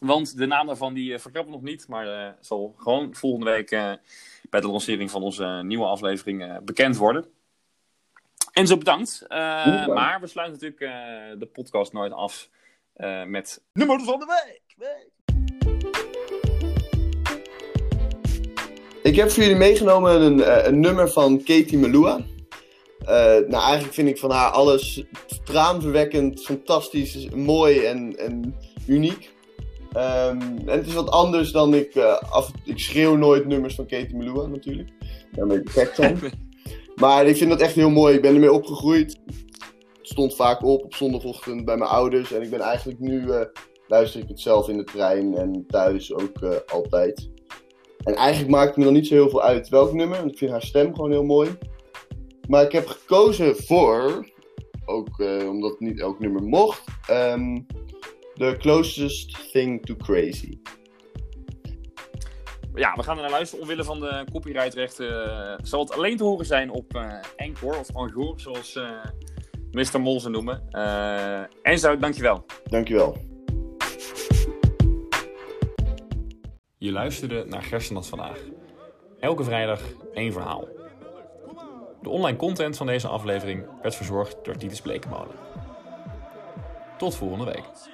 Want 0.00 0.36
de 0.36 0.46
naam 0.46 0.66
daarvan 0.66 0.94
die 0.94 1.12
uh, 1.12 1.18
verklappen 1.18 1.52
nog 1.52 1.62
niet, 1.62 1.88
maar 1.88 2.36
zal 2.40 2.74
gewoon 2.76 3.14
volgende 3.14 3.50
week 3.50 3.70
bij 4.50 4.60
de 4.60 4.68
lancering 4.68 5.10
van 5.10 5.22
onze 5.22 5.60
nieuwe 5.64 5.84
aflevering 5.84 6.64
bekend 6.64 6.96
worden. 6.96 7.26
En 8.52 8.66
zo 8.66 8.76
bedankt. 8.76 9.24
Maar 9.28 10.18
we 10.20 10.26
sluiten 10.26 10.58
natuurlijk 10.60 11.40
de 11.40 11.46
podcast 11.46 11.92
nooit 11.92 12.12
af 12.12 12.48
met 13.26 13.62
nummer 13.72 14.00
van 14.00 14.18
de 14.18 14.26
week. 14.26 14.74
week. 14.76 15.12
Ik 19.02 19.16
heb 19.16 19.30
voor 19.30 19.42
jullie 19.42 19.58
meegenomen 19.58 20.20
een, 20.20 20.66
een 20.66 20.80
nummer 20.80 21.10
van 21.10 21.38
Katie 21.38 21.78
Melua. 21.78 22.20
Uh, 23.04 23.10
nou, 23.48 23.62
eigenlijk 23.62 23.94
vind 23.94 24.08
ik 24.08 24.18
van 24.18 24.30
haar 24.30 24.50
alles 24.50 25.04
traanverwekkend, 25.44 26.42
fantastisch, 26.42 27.28
mooi 27.34 27.84
en, 27.84 28.18
en 28.18 28.56
uniek. 28.86 29.32
Um, 29.96 30.40
en 30.66 30.78
het 30.78 30.86
is 30.86 30.94
wat 30.94 31.10
anders 31.10 31.52
dan 31.52 31.74
ik 31.74 31.94
uh, 31.94 32.20
af. 32.30 32.50
Ik 32.64 32.78
schreeuw 32.78 33.16
nooit 33.16 33.46
nummers 33.46 33.74
van 33.74 33.86
Katie 33.86 34.16
Melua 34.16 34.46
natuurlijk. 34.46 34.88
Daarmee 35.32 35.58
ik 35.58 35.70
gek 35.70 35.94
zijn. 35.94 36.18
maar 37.00 37.26
ik 37.26 37.36
vind 37.36 37.50
dat 37.50 37.60
echt 37.60 37.74
heel 37.74 37.90
mooi. 37.90 38.14
Ik 38.14 38.22
ben 38.22 38.34
ermee 38.34 38.52
opgegroeid. 38.52 39.20
Het 39.98 40.08
stond 40.12 40.36
vaak 40.36 40.62
op 40.62 40.84
op 40.84 40.94
zondagochtend 40.94 41.64
bij 41.64 41.76
mijn 41.76 41.90
ouders. 41.90 42.32
En 42.32 42.42
ik 42.42 42.50
ben 42.50 42.60
eigenlijk 42.60 43.00
nu. 43.00 43.20
Uh, 43.20 43.40
luister 43.88 44.20
ik 44.20 44.28
het 44.28 44.40
zelf 44.40 44.68
in 44.68 44.76
de 44.76 44.84
trein 44.84 45.34
en 45.36 45.64
thuis 45.68 46.14
ook 46.14 46.40
uh, 46.42 46.50
altijd. 46.66 47.30
En 48.04 48.14
eigenlijk 48.14 48.50
maakt 48.50 48.68
het 48.68 48.76
me 48.76 48.84
dan 48.84 48.92
niet 48.92 49.06
zo 49.06 49.14
heel 49.14 49.30
veel 49.30 49.42
uit 49.42 49.68
welk 49.68 49.92
nummer. 49.92 50.18
Want 50.18 50.30
ik 50.30 50.38
vind 50.38 50.50
haar 50.50 50.62
stem 50.62 50.94
gewoon 50.94 51.10
heel 51.10 51.24
mooi. 51.24 51.50
Maar 52.48 52.64
ik 52.64 52.72
heb 52.72 52.86
gekozen 52.86 53.56
voor. 53.56 54.28
Ook 54.84 55.18
uh, 55.18 55.48
omdat 55.48 55.80
niet 55.80 56.00
elk 56.00 56.18
nummer 56.18 56.42
mocht. 56.42 56.82
Um, 57.10 57.66
The 58.34 58.56
Closest 58.58 59.50
Thing 59.52 59.86
to 59.86 59.94
Crazy. 59.96 60.58
Ja, 62.74 62.94
we 62.94 63.02
gaan 63.02 63.16
er 63.16 63.22
naar 63.22 63.30
luisteren. 63.30 63.62
Omwille 63.62 63.84
van 63.84 64.00
de 64.00 64.24
copyrightrechten 64.32 65.26
uh, 65.26 65.54
zal 65.62 65.80
het 65.80 65.92
alleen 65.92 66.16
te 66.16 66.24
horen 66.24 66.46
zijn 66.46 66.70
op 66.70 66.94
uh, 66.96 67.12
Anchor 67.36 67.78
of 67.78 67.94
Anchor, 67.94 68.40
zoals 68.40 68.74
uh, 68.74 69.04
Mr. 69.70 70.00
Mol 70.00 70.20
ze 70.20 70.28
noemen. 70.28 70.68
Enzo, 71.62 71.96
dankjewel. 71.96 72.44
Dankjewel. 72.64 73.16
Je 76.78 76.92
luisterde 76.92 77.44
naar 77.48 77.62
Gerstenat 77.62 78.06
vandaag. 78.06 78.38
Elke 79.20 79.44
vrijdag 79.44 79.80
één 80.12 80.32
verhaal. 80.32 80.68
De 82.04 82.10
online 82.10 82.36
content 82.36 82.76
van 82.76 82.86
deze 82.86 83.08
aflevering 83.08 83.64
werd 83.82 83.94
verzorgd 83.94 84.36
door 84.42 84.56
Titus 84.56 84.80
Blekemolen. 84.80 85.34
Tot 86.98 87.16
volgende 87.16 87.44
week. 87.44 87.93